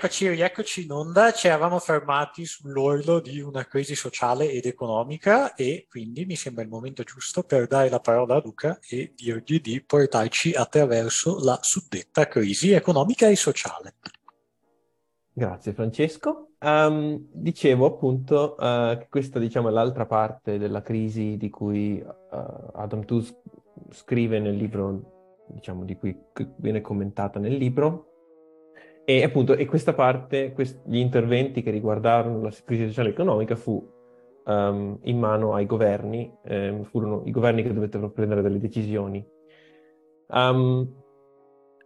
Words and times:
rieccoci, 0.00 0.28
rieccoci 0.30 0.84
in 0.84 0.92
onda. 0.92 1.30
Ci 1.30 1.46
eravamo 1.46 1.78
fermati 1.78 2.46
sull'orlo 2.46 3.20
di 3.20 3.38
una 3.40 3.66
crisi 3.66 3.94
sociale 3.94 4.50
ed 4.50 4.64
economica 4.64 5.52
e 5.54 5.86
quindi 5.90 6.24
mi 6.24 6.36
sembra 6.36 6.62
il 6.62 6.70
momento 6.70 7.02
giusto 7.02 7.42
per 7.42 7.66
dare 7.66 7.90
la 7.90 8.00
parola 8.00 8.36
a 8.36 8.40
Luca 8.42 8.78
e 8.88 9.12
dirgli 9.14 9.60
di 9.60 9.82
portarci 9.82 10.54
attraverso 10.54 11.44
la 11.44 11.58
suddetta 11.60 12.26
crisi 12.28 12.72
economica 12.72 13.28
e 13.28 13.36
sociale. 13.36 13.96
Grazie 15.34 15.74
Francesco. 15.74 16.52
Um, 16.60 17.26
dicevo 17.32 17.84
appunto 17.84 18.56
uh, 18.58 18.96
che 18.96 19.06
questa 19.10 19.38
diciamo, 19.38 19.68
è 19.68 19.70
l'altra 19.70 20.06
parte 20.06 20.56
della 20.56 20.80
crisi 20.80 21.36
di 21.36 21.50
cui 21.50 22.02
uh, 22.02 22.70
Adam 22.72 23.04
Tooze 23.04 23.38
scrive 23.90 24.38
nel 24.38 24.56
libro, 24.56 25.44
diciamo, 25.48 25.84
di 25.84 25.96
cui 25.96 26.18
viene 26.56 26.80
commentata 26.80 27.38
nel 27.38 27.54
libro, 27.54 28.09
e 29.04 29.22
appunto, 29.22 29.54
e 29.54 29.64
questa 29.66 29.92
parte, 29.94 30.52
quest- 30.52 30.82
gli 30.86 30.98
interventi 30.98 31.62
che 31.62 31.70
riguardarono 31.70 32.42
la 32.42 32.52
crisi 32.64 32.86
sociale 32.86 33.08
e 33.08 33.12
economica 33.12 33.56
fu 33.56 33.84
um, 34.44 34.98
in 35.02 35.18
mano 35.18 35.54
ai 35.54 35.66
governi, 35.66 36.32
eh, 36.44 36.80
furono 36.84 37.22
i 37.24 37.30
governi 37.30 37.62
che 37.62 37.72
dovettero 37.72 38.10
prendere 38.10 38.42
delle 38.42 38.58
decisioni. 38.58 39.24
Um, 40.28 40.88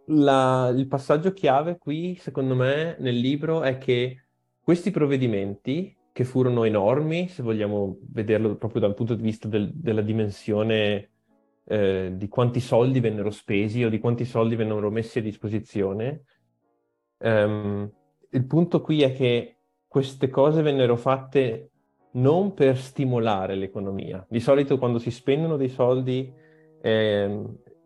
la, 0.07 0.71
il 0.75 0.87
passaggio 0.87 1.33
chiave 1.33 1.79
qui, 1.79 2.17
secondo 2.17 2.55
me, 2.55 2.97
nel 2.99 3.17
libro 3.17 3.63
è 3.63 3.79
che 3.79 4.27
questi 4.61 4.91
provvedimenti, 4.91 5.97
che 6.13 6.25
furono 6.25 6.65
enormi, 6.65 7.29
se 7.29 7.43
vogliamo 7.43 7.99
vederlo 8.13 8.57
proprio 8.57 8.81
dal 8.81 8.95
punto 8.95 9.15
di 9.15 9.23
vista 9.23 9.49
del, 9.49 9.73
della 9.75 10.03
dimensione 10.03 11.11
eh, 11.65 12.13
di 12.15 12.29
quanti 12.29 12.61
soldi 12.61 13.01
vennero 13.01 13.31
spesi 13.31 13.83
o 13.83 13.89
di 13.89 13.99
quanti 13.99 14.25
soldi 14.25 14.55
vennero 14.55 14.91
messi 14.91 15.19
a 15.19 15.23
disposizione, 15.23 16.25
Um, 17.25 17.91
il 18.31 18.45
punto 18.45 18.83
qui 18.83 19.03
è 19.03 19.15
che 19.15 19.57
queste 19.89 20.29
cose 20.29 20.61
vennero 20.61 20.97
fatte 20.97 21.71
non 22.13 22.53
per 22.53 22.77
stimolare 22.77 23.55
l'economia. 23.55 24.25
Di 24.29 24.41
solito 24.41 24.79
quando 24.79 24.99
si 24.99 25.11
spendono 25.11 25.57
dei 25.57 25.69
soldi 25.69 26.33
eh, 26.83 27.43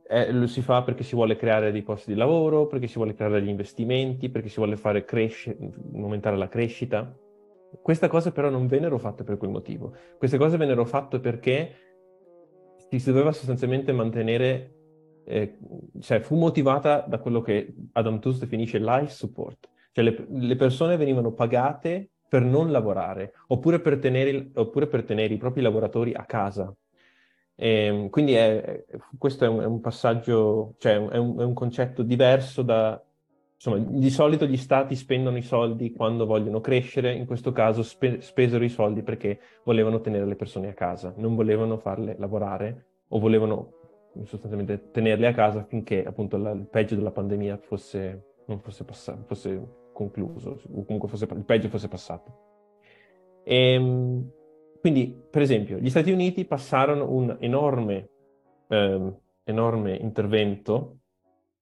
eh, 0.08 0.32
lo 0.32 0.46
si 0.46 0.60
fa 0.60 0.82
perché 0.82 1.04
si 1.04 1.14
vuole 1.14 1.36
creare 1.36 1.70
dei 1.70 1.82
posti 1.82 2.12
di 2.12 2.18
lavoro, 2.18 2.66
perché 2.66 2.88
si 2.88 2.96
vuole 2.96 3.14
creare 3.14 3.38
degli 3.38 3.48
investimenti, 3.48 4.28
perché 4.28 4.48
si 4.48 4.56
vuole 4.56 4.76
fare 4.76 5.04
cresce- 5.04 5.56
aumentare 5.94 6.36
la 6.36 6.48
crescita. 6.48 7.14
Queste 7.80 8.08
cose 8.08 8.32
però 8.32 8.48
non 8.48 8.66
vennero 8.66 8.98
fatte 8.98 9.22
per 9.22 9.36
quel 9.36 9.50
motivo. 9.50 9.94
Queste 10.16 10.38
cose 10.38 10.56
vennero 10.56 10.84
fatte 10.84 11.20
perché 11.20 11.74
si 12.88 13.10
doveva 13.10 13.32
sostanzialmente 13.32 13.92
mantenere 13.92 14.77
eh, 15.30 15.58
cioè 16.00 16.20
fu 16.20 16.36
motivata 16.36 17.04
da 17.06 17.18
quello 17.18 17.42
che 17.42 17.74
Adam 17.92 18.18
Tooze 18.18 18.40
definisce 18.40 18.78
life 18.78 19.12
support, 19.12 19.68
cioè 19.92 20.02
le, 20.02 20.26
le, 20.30 20.56
persone 20.56 20.96
venivano 20.96 21.32
pagate 21.32 22.10
per 22.26 22.42
non 22.42 22.70
lavorare 22.70 23.34
oppure 23.48 23.80
per 23.80 23.98
tenere, 23.98 24.50
oppure 24.54 24.86
per 24.86 25.04
tenere 25.04 25.34
i 25.34 25.36
propri 25.36 25.60
lavoratori 25.60 26.14
a 26.14 26.24
casa. 26.24 26.74
E, 27.54 27.68
ehm, 27.68 28.08
quindi 28.08 28.32
è, 28.32 28.84
questo 29.18 29.44
è 29.44 29.48
un, 29.48 29.60
è 29.60 29.66
un 29.66 29.80
passaggio, 29.80 30.76
cioè 30.78 30.94
è 30.94 31.18
un, 31.18 31.38
è 31.38 31.44
un, 31.44 31.54
concetto 31.54 32.02
diverso 32.02 32.62
da... 32.62 33.02
Insomma, 33.54 33.78
di 33.78 34.10
solito 34.10 34.46
gli 34.46 34.56
stati 34.56 34.94
spendono 34.94 35.36
i 35.36 35.42
soldi 35.42 35.92
quando 35.92 36.24
vogliono 36.24 36.60
crescere, 36.60 37.12
in 37.12 37.26
questo 37.26 37.52
caso 37.52 37.82
spe, 37.82 38.20
spesero 38.20 38.64
i 38.64 38.68
soldi 38.68 39.02
perché 39.02 39.40
volevano 39.64 40.00
tenere 40.00 40.24
le 40.26 40.36
persone 40.36 40.68
a 40.68 40.74
casa, 40.74 41.12
non 41.16 41.34
volevano 41.34 41.76
farle 41.76 42.14
lavorare 42.18 42.86
o 43.08 43.18
volevano 43.18 43.77
sostanzialmente 44.24 44.90
tenerli 44.90 45.26
a 45.26 45.32
casa 45.32 45.64
finché 45.64 46.04
appunto 46.04 46.36
la, 46.36 46.50
il 46.50 46.66
peggio 46.66 46.94
della 46.94 47.10
pandemia 47.10 47.58
fosse, 47.58 48.34
non 48.46 48.60
fosse, 48.60 48.84
passato, 48.84 49.24
fosse 49.26 49.76
concluso, 49.92 50.60
o 50.72 50.84
comunque 50.84 51.08
fosse, 51.08 51.26
il 51.30 51.44
peggio 51.44 51.68
fosse 51.68 51.88
passato. 51.88 52.46
E, 53.44 53.72
ehm, 53.72 54.30
quindi, 54.80 55.20
per 55.30 55.42
esempio, 55.42 55.78
gli 55.78 55.90
Stati 55.90 56.10
Uniti 56.10 56.44
passarono 56.44 57.10
un 57.10 57.36
enorme, 57.40 58.10
eh, 58.68 59.12
enorme 59.44 59.96
intervento 59.96 60.98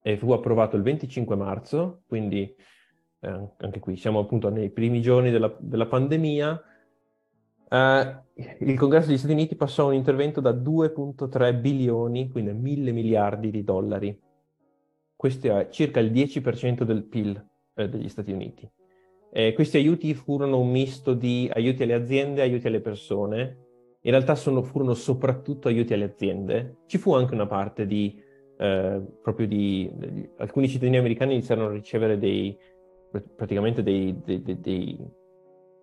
e 0.03 0.17
fu 0.17 0.33
approvato 0.33 0.77
il 0.77 0.83
25 0.83 1.35
marzo, 1.37 2.03
quindi 2.07 2.55
eh, 3.21 3.49
anche 3.57 3.81
qui 3.81 3.97
siamo 3.97 4.21
appunto 4.21 4.51
nei 4.51 4.71
primi 4.71 5.01
giorni 5.01 5.31
della, 5.31 5.55
della 5.59 5.87
pandemia, 5.87 6.63
il 7.69 8.79
Congresso 8.79 9.09
degli 9.09 9.19
Stati 9.19 9.33
Uniti 9.33 9.57
passò 9.57 9.89
un 9.89 9.95
intervento 9.95 10.41
da 10.41 10.53
2.3 10.53 11.61
bilioni, 11.61 12.31
quindi 12.31 12.53
mille 12.53 12.93
miliardi 12.93 13.51
di 13.51 13.65
dollari. 13.65 14.19
Questo 15.17 15.57
è 15.57 15.69
circa 15.71 16.01
il 16.01 16.13
10% 16.13 16.83
del 16.83 17.05
PIL 17.05 17.45
eh, 17.75 17.89
degli 17.89 18.09
Stati 18.09 18.33
Uniti. 18.33 18.71
Eh, 19.33 19.53
questi 19.55 19.79
aiuti 19.79 20.15
furono 20.15 20.61
un 20.61 20.71
misto 20.71 21.15
di 21.15 21.51
aiuti 21.53 21.83
alle 21.83 21.95
aziende 21.95 22.41
e 22.41 22.45
aiuti 22.45 22.67
alle 22.67 22.81
persone. 22.81 23.65
In 24.03 24.11
realtà 24.13 24.35
sono, 24.35 24.63
furono 24.63 24.95
soprattutto 24.95 25.69
aiuti 25.69 25.93
alle 25.95 26.05
aziende. 26.05 26.77
Ci 26.87 26.99
fu 26.99 27.15
anche 27.15 27.35
una 27.35 27.47
parte 27.47 27.87
di, 27.87 28.23
eh, 28.59 29.03
proprio 29.23 29.47
di, 29.47 29.91
di, 29.93 30.29
alcuni 30.37 30.69
cittadini 30.69 30.97
americani 30.97 31.33
iniziarono 31.33 31.69
a 31.69 31.73
ricevere 31.73 32.19
dei, 32.19 32.57
praticamente 33.35 33.83
dei, 33.83 34.15
dei, 34.25 34.61
dei 34.61 34.99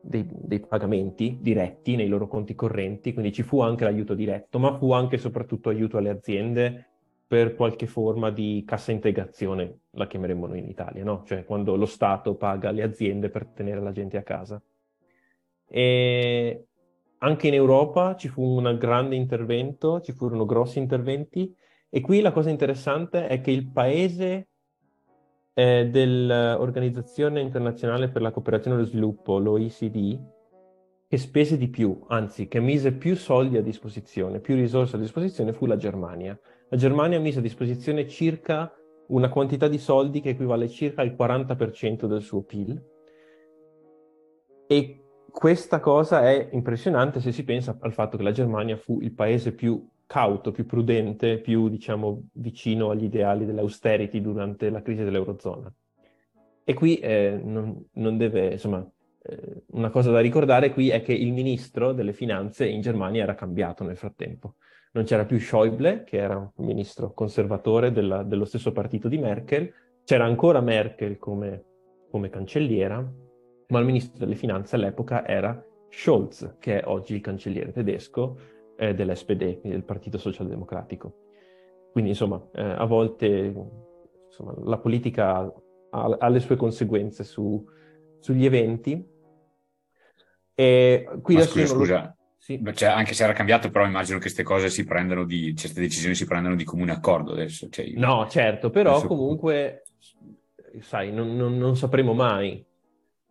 dei, 0.03 0.27
dei, 0.29 0.59
pagamenti 0.59 1.39
diretti 1.41 1.95
nei 1.95 2.07
loro 2.07 2.27
conti 2.27 2.53
correnti, 2.55 3.13
quindi 3.13 3.31
ci 3.31 3.41
fu 3.41 3.61
anche 3.61 3.85
l'aiuto 3.85 4.13
diretto, 4.13 4.59
ma 4.59 4.77
fu 4.77 4.91
anche 4.91 5.15
e 5.15 5.19
soprattutto 5.19 5.69
aiuto 5.69 5.97
alle 5.97 6.09
aziende 6.09 6.87
per 7.25 7.55
qualche 7.55 7.87
forma 7.87 8.29
di 8.29 8.63
cassa 8.67 8.91
integrazione, 8.91 9.79
la 9.91 10.05
chiameremmo 10.05 10.45
noi 10.45 10.59
in 10.59 10.67
Italia, 10.67 11.03
no? 11.03 11.23
Cioè 11.25 11.45
quando 11.45 11.75
lo 11.75 11.85
Stato 11.85 12.35
paga 12.35 12.69
le 12.71 12.83
aziende 12.83 13.29
per 13.29 13.47
tenere 13.47 13.81
la 13.81 13.91
gente 13.91 14.17
a 14.17 14.23
casa. 14.23 14.61
E 15.65 16.65
anche 17.19 17.47
in 17.47 17.53
Europa 17.53 18.15
ci 18.15 18.27
fu 18.27 18.43
un 18.43 18.77
grande 18.77 19.15
intervento, 19.15 20.01
ci 20.01 20.11
furono 20.11 20.45
grossi 20.45 20.77
interventi 20.77 21.55
e 21.89 22.01
qui 22.01 22.21
la 22.21 22.31
cosa 22.31 22.49
interessante 22.49 23.27
è 23.27 23.39
che 23.39 23.51
il 23.51 23.71
paese 23.71 24.49
eh, 25.53 25.87
dell'Organizzazione 25.89 27.41
Internazionale 27.41 28.09
per 28.09 28.21
la 28.21 28.31
Cooperazione 28.31 28.77
e 28.77 28.79
lo 28.79 28.85
Sviluppo, 28.85 29.37
l'OECD, 29.37 30.31
che 31.07 31.17
spese 31.17 31.57
di 31.57 31.69
più, 31.69 32.03
anzi 32.07 32.47
che 32.47 32.59
mise 32.59 32.93
più 32.93 33.15
soldi 33.15 33.57
a 33.57 33.61
disposizione, 33.61 34.39
più 34.39 34.55
risorse 34.55 34.95
a 34.95 34.99
disposizione, 34.99 35.53
fu 35.53 35.65
la 35.65 35.77
Germania. 35.77 36.37
La 36.69 36.77
Germania 36.77 37.19
mise 37.19 37.39
a 37.39 37.41
disposizione 37.43 38.07
circa 38.07 38.73
una 39.07 39.29
quantità 39.29 39.67
di 39.67 39.77
soldi 39.77 40.21
che 40.21 40.29
equivale 40.29 40.67
circa 40.67 41.01
al 41.01 41.11
40% 41.11 42.05
del 42.05 42.21
suo 42.21 42.41
PIL. 42.41 42.83
E 44.65 45.03
questa 45.29 45.79
cosa 45.79 46.27
è 46.27 46.49
impressionante 46.51 47.19
se 47.19 47.31
si 47.31 47.43
pensa 47.43 47.77
al 47.79 47.93
fatto 47.93 48.17
che 48.17 48.23
la 48.23 48.31
Germania 48.31 48.77
fu 48.77 48.99
il 49.01 49.13
paese 49.13 49.53
più 49.53 49.87
cauto, 50.13 50.51
più 50.51 50.67
prudente, 50.67 51.39
più 51.39 51.69
diciamo 51.69 52.27
vicino 52.33 52.91
agli 52.91 53.05
ideali 53.05 53.47
dell'austerity 53.47 54.21
durante 54.21 54.69
la 54.69 54.83
crisi 54.83 55.03
dell'Eurozona. 55.03 55.73
E 56.63 56.73
qui 56.75 56.97
eh, 56.97 57.41
non, 57.43 57.83
non, 57.93 58.17
deve, 58.17 58.51
insomma, 58.51 58.87
eh, 59.23 59.63
una 59.71 59.89
cosa 59.89 60.11
da 60.11 60.19
ricordare 60.19 60.71
qui 60.71 60.89
è 60.89 61.01
che 61.01 61.13
il 61.13 61.33
ministro 61.33 61.93
delle 61.93 62.13
finanze 62.13 62.67
in 62.67 62.81
Germania 62.81 63.23
era 63.23 63.33
cambiato 63.33 63.83
nel 63.83 63.97
frattempo. 63.97 64.57
Non 64.91 65.03
c'era 65.03 65.25
più 65.25 65.39
Schäuble, 65.39 66.03
che 66.03 66.17
era 66.17 66.37
un 66.37 66.65
ministro 66.67 67.11
conservatore 67.13 67.91
della, 67.91 68.21
dello 68.21 68.45
stesso 68.45 68.71
partito 68.71 69.07
di 69.07 69.17
Merkel, 69.17 69.73
c'era 70.03 70.25
ancora 70.25 70.61
Merkel 70.61 71.17
come, 71.17 71.63
come 72.11 72.29
cancelliera, 72.29 73.03
ma 73.69 73.79
il 73.79 73.85
ministro 73.85 74.19
delle 74.19 74.35
finanze 74.35 74.75
all'epoca 74.75 75.25
era 75.25 75.59
Scholz, 75.89 76.57
che 76.59 76.81
è 76.81 76.83
oggi 76.85 77.15
il 77.15 77.21
cancelliere 77.21 77.71
tedesco, 77.71 78.37
eh, 78.77 78.93
dell'SPD, 78.93 79.61
del 79.61 79.83
Partito 79.83 80.17
Socialdemocratico. 80.17 81.15
Quindi 81.91 82.11
insomma, 82.11 82.43
eh, 82.53 82.61
a 82.61 82.85
volte 82.85 83.53
insomma, 84.27 84.53
la 84.63 84.77
politica 84.77 85.51
ha, 85.91 86.17
ha, 86.19 86.27
le 86.27 86.39
sue 86.39 86.55
conseguenze 86.55 87.23
su, 87.23 87.63
sugli 88.19 88.45
eventi. 88.45 89.11
E 90.55 91.09
qui 91.21 91.35
Ma 91.35 91.41
scusa, 91.41 91.65
scusa. 91.65 92.01
Lo... 92.01 92.15
Sì. 92.43 92.61
Cioè, 92.73 92.89
anche 92.89 93.13
se 93.13 93.23
era 93.23 93.31
cambiato, 93.31 93.69
però 93.69 93.85
immagino 93.85 94.17
che 94.17 94.23
queste 94.23 94.43
cose 94.43 94.69
si 94.69 94.83
prendano 94.83 95.23
di, 95.23 95.53
queste 95.57 95.79
decisioni 95.79 96.13
si 96.13 96.25
prendano 96.25 96.55
di 96.55 96.65
comune 96.65 96.91
accordo 96.91 97.31
adesso. 97.31 97.69
Cioè, 97.69 97.91
no, 97.95 98.27
certo, 98.27 98.69
però 98.69 98.91
adesso... 98.91 99.07
comunque, 99.07 99.83
sai, 100.81 101.13
non, 101.13 101.37
non, 101.37 101.57
non 101.57 101.77
sapremo 101.77 102.13
mai 102.13 102.65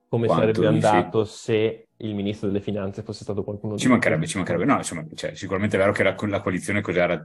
come 0.08 0.26
Quanto 0.26 0.44
sarebbe 0.44 0.66
andato 0.66 1.24
sì. 1.24 1.38
se 1.42 1.88
il 2.02 2.14
ministro 2.14 2.48
delle 2.48 2.60
finanze 2.60 3.02
fosse 3.02 3.22
stato 3.22 3.44
qualcuno 3.44 3.76
ci 3.76 3.88
mancherebbe, 3.88 4.26
ci 4.26 4.36
mancherebbe. 4.36 4.64
No, 4.64 4.76
insomma, 4.76 5.04
cioè, 5.14 5.34
sicuramente 5.34 5.76
è 5.76 5.78
vero 5.78 5.92
che 5.92 6.02
la, 6.02 6.16
la 6.18 6.40
coalizione 6.40 6.80
cos'era, 6.80 7.24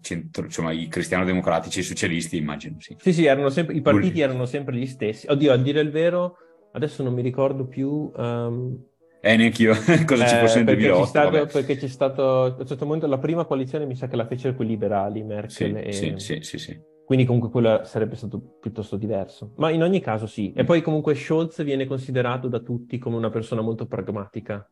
centro, 0.00 0.44
insomma, 0.44 0.72
i 0.72 0.88
cristiano-democratici 0.88 1.78
e 1.78 1.82
i 1.82 1.84
socialisti, 1.84 2.36
immagino, 2.36 2.76
sì. 2.78 2.96
Sì, 2.98 3.12
sì, 3.12 3.24
erano 3.26 3.50
sempre, 3.50 3.74
i 3.74 3.82
partiti 3.82 4.20
erano 4.20 4.46
sempre 4.46 4.76
gli 4.76 4.86
stessi. 4.86 5.26
Oddio, 5.28 5.52
a 5.52 5.56
dire 5.56 5.80
il 5.80 5.90
vero, 5.90 6.36
adesso 6.72 7.02
non 7.02 7.14
mi 7.14 7.22
ricordo 7.22 7.66
più... 7.66 8.10
Um... 8.14 8.76
Eh, 9.20 9.36
neanche 9.36 9.62
io 9.62 9.74
cosa 10.06 10.24
eh, 10.24 10.28
ci 10.28 10.36
fosse 10.36 10.62
nel 10.62 10.76
2008. 10.76 11.02
C'è 11.02 11.08
stato, 11.08 11.46
perché 11.46 11.76
c'è 11.76 11.88
stato, 11.88 12.42
a 12.42 12.56
un 12.58 12.66
certo 12.66 12.84
momento, 12.86 13.06
la 13.06 13.18
prima 13.18 13.44
coalizione 13.44 13.84
mi 13.84 13.96
sa 13.96 14.08
che 14.08 14.16
la 14.16 14.26
fecero 14.26 14.54
quei 14.54 14.68
liberali, 14.68 15.22
Merkel 15.22 15.50
sì, 15.50 15.64
e... 15.72 15.92
Sì, 15.92 16.14
sì, 16.16 16.38
sì, 16.42 16.58
sì. 16.58 16.94
Quindi 17.06 17.24
comunque 17.24 17.50
quello 17.50 17.84
sarebbe 17.84 18.16
stato 18.16 18.40
piuttosto 18.60 18.96
diverso. 18.96 19.52
Ma 19.58 19.70
in 19.70 19.80
ogni 19.82 20.00
caso 20.00 20.26
sì. 20.26 20.52
E 20.52 20.64
poi 20.64 20.82
comunque 20.82 21.14
Scholz 21.14 21.62
viene 21.62 21.86
considerato 21.86 22.48
da 22.48 22.58
tutti 22.58 22.98
come 22.98 23.14
una 23.14 23.30
persona 23.30 23.60
molto 23.60 23.86
pragmatica. 23.86 24.68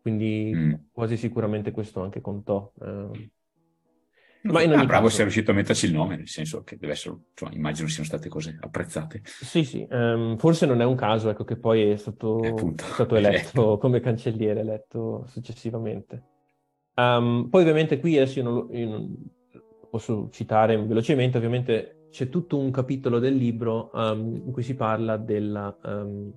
Quindi 0.00 0.52
mm. 0.54 0.72
quasi 0.92 1.16
sicuramente 1.16 1.72
questo 1.72 2.00
anche 2.02 2.20
contò. 2.20 2.72
Eh. 2.80 3.30
Ma 4.42 4.62
in 4.62 4.70
ogni 4.70 4.82
ah, 4.82 4.86
bravo 4.86 5.06
caso... 5.06 5.16
sei 5.16 5.24
riuscito 5.24 5.50
a 5.50 5.54
metterci 5.54 5.86
il 5.86 5.92
nome, 5.92 6.14
nel 6.14 6.28
senso 6.28 6.62
che 6.62 6.76
deve 6.76 6.92
essere, 6.92 7.16
insomma, 7.30 7.52
immagino 7.52 7.88
siano 7.88 8.06
state 8.06 8.28
cose 8.28 8.56
apprezzate. 8.60 9.22
Sì, 9.24 9.64
sì, 9.64 9.84
um, 9.90 10.36
forse 10.36 10.66
non 10.66 10.80
è 10.80 10.84
un 10.84 10.94
caso, 10.94 11.30
ecco, 11.30 11.42
che 11.42 11.58
poi 11.58 11.90
è 11.90 11.96
stato, 11.96 12.44
eh, 12.44 12.54
è 12.54 12.82
stato 12.92 13.16
eletto 13.16 13.76
come 13.82 13.98
cancelliere, 13.98 14.60
eletto 14.60 15.24
successivamente. 15.26 16.22
Um, 16.94 17.48
poi 17.50 17.62
ovviamente 17.62 17.98
qui 17.98 18.16
adesso 18.16 18.38
io 18.38 18.44
non, 18.44 18.68
io 18.70 18.88
non, 18.88 19.16
posso 19.96 20.28
citare 20.30 20.76
velocemente, 20.76 21.38
ovviamente 21.38 22.08
c'è 22.10 22.28
tutto 22.28 22.58
un 22.58 22.70
capitolo 22.70 23.18
del 23.18 23.34
libro 23.34 23.90
um, 23.94 24.42
in 24.44 24.52
cui 24.52 24.62
si 24.62 24.74
parla 24.74 25.16
della, 25.16 25.74
um, 25.84 26.32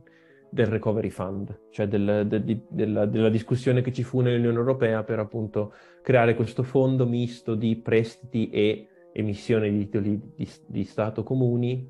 del 0.50 0.68
recovery 0.68 1.10
fund, 1.10 1.68
cioè 1.70 1.88
del, 1.88 2.26
de, 2.26 2.44
de, 2.44 2.62
della, 2.70 3.06
della, 3.06 3.30
discussione 3.30 3.82
che 3.82 3.92
ci 3.92 4.04
fu 4.04 4.22
nell'Unione 4.22 4.58
Europea 4.58 5.04
per 5.04 5.20
appunto 5.20 5.74
creare 6.02 6.36
questo 6.36 6.64
fondo 6.64 7.06
misto 7.06 7.54
di 7.56 7.76
prestiti 7.76 8.50
e 8.50 8.88
emissione 9.12 9.70
di 9.70 9.80
titoli 9.80 10.22
di, 10.36 10.50
di 10.66 10.84
Stato 10.86 11.24
comuni 11.24 11.86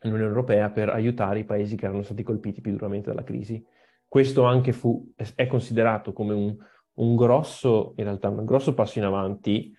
nell'Unione 0.00 0.30
Europea 0.30 0.70
per 0.70 0.88
aiutare 0.88 1.40
i 1.40 1.44
paesi 1.44 1.76
che 1.76 1.84
erano 1.84 2.02
stati 2.02 2.22
colpiti 2.22 2.62
più 2.62 2.72
duramente 2.72 3.10
dalla 3.10 3.24
crisi. 3.24 3.62
Questo 4.08 4.44
anche 4.44 4.72
fu, 4.72 5.12
è 5.34 5.46
considerato 5.46 6.14
come 6.14 6.32
un, 6.32 6.56
un 6.94 7.16
grosso, 7.16 7.92
in 7.96 8.04
realtà 8.04 8.30
un 8.30 8.44
grosso 8.44 8.72
passo 8.72 8.98
in 8.98 9.04
avanti 9.04 9.72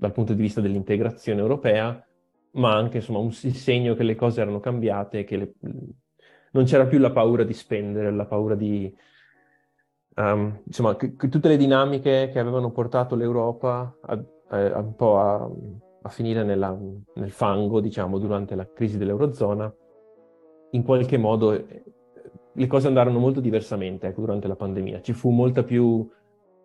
dal 0.00 0.12
punto 0.12 0.32
di 0.32 0.40
vista 0.40 0.62
dell'integrazione 0.62 1.42
europea, 1.42 2.02
ma 2.52 2.74
anche 2.74 2.96
insomma 2.96 3.18
un 3.18 3.32
segno 3.32 3.94
che 3.94 4.02
le 4.02 4.14
cose 4.14 4.40
erano 4.40 4.58
cambiate, 4.58 5.24
che 5.24 5.36
le, 5.36 5.52
non 6.52 6.64
c'era 6.64 6.86
più 6.86 6.98
la 6.98 7.10
paura 7.12 7.44
di 7.44 7.52
spendere, 7.52 8.10
la 8.10 8.24
paura 8.24 8.54
di... 8.54 8.92
Um, 10.16 10.62
insomma, 10.64 10.96
che, 10.96 11.14
che 11.16 11.28
tutte 11.28 11.48
le 11.48 11.58
dinamiche 11.58 12.30
che 12.32 12.38
avevano 12.38 12.70
portato 12.72 13.14
l'Europa 13.14 13.94
a, 14.00 14.24
a, 14.48 14.78
un 14.78 14.94
po' 14.96 15.18
a, 15.18 15.50
a 16.02 16.08
finire 16.08 16.44
nella, 16.44 16.76
nel 17.14 17.30
fango, 17.30 17.80
diciamo, 17.80 18.18
durante 18.18 18.54
la 18.54 18.66
crisi 18.72 18.96
dell'Eurozona, 18.96 19.72
in 20.70 20.82
qualche 20.82 21.18
modo 21.18 21.52
eh, 21.52 21.84
le 22.54 22.66
cose 22.66 22.86
andarono 22.88 23.18
molto 23.18 23.40
diversamente 23.40 24.06
ecco, 24.06 24.22
durante 24.22 24.48
la 24.48 24.56
pandemia. 24.56 25.02
Ci 25.02 25.12
fu 25.12 25.28
molta 25.28 25.62
più 25.62 26.08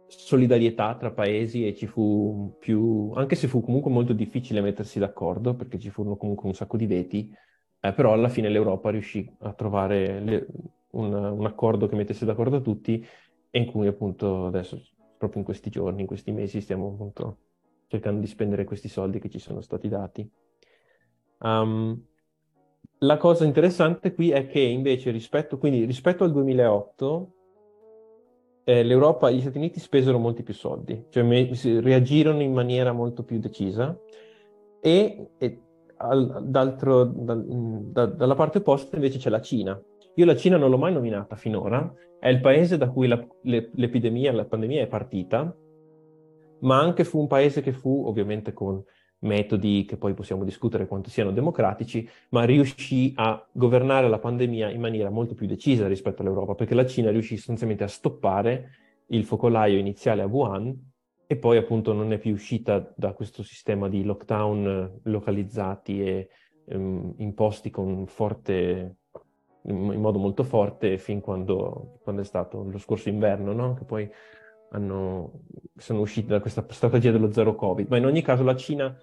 solidarietà 0.07 0.95
tra 0.95 1.11
paesi 1.11 1.67
e 1.67 1.75
ci 1.75 1.87
fu 1.87 2.55
più, 2.59 3.11
anche 3.15 3.35
se 3.35 3.47
fu 3.47 3.61
comunque 3.61 3.91
molto 3.91 4.13
difficile 4.13 4.61
mettersi 4.61 4.99
d'accordo, 4.99 5.55
perché 5.55 5.79
ci 5.79 5.89
furono 5.89 6.17
comunque 6.17 6.47
un 6.47 6.53
sacco 6.53 6.77
di 6.77 6.85
veti, 6.85 7.33
eh, 7.79 7.93
però 7.93 8.13
alla 8.13 8.29
fine 8.29 8.49
l'Europa 8.49 8.89
riuscì 8.89 9.29
a 9.39 9.53
trovare 9.53 10.19
le, 10.19 10.47
un, 10.91 11.13
un, 11.13 11.45
accordo 11.45 11.87
che 11.87 11.95
mettesse 11.95 12.25
d'accordo 12.25 12.61
tutti 12.61 13.05
e 13.49 13.59
in 13.59 13.65
cui 13.65 13.87
appunto 13.87 14.47
adesso, 14.47 14.81
proprio 15.17 15.39
in 15.39 15.45
questi 15.45 15.69
giorni, 15.69 16.01
in 16.01 16.07
questi 16.07 16.31
mesi, 16.31 16.61
stiamo 16.61 16.87
appunto 16.87 17.37
cercando 17.87 18.19
di 18.19 18.27
spendere 18.27 18.63
questi 18.63 18.87
soldi 18.87 19.19
che 19.19 19.29
ci 19.29 19.39
sono 19.39 19.61
stati 19.61 19.87
dati. 19.87 20.29
Um, 21.39 22.01
la 22.99 23.17
cosa 23.17 23.45
interessante 23.45 24.13
qui 24.13 24.31
è 24.31 24.47
che 24.47 24.59
invece 24.59 25.11
rispetto, 25.11 25.57
quindi, 25.57 25.85
rispetto 25.85 26.23
al 26.23 26.31
2008 26.31 27.34
eh, 28.65 28.83
l'Europa 28.83 29.29
e 29.29 29.35
gli 29.35 29.41
Stati 29.41 29.57
Uniti 29.57 29.79
spesero 29.79 30.17
molti 30.17 30.44
più 30.44 30.53
soldi, 30.53 31.06
cioè 31.09 31.23
me, 31.23 31.50
reagirono 31.79 32.41
in 32.41 32.51
maniera 32.51 32.91
molto 32.91 33.23
più 33.23 33.39
decisa 33.39 33.97
e, 34.81 35.29
e 35.38 35.62
al, 35.97 36.44
da, 36.44 36.65
da, 36.65 38.06
dalla 38.06 38.35
parte 38.35 38.57
opposta 38.57 38.95
invece 38.95 39.19
c'è 39.19 39.29
la 39.29 39.41
Cina. 39.41 39.79
Io 40.15 40.25
la 40.25 40.35
Cina 40.35 40.57
non 40.57 40.69
l'ho 40.69 40.77
mai 40.77 40.94
nominata 40.94 41.35
finora, 41.35 41.94
è 42.19 42.29
il 42.29 42.41
paese 42.41 42.77
da 42.77 42.89
cui 42.89 43.07
la, 43.07 43.23
le, 43.44 43.69
l'epidemia, 43.75 44.31
la 44.31 44.45
pandemia 44.45 44.81
è 44.81 44.88
partita, 44.88 45.56
ma 46.62 46.79
anche 46.79 47.03
fu 47.03 47.19
un 47.19 47.27
paese 47.27 47.62
che 47.62 47.71
fu, 47.71 48.06
ovviamente 48.07 48.51
con 48.51 48.83
metodi 49.25 49.86
che 49.86 49.98
poi 49.98 50.13
possiamo 50.13 50.44
discutere 50.44 50.88
quanto 50.88 51.10
siano 51.10 51.31
democratici, 51.31 52.07
ma 52.30 52.44
riuscì 52.45 53.12
a 53.16 53.45
governare 53.51 54.07
la 54.07 54.19
pandemia 54.19 54.69
in 54.69 54.80
maniera 54.80 55.10
molto 55.10 55.36
più 55.36 55.48
decisa 55.48 55.88
rispetto 55.88 56.22
all'Europa, 56.22 56.56
perché 56.56 56.74
la 56.74 56.86
Cina 56.86 57.12
riuscì 57.12 57.36
sostanzialmente 57.36 57.83
a 57.83 57.88
stoppare 57.88 58.69
il 59.07 59.25
focolaio 59.25 59.77
iniziale 59.77 60.22
a 60.22 60.25
Wuhan 60.25 60.94
e 61.27 61.36
poi 61.38 61.57
appunto 61.57 61.92
non 61.94 62.12
è 62.13 62.18
più 62.18 62.33
uscita 62.33 62.94
da 62.95 63.13
questo 63.13 63.44
sistema 63.44 63.89
di 63.89 64.04
lockdown 64.04 65.01
localizzati 65.04 66.04
e 66.04 66.30
um, 66.66 67.13
imposti 67.18 67.72
forte, 68.06 68.98
in, 69.63 69.75
in, 69.75 70.01
modo 70.01 70.19
molto 70.19 70.44
forte 70.44 70.98
fin 70.98 71.22
quando, 71.22 72.00
quando 72.04 72.22
è 72.22 72.25
stato 72.25 72.63
lo 72.63 72.77
scorso 72.77 73.10
inverno, 73.10 73.54
no? 73.54 73.74
che 73.74 73.86
poi 73.86 74.10
hanno, 74.72 75.42
sono 75.75 76.01
usciti 76.01 76.27
da 76.27 76.39
questa 76.39 76.63
strategia 76.69 77.12
dello 77.12 77.31
zero 77.31 77.56
Covid. 77.56 77.88
Ma 77.89 77.98
in 77.98 78.06
ogni 78.06 78.22
caso 78.22 78.44
la 78.44 78.56
Cina 78.56 78.95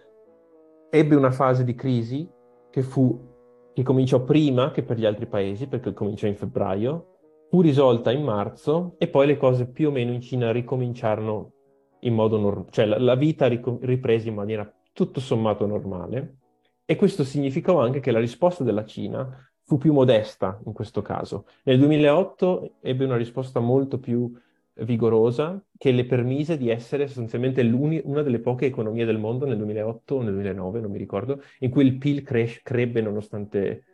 ebbe 0.94 1.15
una 1.15 1.31
fase 1.31 1.65
di 1.65 1.75
crisi 1.75 2.29
che 2.71 2.83
fu 2.83 3.31
che 3.73 3.83
cominciò 3.83 4.23
prima 4.23 4.71
che 4.71 4.83
per 4.83 4.99
gli 4.99 5.06
altri 5.06 5.27
paesi, 5.27 5.67
perché 5.67 5.94
cominciò 5.94 6.27
in 6.27 6.37
febbraio, 6.37 7.06
fu 7.49 7.62
risolta 7.62 8.11
in 8.11 8.23
marzo 8.23 8.97
e 8.99 9.09
poi 9.09 9.27
le 9.27 9.39
cose 9.39 9.67
più 9.67 9.89
o 9.89 9.91
meno 9.91 10.12
in 10.12 10.21
Cina 10.21 10.53
ricominciarono 10.53 11.53
in 12.00 12.12
modo 12.12 12.39
normale, 12.39 12.71
cioè 12.71 12.85
la, 12.85 12.99
la 12.99 13.15
vita 13.15 13.47
ric- 13.47 13.79
riprese 13.81 14.29
in 14.29 14.35
maniera 14.35 14.71
tutto 14.93 15.21
sommato 15.21 15.65
normale 15.67 16.37
e 16.85 16.97
questo 16.97 17.25
significò 17.25 17.81
anche 17.81 18.00
che 18.00 18.11
la 18.11 18.19
risposta 18.19 18.62
della 18.62 18.85
Cina 18.85 19.35
fu 19.62 19.79
più 19.79 19.95
modesta 19.95 20.61
in 20.67 20.75
questo 20.75 21.00
caso. 21.00 21.47
Nel 21.65 21.79
2008 21.79 22.75
ebbe 22.83 23.06
una 23.06 23.17
risposta 23.17 23.61
molto 23.61 23.99
più 23.99 24.31
vigorosa 24.75 25.63
che 25.77 25.91
le 25.91 26.07
permise 26.07 26.57
di 26.57 26.71
essere 26.71 27.07
sostanzialmente 27.07 27.61
una 27.61 28.23
delle 28.23 28.41
poche 28.41 28.67
economie 28.67 29.05
del 29.05 29.19
mondo 29.19 29.47
nel 29.47 29.57
2008 29.57 30.15
o 30.15 30.23
nel 30.23 30.33
2009, 30.35 30.81
non 30.81 30.91
mi 30.91 30.99
ricordo, 30.99 31.43
in 31.61 31.71
cui 31.71 31.85
il 31.85 31.99
PIL 31.99 32.23
cres- 32.23 32.63
crebbe 32.63 33.01
nonostante, 33.01 33.85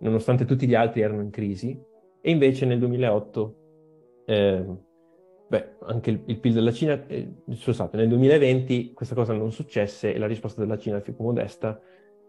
nonostante, 0.00 0.44
tutti 0.44 0.66
gli 0.66 0.74
altri 0.74 1.02
erano 1.02 1.22
in 1.22 1.30
crisi, 1.30 1.78
e 2.20 2.30
invece 2.30 2.64
nel 2.64 2.78
2008, 2.78 3.56
eh, 4.26 4.64
beh, 5.48 5.76
anche 5.80 6.10
il, 6.10 6.22
il, 6.26 6.38
PIL 6.38 6.52
della 6.52 6.72
Cina, 6.72 7.06
eh, 7.06 7.28
scusate, 7.50 7.96
nel 7.96 8.08
2020 8.08 8.92
questa 8.94 9.14
cosa 9.14 9.34
non 9.34 9.52
successe 9.52 10.14
e 10.14 10.18
la 10.18 10.26
risposta 10.26 10.60
della 10.60 10.78
Cina 10.78 11.00
fu 11.00 11.14
più 11.14 11.24
modesta, 11.24 11.78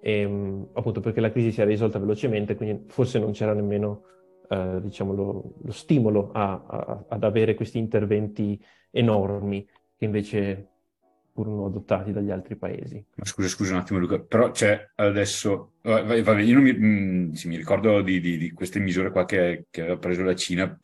ehm, 0.01 0.69
appunto 0.73 0.99
perché 0.99 1.21
la 1.21 1.31
crisi 1.31 1.51
si 1.51 1.61
era 1.61 1.69
risolta 1.69 1.99
velocemente, 1.99 2.55
quindi 2.55 2.83
forse 2.87 3.19
non 3.19 3.31
c'era 3.31 3.53
nemmeno 3.53 4.03
eh, 4.49 4.79
diciamo, 4.81 5.13
lo, 5.13 5.53
lo 5.61 5.71
stimolo 5.71 6.31
a, 6.31 6.63
a, 6.65 7.05
ad 7.09 7.23
avere 7.23 7.55
questi 7.55 7.77
interventi 7.77 8.61
enormi 8.91 9.67
che 9.97 10.05
invece 10.05 10.67
furono 11.33 11.65
adottati 11.65 12.11
dagli 12.11 12.29
altri 12.29 12.55
paesi. 12.55 13.03
Ma 13.15 13.25
scusa, 13.25 13.47
scusa 13.47 13.73
un 13.73 13.79
attimo 13.79 13.99
Luca, 13.99 14.19
però 14.19 14.51
c'è 14.51 14.91
adesso, 14.95 15.73
vabbè, 15.81 16.41
io 16.41 16.53
non 16.53 16.63
mi, 16.63 16.73
mm, 16.73 17.31
sì, 17.31 17.47
mi 17.47 17.57
ricordo 17.57 18.01
di, 18.01 18.19
di, 18.19 18.37
di, 18.37 18.51
queste 18.51 18.79
misure 18.79 19.09
qua 19.09 19.25
che, 19.25 19.65
che 19.71 19.81
aveva 19.81 19.97
preso 19.97 20.23
la 20.23 20.35
Cina, 20.35 20.79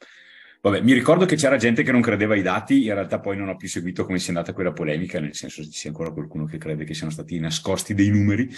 Vabbè, 0.62 0.82
mi 0.82 0.92
ricordo 0.92 1.24
che 1.24 1.38
c'era 1.38 1.56
gente 1.56 1.84
che 1.84 1.92
non 1.94 2.02
credeva 2.02 2.34
ai 2.34 2.42
dati, 2.42 2.84
in 2.86 2.94
realtà 2.94 3.22
poi 3.22 3.38
non 3.38 3.48
ho 3.48 3.56
più 3.56 3.70
seguito 3.70 4.04
come 4.04 4.20
sia 4.20 4.34
andata 4.34 4.52
quella 4.52 4.74
polemica, 4.74 5.18
nel 5.18 5.34
senso 5.34 5.62
che 5.62 5.70
ci 5.70 5.78
sia 5.78 5.90
ancora 5.90 6.12
qualcuno 6.12 6.44
che 6.44 6.58
crede 6.58 6.84
che 6.84 6.94
siano 6.94 7.14
stati 7.14 7.40
nascosti 7.40 7.94
dei 7.94 8.10
numeri, 8.10 8.50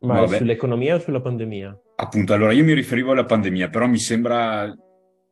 ma 0.00 0.20
Vabbè. 0.20 0.38
sull'economia 0.38 0.96
o 0.96 0.98
sulla 0.98 1.20
pandemia? 1.20 1.80
Appunto, 1.96 2.34
allora 2.34 2.52
io 2.52 2.64
mi 2.64 2.74
riferivo 2.74 3.12
alla 3.12 3.24
pandemia, 3.24 3.70
però 3.70 3.86
mi 3.86 3.98
sembra, 3.98 4.72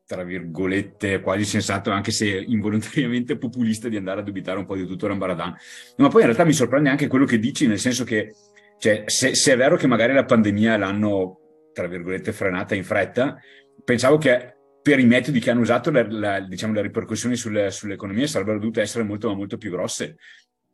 tra 0.06 0.23
virgolette, 0.23 1.21
quasi 1.21 1.44
sensato, 1.44 1.90
anche 1.90 2.11
se 2.11 2.26
involontariamente 2.28 3.37
populista, 3.38 3.88
di 3.88 3.97
andare 3.97 4.21
a 4.21 4.25
dubitare 4.25 4.59
un 4.59 4.64
po' 4.64 4.76
di 4.76 4.87
tutto 4.87 5.06
Rambaradan. 5.06 5.54
Ma 5.99 6.09
poi 6.09 6.21
in 6.21 6.26
realtà 6.26 6.44
mi 6.44 6.52
sorprende 6.54 6.88
anche 6.88 7.06
quello 7.06 7.26
che 7.26 7.38
dici, 7.38 7.66
nel 7.66 7.78
senso 7.78 8.04
che, 8.04 8.35
cioè, 8.78 9.04
se, 9.06 9.35
se 9.35 9.52
è 9.52 9.56
vero 9.56 9.76
che 9.76 9.87
magari 9.87 10.14
la 10.14 10.25
pandemia 10.25 10.76
l'hanno, 10.78 11.38
tra 11.73 11.87
virgolette, 11.87 12.33
frenata 12.33 12.75
in 12.75 12.85
fretta, 12.85 13.38
pensavo 13.85 14.16
che 14.16 14.56
per 14.80 14.99
i 14.99 15.06
metodi 15.06 15.40
che 15.40 15.50
hanno 15.50 15.61
usato, 15.61 15.90
la, 15.90 16.06
la, 16.09 16.40
diciamo, 16.40 16.75
le 16.75 16.83
ripercussioni 16.83 17.37
sulle, 17.37 17.71
sull'economia 17.71 18.26
sarebbero 18.26 18.59
dovute 18.59 18.83
essere 18.83 19.04
molto, 19.04 19.35
molto 19.35 19.56
più 19.56 19.71
grosse 19.71 20.16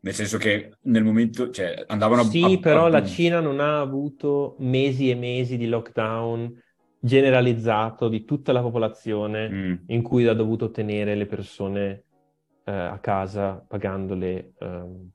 nel 0.02 0.14
senso 0.14 0.38
che 0.38 0.72
nel 0.82 1.04
momento 1.04 1.50
cioè, 1.50 1.84
andavano 1.86 2.22
sì, 2.24 2.42
a... 2.42 2.48
Sì, 2.48 2.58
però 2.58 2.86
a... 2.86 2.88
la 2.88 3.04
Cina 3.04 3.40
non 3.40 3.60
ha 3.60 3.80
avuto 3.80 4.56
mesi 4.60 5.10
e 5.10 5.14
mesi 5.14 5.56
di 5.56 5.66
lockdown 5.66 6.62
generalizzato 6.98 8.08
di 8.08 8.24
tutta 8.24 8.52
la 8.52 8.62
popolazione 8.62 9.48
mm. 9.48 9.74
in 9.86 10.02
cui 10.02 10.26
ha 10.26 10.34
dovuto 10.34 10.70
tenere 10.70 11.14
le 11.14 11.26
persone 11.26 12.04
eh, 12.64 12.72
a 12.72 12.98
casa 12.98 13.64
pagandole. 13.66 14.52
Um, 14.58 15.10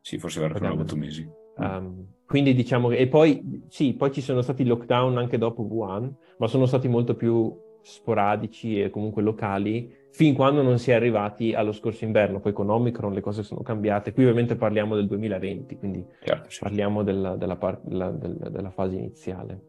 sì, 0.00 0.18
forse 0.18 0.42
avranno 0.42 0.72
avuto 0.72 0.96
mesi. 0.96 1.28
Um, 1.56 2.06
quindi 2.26 2.54
diciamo 2.54 2.88
che... 2.88 2.96
E 2.96 3.08
poi, 3.08 3.64
sì, 3.68 3.94
poi 3.94 4.12
ci 4.12 4.20
sono 4.20 4.42
stati 4.42 4.64
lockdown 4.64 5.16
anche 5.16 5.38
dopo 5.38 5.62
Wuhan, 5.62 6.14
ma 6.38 6.46
sono 6.46 6.66
stati 6.66 6.88
molto 6.88 7.14
più 7.14 7.54
sporadici 7.82 8.80
e 8.82 8.90
comunque 8.90 9.22
locali 9.22 9.90
fin 10.10 10.34
quando 10.34 10.62
non 10.62 10.78
si 10.78 10.90
è 10.90 10.94
arrivati 10.94 11.54
allo 11.54 11.72
scorso 11.72 12.04
inverno. 12.04 12.40
Poi 12.40 12.52
con 12.52 12.70
Omicron 12.70 13.12
le 13.12 13.20
cose 13.20 13.42
sono 13.42 13.62
cambiate. 13.62 14.12
Qui 14.12 14.24
ovviamente 14.24 14.56
parliamo 14.56 14.94
del 14.94 15.06
2020, 15.06 15.76
quindi 15.76 16.04
certo, 16.24 16.50
sì. 16.50 16.60
parliamo 16.60 17.02
della, 17.02 17.36
della, 17.36 17.56
par- 17.56 17.80
della, 17.82 18.10
della, 18.10 18.70
fase 18.70 18.96
iniziale. 18.96 19.62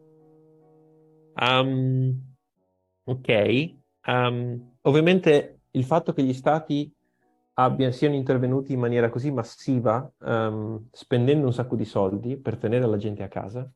Um, 1.40 2.20
ok, 3.04 3.74
um, 4.06 4.72
ovviamente 4.82 5.60
il 5.70 5.84
fatto 5.84 6.12
che 6.12 6.22
gli 6.22 6.34
stati 6.34 6.92
abbia, 7.54 7.90
siano 7.92 8.14
intervenuti 8.14 8.72
in 8.72 8.80
maniera 8.80 9.10
così 9.10 9.30
massiva, 9.30 10.10
um, 10.18 10.88
spendendo 10.90 11.46
un 11.46 11.52
sacco 11.52 11.76
di 11.76 11.84
soldi 11.84 12.36
per 12.36 12.56
tenere 12.56 12.86
la 12.86 12.96
gente 12.96 13.22
a 13.22 13.28
casa, 13.28 13.70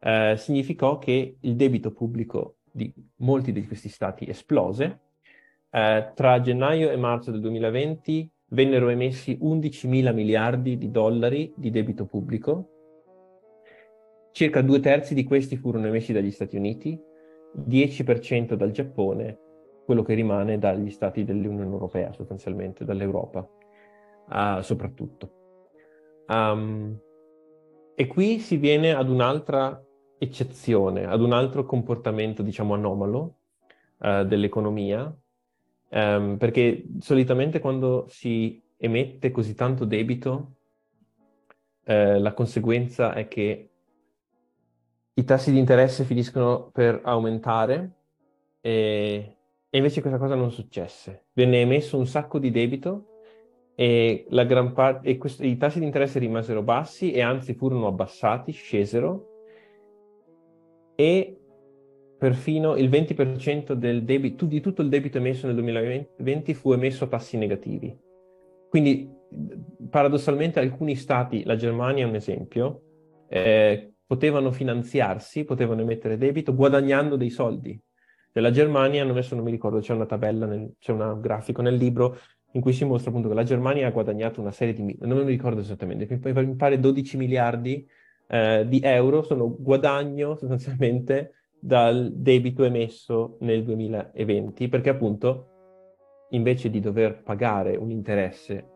uh, 0.00 0.36
significò 0.36 0.98
che 0.98 1.36
il 1.40 1.56
debito 1.56 1.92
pubblico 1.92 2.56
di 2.70 2.92
molti 3.16 3.52
di 3.52 3.66
questi 3.66 3.88
stati 3.88 4.28
esplose. 4.28 5.00
Uh, 5.72 6.12
tra 6.14 6.40
gennaio 6.40 6.90
e 6.90 6.96
marzo 6.96 7.30
del 7.30 7.40
2020 7.40 8.30
vennero 8.48 8.90
emessi 8.90 9.38
11 9.40 9.88
mila 9.88 10.12
miliardi 10.12 10.76
di 10.76 10.90
dollari 10.90 11.52
di 11.56 11.70
debito 11.70 12.04
pubblico. 12.04 12.68
Circa 14.32 14.60
due 14.60 14.80
terzi 14.80 15.14
di 15.14 15.24
questi 15.24 15.56
furono 15.56 15.86
emessi 15.86 16.12
dagli 16.12 16.30
Stati 16.30 16.56
Uniti, 16.56 17.00
10% 17.56 18.54
dal 18.54 18.70
Giappone 18.70 19.38
quello 19.84 20.02
che 20.02 20.14
rimane 20.14 20.58
dagli 20.58 20.90
stati 20.90 21.24
dell'Unione 21.24 21.70
Europea, 21.70 22.12
sostanzialmente, 22.12 22.84
dall'Europa, 22.84 23.46
uh, 24.28 24.60
soprattutto. 24.62 25.30
Um, 26.28 26.98
e 27.94 28.06
qui 28.06 28.38
si 28.38 28.56
viene 28.56 28.94
ad 28.94 29.10
un'altra 29.10 29.82
eccezione, 30.18 31.04
ad 31.04 31.20
un 31.20 31.32
altro 31.32 31.64
comportamento, 31.64 32.42
diciamo, 32.42 32.74
anomalo 32.74 33.36
uh, 33.98 34.24
dell'economia, 34.24 35.14
um, 35.92 36.36
perché 36.36 36.84
solitamente 36.98 37.60
quando 37.60 38.06
si 38.08 38.60
emette 38.76 39.30
così 39.30 39.54
tanto 39.54 39.84
debito, 39.84 40.56
uh, 41.86 42.18
la 42.18 42.32
conseguenza 42.34 43.14
è 43.14 43.28
che 43.28 43.70
i 45.14 45.24
tassi 45.24 45.52
di 45.52 45.58
interesse 45.58 46.04
finiscono 46.04 46.70
per 46.72 47.00
aumentare 47.04 47.92
e 48.60 49.36
e 49.74 49.78
invece 49.78 50.02
questa 50.02 50.18
cosa 50.18 50.34
non 50.34 50.52
successe. 50.52 51.28
Venne 51.32 51.62
emesso 51.62 51.96
un 51.96 52.06
sacco 52.06 52.38
di 52.38 52.50
debito 52.50 53.06
e, 53.74 54.26
par- 54.74 55.00
e 55.02 55.16
quest- 55.16 55.42
i 55.42 55.56
tassi 55.56 55.78
di 55.78 55.86
interesse 55.86 56.18
rimasero 56.18 56.60
bassi 56.60 57.10
e 57.10 57.22
anzi 57.22 57.54
furono 57.54 57.86
abbassati, 57.86 58.52
scesero 58.52 59.28
e 60.94 61.40
perfino 62.22 62.76
il 62.76 62.88
20% 62.88 63.72
del 63.72 64.04
debito, 64.04 64.46
di 64.46 64.60
tutto 64.60 64.80
il 64.80 64.88
debito 64.88 65.18
emesso 65.18 65.46
nel 65.46 65.56
2020 65.56 66.54
fu 66.54 66.70
emesso 66.70 67.02
a 67.02 67.08
tassi 67.08 67.36
negativi. 67.36 67.98
Quindi 68.68 69.10
paradossalmente 69.90 70.60
alcuni 70.60 70.94
stati, 70.94 71.42
la 71.42 71.56
Germania 71.56 72.04
è 72.04 72.08
un 72.08 72.14
esempio, 72.14 72.82
eh, 73.28 73.94
potevano 74.06 74.52
finanziarsi, 74.52 75.42
potevano 75.42 75.80
emettere 75.80 76.16
debito 76.16 76.54
guadagnando 76.54 77.16
dei 77.16 77.30
soldi 77.30 77.76
della 78.32 78.52
Germania, 78.52 79.02
adesso 79.02 79.34
non 79.34 79.42
mi 79.42 79.50
ricordo, 79.50 79.80
c'è 79.80 79.92
una 79.92 80.06
tabella, 80.06 80.46
nel, 80.46 80.74
c'è 80.78 80.92
un 80.92 81.18
grafico 81.20 81.60
nel 81.60 81.74
libro 81.74 82.18
in 82.52 82.60
cui 82.60 82.72
si 82.72 82.84
mostra 82.84 83.10
appunto 83.10 83.30
che 83.30 83.34
la 83.34 83.42
Germania 83.42 83.88
ha 83.88 83.90
guadagnato 83.90 84.40
una 84.40 84.52
serie 84.52 84.74
di, 84.74 84.96
non 85.00 85.18
mi 85.18 85.24
ricordo 85.24 85.60
esattamente, 85.60 86.06
mi 86.22 86.54
pare 86.54 86.78
12 86.78 87.16
miliardi 87.16 87.84
eh, 88.28 88.64
di 88.68 88.80
euro 88.80 89.22
sono 89.22 89.52
guadagno 89.58 90.36
sostanzialmente 90.36 91.32
dal 91.64 92.10
debito 92.12 92.64
emesso 92.64 93.36
nel 93.40 93.62
2020, 93.62 94.68
perché 94.68 94.90
appunto 94.90 95.46
invece 96.30 96.70
di 96.70 96.80
dover 96.80 97.22
pagare 97.22 97.76
un 97.76 97.92
interesse 97.92 98.66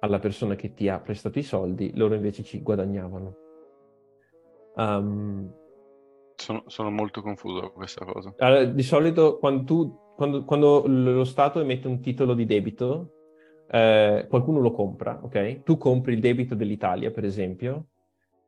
alla 0.00 0.18
persona 0.18 0.54
che 0.54 0.74
ti 0.74 0.90
ha 0.90 1.00
prestato 1.00 1.38
i 1.38 1.42
soldi, 1.42 1.90
loro 1.94 2.14
invece 2.14 2.42
ci 2.42 2.60
guadagnavano. 2.60 3.36
Um, 4.74 5.54
sono, 6.34 6.64
sono 6.66 6.90
molto 6.90 7.22
confuso 7.22 7.60
con 7.60 7.72
questa 7.72 8.04
cosa. 8.04 8.34
Allora, 8.38 8.64
di 8.64 8.82
solito 8.82 9.38
quando, 9.38 9.64
tu, 9.64 9.98
quando, 10.14 10.44
quando, 10.44 10.84
lo 10.86 11.24
Stato 11.24 11.60
emette 11.60 11.88
un 11.88 12.00
titolo 12.00 12.34
di 12.34 12.44
debito, 12.44 13.12
eh, 13.70 14.26
qualcuno 14.28 14.60
lo 14.60 14.72
compra, 14.72 15.18
ok? 15.22 15.62
Tu 15.62 15.78
compri 15.78 16.12
il 16.12 16.20
debito 16.20 16.54
dell'Italia, 16.54 17.10
per 17.10 17.24
esempio. 17.24 17.86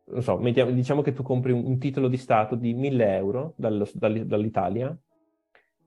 Non 0.06 0.22
so, 0.22 0.36
mettiamo, 0.38 0.70
diciamo 0.70 1.02
che 1.02 1.12
tu 1.12 1.22
compri 1.22 1.52
un, 1.52 1.64
un, 1.64 1.78
titolo 1.78 2.08
di 2.08 2.16
Stato 2.16 2.56
di 2.56 2.74
1000 2.74 3.16
euro 3.16 3.54
dallo, 3.56 3.88
dall'Italia 3.94 4.96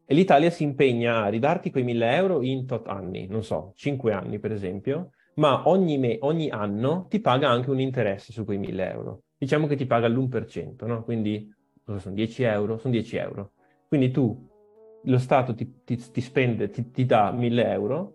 e 0.06 0.14
l'Italia 0.14 0.50
si 0.50 0.64
impegna 0.64 1.24
a 1.24 1.28
ridarti 1.28 1.70
quei 1.70 1.84
1000 1.84 2.16
euro 2.16 2.42
in 2.42 2.66
tot 2.66 2.88
anni, 2.88 3.28
non 3.28 3.44
so, 3.44 3.74
5 3.76 4.14
anni 4.14 4.40
per 4.40 4.52
esempio, 4.52 5.12
ma 5.36 5.68
ogni, 5.68 5.98
me, 5.98 6.18
ogni 6.22 6.50
anno 6.50 7.06
ti 7.10 7.20
paga 7.20 7.50
anche 7.50 7.70
un 7.70 7.80
interesse 7.80 8.32
su 8.32 8.44
quei 8.44 8.58
1000 8.58 8.92
euro. 8.92 9.22
Diciamo 9.38 9.68
che 9.68 9.76
ti 9.76 9.86
paga 9.86 10.08
l'1%, 10.08 10.86
no? 10.88 11.04
Quindi 11.04 11.54
cosa 11.84 12.00
sono 12.00 12.16
10 12.16 12.44
euro? 12.44 12.78
Sono 12.78 12.94
10 12.94 13.18
euro. 13.18 13.52
Quindi 13.88 14.10
tu, 14.10 14.50
lo 15.04 15.18
Stato 15.20 15.54
ti, 15.54 15.84
ti, 15.84 15.96
ti 15.96 16.22
spende, 16.22 16.70
ti, 16.70 16.90
ti, 16.90 17.06
dà 17.06 17.32
1000 17.32 17.72
euro, 17.72 18.14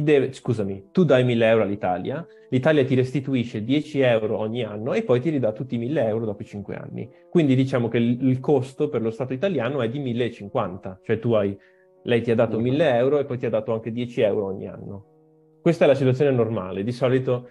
ti 0.00 0.02
deve, 0.02 0.32
scusami, 0.32 0.88
tu 0.90 1.04
dai 1.04 1.24
1000 1.24 1.46
euro 1.46 1.62
all'Italia, 1.62 2.26
l'Italia 2.48 2.84
ti 2.84 2.94
restituisce 2.94 3.62
10 3.62 4.00
euro 4.00 4.38
ogni 4.38 4.64
anno 4.64 4.94
e 4.94 5.02
poi 5.02 5.20
ti 5.20 5.28
ridà 5.28 5.52
tutti 5.52 5.74
i 5.74 5.78
1000 5.78 6.06
euro 6.06 6.24
dopo 6.24 6.42
i 6.42 6.46
5 6.46 6.74
anni. 6.74 7.10
Quindi 7.28 7.54
diciamo 7.54 7.88
che 7.88 7.98
il, 7.98 8.26
il 8.26 8.40
costo 8.40 8.88
per 8.88 9.02
lo 9.02 9.10
Stato 9.10 9.34
italiano 9.34 9.82
è 9.82 9.88
di 9.88 9.98
1050, 9.98 11.00
cioè 11.02 11.18
tu 11.18 11.32
hai, 11.32 11.56
lei 12.04 12.22
ti 12.22 12.30
ha 12.30 12.34
dato 12.34 12.58
1000 12.58 12.94
euro 12.96 13.18
e 13.18 13.24
poi 13.24 13.38
ti 13.38 13.46
ha 13.46 13.50
dato 13.50 13.72
anche 13.72 13.92
10 13.92 14.20
euro 14.22 14.46
ogni 14.46 14.66
anno. 14.66 15.58
Questa 15.60 15.84
è 15.84 15.86
la 15.86 15.94
situazione 15.94 16.30
normale, 16.30 16.82
di 16.82 16.92
solito 16.92 17.50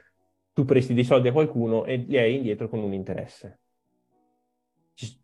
tu 0.53 0.65
presti 0.65 0.93
dei 0.93 1.03
soldi 1.03 1.27
a 1.27 1.31
qualcuno 1.31 1.85
e 1.85 1.97
li 1.97 2.17
hai 2.17 2.35
indietro 2.35 2.67
con 2.67 2.79
un 2.79 2.93
interesse. 2.93 3.59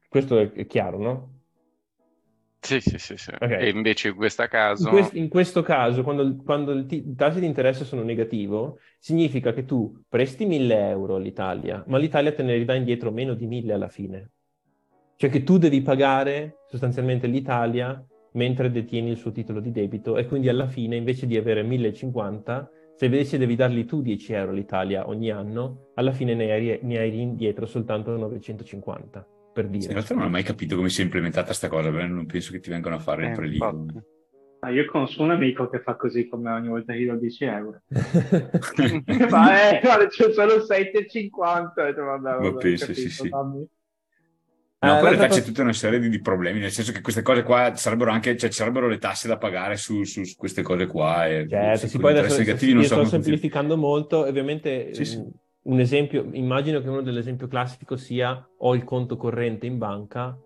Questo 0.07 0.37
è 0.37 0.65
chiaro, 0.65 0.97
no? 0.97 1.34
Sì, 2.65 2.79
sì, 2.81 2.97
sì, 2.97 3.15
sì. 3.15 3.31
Okay. 3.31 3.65
E 3.65 3.69
invece 3.69 4.07
in 4.07 4.15
questo 4.15 4.45
caso... 4.47 4.87
In, 4.87 4.89
quest- 4.89 5.15
in 5.15 5.29
questo 5.29 5.61
caso, 5.61 6.01
quando, 6.01 6.35
quando 6.43 6.71
il, 6.71 6.87
t- 6.87 6.93
i 6.93 7.15
tassi 7.15 7.39
di 7.39 7.45
interesse 7.45 7.85
sono 7.85 8.01
negativo, 8.01 8.79
significa 8.97 9.53
che 9.53 9.65
tu 9.65 10.01
presti 10.09 10.45
1000 10.45 10.89
euro 10.89 11.15
all'Italia, 11.15 11.83
ma 11.87 11.99
l'Italia 11.99 12.33
te 12.33 12.41
ne 12.41 12.55
ridà 12.55 12.73
indietro 12.73 13.11
meno 13.11 13.35
di 13.35 13.45
1000 13.45 13.73
alla 13.73 13.87
fine. 13.87 14.31
Cioè 15.15 15.29
che 15.29 15.43
tu 15.43 15.57
devi 15.57 15.81
pagare 15.81 16.57
sostanzialmente 16.67 17.27
l'Italia 17.27 18.03
mentre 18.33 18.71
detieni 18.71 19.11
il 19.11 19.17
suo 19.17 19.31
titolo 19.31 19.59
di 19.59 19.71
debito 19.71 20.17
e 20.17 20.25
quindi 20.25 20.49
alla 20.49 20.67
fine 20.67 20.95
invece 20.95 21.27
di 21.27 21.37
avere 21.37 21.61
1050, 21.61 22.69
se 22.95 23.05
invece 23.05 23.37
devi 23.37 23.55
dargli 23.55 23.85
tu 23.85 24.01
10 24.01 24.33
euro 24.33 24.51
all'Italia 24.51 25.07
ogni 25.07 25.29
anno, 25.29 25.91
alla 25.95 26.11
fine 26.11 26.33
ne 26.33 26.51
hai, 26.51 26.79
ne 26.81 26.97
hai 26.97 27.21
indietro 27.21 27.65
soltanto 27.65 28.17
950 28.17 29.25
per 29.55 29.67
dire. 29.69 29.85
in 29.85 29.93
realtà 29.93 30.13
non 30.13 30.25
ho 30.25 30.29
mai 30.29 30.43
capito 30.43 30.75
come 30.75 30.89
sia 30.89 31.05
implementata 31.05 31.45
questa 31.45 31.69
cosa, 31.69 31.89
non 31.89 32.25
penso 32.25 32.51
che 32.51 32.59
ti 32.59 32.69
vengano 32.69 32.95
a 32.95 32.99
fare 32.99 33.23
eh, 33.23 33.29
il 33.29 33.35
prelievo. 33.35 33.85
Ah, 34.59 34.69
io 34.69 34.85
conosco 34.85 35.23
un 35.23 35.31
amico 35.31 35.69
che 35.69 35.79
fa 35.79 35.95
così 35.95 36.27
come 36.27 36.51
ogni 36.51 36.67
volta 36.67 36.91
che 36.91 36.99
gli 36.99 37.07
do 37.07 37.15
10 37.15 37.45
euro. 37.45 37.81
Ma 39.29 39.69
eh, 39.69 39.79
guarda, 39.81 40.07
c'è 40.07 40.33
solo 40.33 40.55
7,50. 40.55 42.41
Ma 42.41 42.53
penso, 42.55 42.93
sì, 42.93 43.09
sì. 43.09 43.29
Fammi. 43.29 43.65
No, 44.79 44.97
eh, 44.97 44.99
poi 44.99 45.13
in 45.13 45.17
realtà 45.17 45.27
c'è 45.33 45.41
tutta 45.41 45.61
una 45.61 45.71
serie 45.71 45.99
di, 45.99 46.09
di, 46.09 46.19
problemi, 46.19 46.59
nel 46.59 46.71
senso 46.71 46.91
che 46.91 46.99
queste 46.99 47.21
cose 47.21 47.43
qua 47.43 47.73
sarebbero 47.75 48.11
anche, 48.11 48.35
cioè 48.35 48.49
ci 48.49 48.57
sarebbero 48.57 48.89
le 48.89 48.97
tasse 48.97 49.29
da 49.29 49.37
pagare 49.37 49.77
su, 49.77 50.03
su, 50.03 50.25
su 50.25 50.35
queste 50.35 50.63
cose 50.63 50.85
qua. 50.85 51.27
E 51.27 51.47
certo, 51.47 51.87
si 51.87 51.97
può 51.97 52.09
adesso, 52.09 52.39
negativi, 52.39 52.73
io 52.73 52.83
so 52.83 52.95
sto 52.95 53.05
semplificando 53.05 53.77
molto, 53.77 54.25
ovviamente 54.25 54.93
sì, 54.93 55.05
sì 55.05 55.43
un 55.65 55.79
esempio, 55.79 56.27
immagino 56.31 56.79
che 56.79 56.89
uno 56.89 57.01
dell'esempio 57.01 57.47
classico 57.47 57.95
sia 57.95 58.47
ho 58.57 58.75
il 58.75 58.83
conto 58.83 59.17
corrente 59.17 59.65
in 59.65 59.77
banca 59.77 60.37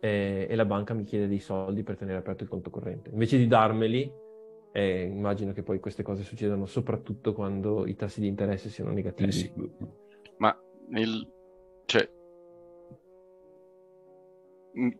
eh, 0.00 0.46
e 0.48 0.54
la 0.54 0.64
banca 0.64 0.94
mi 0.94 1.04
chiede 1.04 1.28
dei 1.28 1.40
soldi 1.40 1.82
per 1.82 1.96
tenere 1.96 2.18
aperto 2.18 2.42
il 2.42 2.48
conto 2.48 2.70
corrente. 2.70 3.10
Invece 3.10 3.36
di 3.36 3.46
darmeli, 3.46 4.10
eh, 4.72 5.02
immagino 5.02 5.52
che 5.52 5.62
poi 5.62 5.78
queste 5.78 6.02
cose 6.02 6.22
succedano 6.22 6.64
soprattutto 6.64 7.34
quando 7.34 7.86
i 7.86 7.94
tassi 7.94 8.20
di 8.20 8.28
interesse 8.28 8.70
siano 8.70 8.92
negativi. 8.92 9.28
Eh 9.28 9.32
sì. 9.32 9.52
Ma 10.38 10.58
il, 10.94 11.30
cioè, 11.84 12.08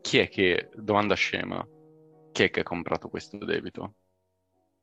chi 0.02 0.19
è 0.19 0.29
che, 0.29 0.69
domanda 0.75 1.14
scema, 1.14 1.67
chi 2.31 2.43
è 2.43 2.50
che 2.50 2.61
ha 2.61 2.64
comprato 2.64 3.09
questo 3.09 3.38
debito? 3.38 3.95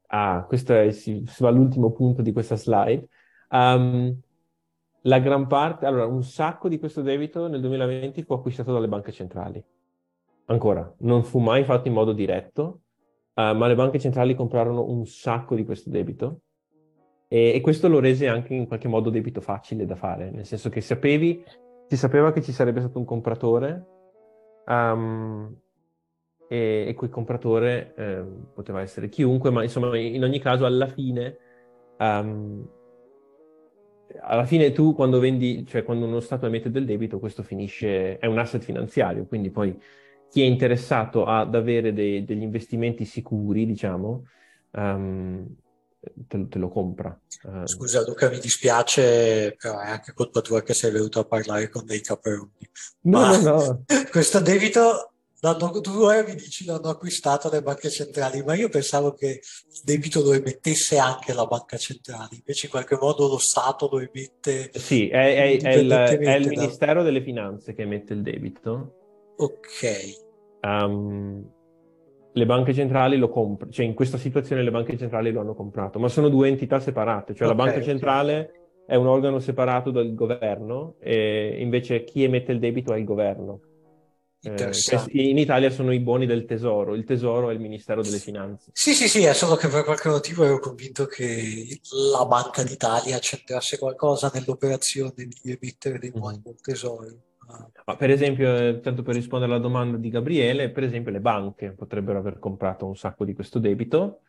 Ah, 0.08 0.44
questo 0.48 0.74
è, 0.74 0.90
si, 0.90 1.24
si 1.28 1.44
va 1.44 1.50
all'ultimo 1.50 1.92
punto 1.92 2.24
di 2.24 2.34
questa 2.34 2.56
slide. 2.56 3.08
Um, 3.52 4.20
la 5.04 5.20
gran 5.20 5.48
parte, 5.48 5.86
allora, 5.86 6.06
un 6.06 6.24
sacco 6.24 6.68
di 6.68 6.80
questo 6.80 7.02
debito 7.02 7.48
nel 7.48 7.62
2020 7.62 8.24
fu 8.24 8.34
acquistato 8.34 8.74
dalle 8.74 8.88
banche 8.88 9.12
centrali. 9.12 9.64
Ancora, 10.46 10.94
non 11.00 11.24
fu 11.24 11.40
mai 11.40 11.64
fatto 11.64 11.88
in 11.88 11.94
modo 11.94 12.12
diretto, 12.12 12.82
uh, 13.36 13.56
ma 13.56 13.68
le 13.68 13.76
banche 13.76 14.00
centrali 14.00 14.36
comprarono 14.36 14.90
un 14.90 15.06
sacco 15.06 15.56
di 15.56 15.64
questo 15.64 15.90
debito 15.90 16.42
e, 17.28 17.54
e, 17.54 17.62
questo 17.62 17.88
lo 17.88 18.00
rese 18.00 18.28
anche 18.28 18.56
in 18.56 18.68
qualche 18.68 18.88
modo 18.88 19.12
debito 19.12 19.40
facile 19.40 19.86
da 19.86 19.96
fare, 19.96 20.32
nel 20.32 20.46
senso 20.46 20.70
che 20.70 20.82
sapevi, 20.82 21.44
si 21.86 21.96
sapeva 21.96 22.32
che 22.32 22.42
ci 22.42 22.52
sarebbe 22.52 22.80
stato 22.80 22.98
un 22.98 23.06
compratore 23.06 23.86
um, 24.66 25.56
e, 26.48 26.86
e 26.88 26.94
quel 26.96 27.12
compratore 27.12 27.94
eh, 27.96 28.24
poteva 28.54 28.82
essere 28.82 29.10
chiunque, 29.10 29.52
ma 29.52 29.62
insomma 29.62 29.96
in 29.96 30.24
ogni 30.24 30.40
caso 30.40 30.66
alla 30.66 30.88
fine, 30.88 31.38
um, 32.00 32.68
alla 34.22 34.46
fine 34.46 34.72
tu 34.72 34.94
quando 34.94 35.20
vendi, 35.20 35.66
cioè 35.68 35.84
quando 35.84 36.06
uno 36.06 36.20
Stato 36.20 36.46
emette 36.46 36.72
del 36.72 36.86
debito, 36.86 37.20
questo 37.20 37.44
finisce, 37.44 38.18
è 38.18 38.26
un 38.26 38.38
asset 38.38 38.64
finanziario, 38.64 39.26
quindi 39.26 39.50
poi 39.52 39.80
chi 40.30 40.42
è 40.42 40.46
interessato 40.46 41.26
ad 41.26 41.56
avere 41.56 41.94
dei, 41.94 42.24
degli 42.24 42.42
investimenti 42.42 43.06
sicuri, 43.06 43.66
diciamo, 43.66 44.26
um, 44.72 45.48
te, 46.28 46.48
te, 46.48 46.60
lo 46.60 46.70
compra. 46.70 47.20
Uh, 47.44 47.66
Scusa 47.66 48.04
Luca, 48.06 48.30
mi 48.30 48.40
dispiace, 48.40 49.56
però 49.60 49.80
è 49.80 49.90
anche 49.90 50.14
colpa 50.14 50.42
tua 50.42 50.62
che 50.62 50.74
sei 50.74 50.92
venuto 50.92 51.20
a 51.20 51.26
parlare 51.26 51.70
con 51.70 51.86
dei 51.86 52.02
caproni. 52.02 52.70
No, 53.02 53.38
no, 53.38 53.42
no. 53.42 53.84
questo 54.12 54.40
debito 54.40 55.14
l'hanno, 55.42 55.82
tu 55.82 55.92
ora 56.02 56.24
mi 56.24 56.36
dici 56.36 56.66
l'hanno 56.66 56.90
acquistato 56.90 57.50
le 57.50 57.62
banche 57.62 57.90
centrali, 57.90 58.44
ma 58.44 58.56
io 58.56 58.70
pensavo 58.70 59.14
che 59.14 59.28
il 59.28 59.82
debito 59.84 60.22
lo 60.22 60.34
emettesse 60.34 60.98
anche 60.98 61.34
la 61.34 61.46
banca 61.46 61.78
centrale, 61.78 62.30
invece 62.32 62.66
in 62.66 62.72
qualche 62.72 62.98
modo 63.00 63.28
lo 63.28 63.38
Stato 63.38 63.90
lo 63.92 64.00
emette. 64.00 64.72
Sì, 64.74 65.08
è, 65.08 65.18
è, 65.18 65.62
è, 65.62 65.74
il, 65.76 65.90
è 65.92 66.36
il, 66.36 66.48
Ministero 66.48 67.04
delle 67.04 67.22
Finanze 67.22 67.74
che 67.74 67.84
emette 67.84 68.14
il 68.14 68.22
debito. 68.22 68.94
Ok. 69.38 70.28
Um, 70.62 71.58
le 72.34 72.46
banche 72.46 72.74
centrali 72.74 73.18
lo 73.18 73.30
comprano, 73.30 73.72
cioè 73.72 73.86
in 73.86 73.94
questa 73.94 74.18
situazione 74.18 74.64
le 74.64 74.72
banche 74.72 74.98
centrali 74.98 75.32
lo 75.32 75.42
hanno 75.42 75.56
comprato, 75.56 76.00
ma 76.00 76.10
sono 76.10 76.30
due 76.30 76.48
entità 76.48 76.80
separate, 76.80 77.34
cioè 77.34 77.48
okay, 77.48 77.58
la 77.58 77.64
banca 77.64 77.82
centrale 77.82 78.40
okay. 78.40 78.62
è 78.88 78.96
un 78.96 79.08
organo 79.08 79.40
separato 79.40 79.92
dal 79.92 80.14
governo 80.14 80.96
e 81.00 81.58
invece 81.60 82.04
chi 82.04 82.24
emette 82.24 82.52
il 82.52 82.60
debito 82.60 82.94
è 82.94 82.98
il 82.98 83.06
governo. 83.06 83.62
Eh, 84.42 84.72
in 85.12 85.38
Italia 85.38 85.70
sono 85.70 85.92
i 85.92 86.00
buoni 86.00 86.26
del 86.26 86.46
tesoro, 86.46 86.96
il 86.96 87.04
tesoro 87.04 87.50
è 87.50 87.54
il 87.54 87.60
Ministero 87.60 88.02
delle 88.02 88.20
Finanze. 88.20 88.72
Sì, 88.74 88.94
sì, 88.94 89.10
sì, 89.10 89.24
è 89.24 89.34
solo 89.34 89.56
che 89.56 89.68
per 89.68 89.84
qualche 89.84 90.08
motivo 90.08 90.46
ero 90.46 90.60
convinto 90.60 91.06
che 91.06 91.80
la 92.14 92.26
Banca 92.26 92.64
d'Italia 92.64 93.20
c'entrasse 93.20 93.78
qualcosa 93.78 94.32
nell'operazione 94.34 95.14
di 95.16 95.52
emettere 95.52 96.00
dei 96.00 96.12
buoni 96.12 96.38
mm. 96.38 96.42
del 96.42 96.62
tesoro. 96.62 97.06
Ah. 97.48 97.70
Ma 97.86 97.96
per 97.98 98.12
esempio, 98.12 98.56
eh, 98.56 98.80
tanto 98.80 99.02
per 99.02 99.16
rispondere 99.16 99.52
alla 99.52 99.62
domanda 99.62 99.98
di 99.98 100.10
Gabriele, 100.10 100.70
per 100.70 100.84
esempio 100.84 101.12
le 101.12 101.20
banche 101.20 101.72
potrebbero 101.72 102.20
aver 102.20 102.40
comprato 102.40 102.86
un 102.86 102.96
sacco 102.96 103.26
di 103.26 103.34
questo 103.34 103.60
debito 103.60 104.22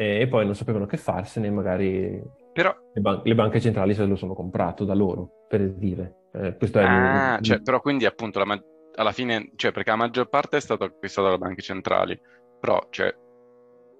e 0.00 0.28
poi 0.28 0.44
non 0.44 0.54
sapevano 0.54 0.86
che 0.86 0.96
farsene, 0.96 1.50
magari 1.50 2.22
però... 2.52 2.72
le, 2.92 3.00
ban- 3.00 3.20
le 3.24 3.34
banche 3.34 3.60
centrali 3.60 3.94
se 3.94 4.04
lo 4.04 4.14
sono 4.14 4.34
comprato 4.34 4.84
da 4.84 4.94
loro, 4.94 5.46
per 5.48 5.72
dire. 5.72 6.26
Eh, 6.32 6.56
questo 6.56 6.78
è 6.78 6.84
ah, 6.84 7.36
il... 7.38 7.44
cioè, 7.44 7.62
però 7.62 7.80
quindi 7.80 8.04
appunto 8.04 8.38
la 8.38 8.44
maggior 8.44 8.77
alla 8.98 9.12
fine, 9.12 9.52
cioè, 9.56 9.72
perché 9.72 9.90
la 9.90 9.96
maggior 9.96 10.28
parte 10.28 10.56
è 10.56 10.60
stato 10.60 10.84
acquistato 10.84 11.28
dalle 11.28 11.38
banche 11.38 11.62
centrali, 11.62 12.18
però, 12.60 12.86
cioè, 12.90 13.14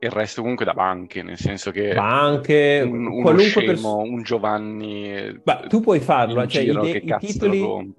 il 0.01 0.11
resto 0.11 0.43
comunque 0.43 0.65
da 0.65 0.75
banche, 0.75 1.23
nel 1.23 1.39
senso 1.39 1.71
che 1.71 1.95
banche, 1.95 2.81
un, 2.85 3.07
uno 3.07 3.37
scemo, 3.37 3.97
pers- 3.97 4.11
un 4.11 4.23
Giovanni 4.23 5.41
Ma 5.45 5.57
tu 5.67 5.81
puoi 5.81 6.01
farlo, 6.01 6.47
cioè 6.47 6.63
i, 6.63 6.77
de- 6.79 6.91
i 7.05 7.17
titoli 7.17 7.95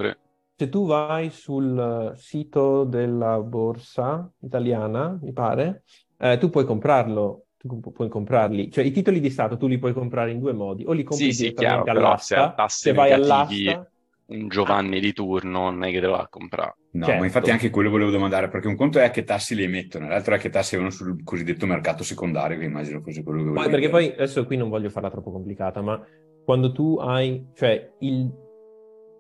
se 0.56 0.68
tu 0.68 0.86
vai 0.86 1.30
sul 1.30 2.14
sito 2.18 2.84
della 2.84 3.40
borsa 3.40 4.30
italiana, 4.40 5.18
mi 5.22 5.32
pare, 5.32 5.84
eh, 6.18 6.38
tu 6.38 6.50
puoi 6.50 6.66
comprarlo, 6.66 7.46
tu 7.58 7.80
puoi 7.80 8.10
comprarli, 8.10 8.70
cioè 8.70 8.84
i 8.84 8.92
titoli 8.92 9.22
di 9.22 9.30
Stato 9.30 9.56
tu 9.56 9.68
li 9.68 9.80
puoi 9.80 9.94
comprare 9.94 10.32
in 10.32 10.40
due 10.40 10.52
modi, 10.52 10.84
o 10.86 10.92
li 10.92 11.04
compri 11.04 11.28
sì, 11.28 11.38
direttamente 11.38 11.90
sì, 11.90 11.96
chiaro, 11.96 12.02
all'asta, 12.04 12.56
se, 12.68 12.90
se 12.90 12.94
vai 12.94 13.12
all'asta 13.14 13.90
un 14.28 14.48
Giovanni 14.48 15.00
di 15.00 15.14
turno 15.14 15.70
non 15.70 15.84
è 15.84 15.92
che 15.92 16.00
te 16.00 16.06
lo 16.06 16.12
va 16.12 16.20
a 16.24 16.28
comprare. 16.28 16.76
No, 16.92 17.06
certo. 17.06 17.20
ma 17.20 17.26
infatti 17.26 17.52
anche 17.52 17.70
quello 17.70 17.92
volevo 17.92 18.10
domandare, 18.10 18.50
perché 18.50 18.68
un 18.68 18.76
conto 18.76 18.98
è 18.98 19.04
a 19.04 19.12
che 19.12 19.24
tassi 19.24 19.54
li 19.54 19.64
emettono, 19.64 20.08
l'altro 20.08 20.34
è 20.34 20.38
a 20.38 20.40
che 20.40 20.50
tassi 20.50 20.76
vanno 20.76 20.90
sul 20.90 21.24
cosiddetto 21.24 21.68
mercato 21.68 22.04
secondario, 22.04 22.58
che 22.58 22.66
immagino 22.66 23.02
fosse 23.02 23.24
quello 23.24 23.44
che 23.44 23.50
volevo 23.50 23.70
Perché 23.70 23.88
dire. 23.88 23.92
poi, 23.92 24.12
adesso 24.12 24.46
qui 24.46 24.58
non 24.58 24.70
voglio 24.70 24.90
farla 24.90 25.12
troppo 25.12 25.32
complicata, 25.32 25.82
ma 25.82 26.04
quando 26.44 26.72
tu 26.72 26.98
hai, 26.98 27.46
cioè 27.54 27.92
il, 28.00 28.32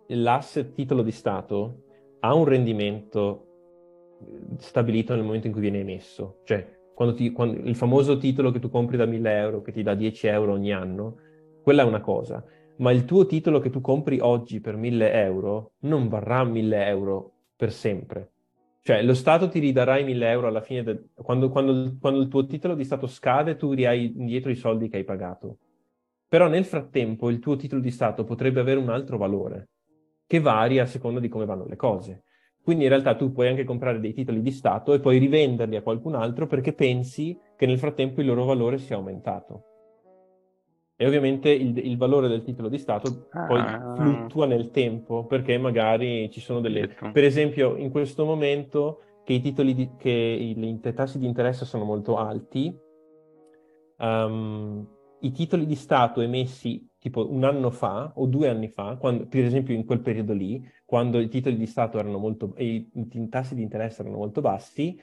l'asset 0.08 0.74
titolo 0.74 1.04
di 1.04 1.12
Stato 1.12 1.84
ha 2.22 2.34
un 2.34 2.46
rendimento 2.46 3.46
stabilito 4.58 5.14
nel 5.14 5.24
momento 5.24 5.46
in 5.46 5.54
cui 5.54 5.62
viene 5.62 5.80
emesso, 5.80 6.40
cioè 6.46 6.78
quando 6.96 7.14
ti, 7.14 7.32
quando, 7.32 7.62
il 7.62 7.76
famoso 7.76 8.18
titolo 8.18 8.52
che 8.52 8.60
tu 8.60 8.70
compri 8.70 8.98
da 8.98 9.06
1000 9.06 9.38
euro, 9.38 9.62
che 9.62 9.72
ti 9.72 9.84
dà 9.84 9.94
10 9.94 10.28
euro 10.28 10.54
ogni 10.54 10.74
anno, 10.74 11.18
quella 11.62 11.84
è 11.84 11.86
una 11.86 12.02
cosa 12.02 12.44
ma 12.80 12.92
il 12.92 13.06
tuo 13.06 13.26
titolo 13.26 13.60
che 13.60 13.70
tu 13.70 13.82
compri 13.82 14.20
oggi 14.20 14.60
per 14.62 14.76
1000 14.76 15.12
euro 15.12 15.74
non 15.80 16.08
varrà 16.08 16.44
1000 16.44 16.86
euro 16.88 17.34
per 17.60 17.74
sempre. 17.74 18.32
Cioè, 18.82 19.04
lo 19.04 19.14
Stato 19.14 19.50
ti 19.50 19.60
ridarà 19.60 19.98
i 19.98 20.06
1000 20.06 20.30
euro 20.30 20.48
alla 20.48 20.62
fine, 20.62 20.82
del... 20.82 21.10
quando, 21.14 21.50
quando, 21.50 21.98
quando, 22.00 22.22
il 22.22 22.30
tuo 22.30 22.46
titolo 22.46 22.74
di 22.74 22.86
Stato 22.86 23.06
scade, 23.06 23.58
tu 23.58 23.74
rihai 23.74 24.14
indietro 24.16 24.50
i 24.50 24.56
soldi 24.56 24.88
che 24.88 24.96
hai 24.96 25.04
pagato. 25.04 25.58
Però 26.30 26.48
nel 26.48 26.64
frattempo 26.64 27.30
il 27.30 27.40
tuo 27.40 27.58
titolo 27.58 27.82
di 27.82 27.92
Stato 27.92 28.24
potrebbe 28.24 28.62
avere 28.62 28.80
un 28.80 28.88
altro 28.88 29.18
valore, 29.18 29.72
che 30.26 30.40
varia 30.40 30.84
a 30.84 30.86
seconda 30.86 31.20
di 31.20 31.28
come 31.28 31.44
vanno 31.44 31.66
le 31.66 31.76
cose. 31.76 32.24
Quindi 32.62 32.86
in 32.86 32.90
realtà 32.92 33.14
tu 33.16 33.34
puoi 33.34 33.50
anche 33.50 33.66
comprare 33.66 34.00
dei 34.00 34.14
titoli 34.14 34.42
di 34.42 34.52
Stato 34.52 34.94
e 34.94 35.02
poi 35.02 35.18
rivenderli 35.18 35.76
a 35.76 35.82
qualcun 35.82 36.16
altro 36.16 36.48
perché 36.48 36.72
pensi 36.72 37.38
che 37.58 37.66
nel 37.66 37.78
frattempo 37.78 38.22
il 38.22 38.28
loro 38.28 38.46
valore 38.46 38.78
sia 38.78 38.96
aumentato. 38.96 39.69
E 41.02 41.06
ovviamente 41.06 41.50
il, 41.50 41.78
il, 41.78 41.96
valore 41.96 42.28
del 42.28 42.44
titolo 42.44 42.68
di 42.68 42.78
Stato 42.78 43.30
poi 43.32 43.62
ah. 43.62 43.94
fluttua 43.96 44.46
nel 44.46 44.70
tempo, 44.70 45.26
perché 45.26 45.58
magari 45.58 46.30
ci 46.30 46.42
sono 46.42 46.60
delle... 46.60 46.90
Per 46.90 47.24
esempio, 47.24 47.78
in 47.78 47.90
questo 47.90 48.26
momento 48.26 49.00
che 49.24 49.32
i 49.32 49.40
titoli 49.40 49.74
di, 49.74 49.92
che 49.98 50.10
i, 50.10 50.80
tassi 50.94 51.18
di 51.18 51.26
interesse 51.26 51.64
sono 51.64 51.86
molto 51.86 52.18
alti, 52.18 52.78
um, 54.00 54.86
i 55.22 55.32
titoli 55.32 55.66
di 55.66 55.76
Stato 55.76 56.20
emessi 56.20 56.86
tipo 57.00 57.32
un 57.32 57.46
anno 57.46 57.70
fa 57.70 58.12
o 58.16 58.26
due 58.26 58.50
anni 58.50 58.68
fa, 58.68 58.98
quando, 58.98 59.26
per 59.26 59.46
esempio 59.46 59.74
in 59.74 59.86
quel 59.86 60.02
periodo 60.02 60.34
lì, 60.34 60.62
quando 60.84 61.22
i 61.22 61.30
titoli 61.30 61.56
di 61.56 61.66
Stato 61.66 61.98
erano 61.98 62.18
molto... 62.18 62.54
e 62.56 62.66
i, 62.66 62.90
i 62.94 63.30
tassi 63.30 63.56
di 63.56 63.62
interesse 63.62 64.02
erano 64.02 64.18
molto 64.18 64.42
bassi, 64.42 65.00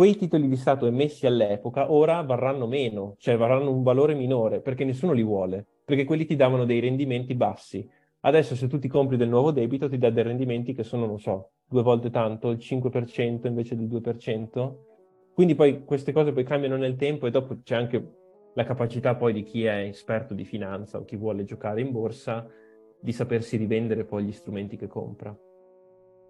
quei 0.00 0.16
titoli 0.16 0.48
di 0.48 0.56
Stato 0.56 0.86
emessi 0.86 1.26
all'epoca 1.26 1.92
ora 1.92 2.22
varranno 2.22 2.66
meno, 2.66 3.16
cioè 3.18 3.36
varranno 3.36 3.70
un 3.70 3.82
valore 3.82 4.14
minore, 4.14 4.62
perché 4.62 4.82
nessuno 4.82 5.12
li 5.12 5.22
vuole, 5.22 5.66
perché 5.84 6.04
quelli 6.04 6.24
ti 6.24 6.36
davano 6.36 6.64
dei 6.64 6.80
rendimenti 6.80 7.34
bassi. 7.34 7.86
Adesso 8.20 8.54
se 8.54 8.66
tu 8.66 8.78
ti 8.78 8.88
compri 8.88 9.18
del 9.18 9.28
nuovo 9.28 9.50
debito 9.50 9.90
ti 9.90 9.98
dà 9.98 10.08
dei 10.08 10.22
rendimenti 10.22 10.72
che 10.72 10.84
sono, 10.84 11.04
non 11.04 11.20
so, 11.20 11.50
due 11.68 11.82
volte 11.82 12.08
tanto, 12.08 12.48
il 12.48 12.56
5% 12.56 13.46
invece 13.46 13.76
del 13.76 13.88
2%. 13.88 15.32
Quindi 15.34 15.54
poi 15.54 15.84
queste 15.84 16.12
cose 16.12 16.32
poi 16.32 16.44
cambiano 16.44 16.78
nel 16.78 16.96
tempo 16.96 17.26
e 17.26 17.30
dopo 17.30 17.58
c'è 17.62 17.76
anche 17.76 18.12
la 18.54 18.64
capacità 18.64 19.16
poi 19.16 19.34
di 19.34 19.42
chi 19.42 19.66
è 19.66 19.80
esperto 19.80 20.32
di 20.32 20.46
finanza 20.46 20.96
o 20.96 21.04
chi 21.04 21.16
vuole 21.16 21.44
giocare 21.44 21.82
in 21.82 21.92
borsa 21.92 22.48
di 22.98 23.12
sapersi 23.12 23.58
rivendere 23.58 24.06
poi 24.06 24.24
gli 24.24 24.32
strumenti 24.32 24.78
che 24.78 24.86
compra. 24.86 25.36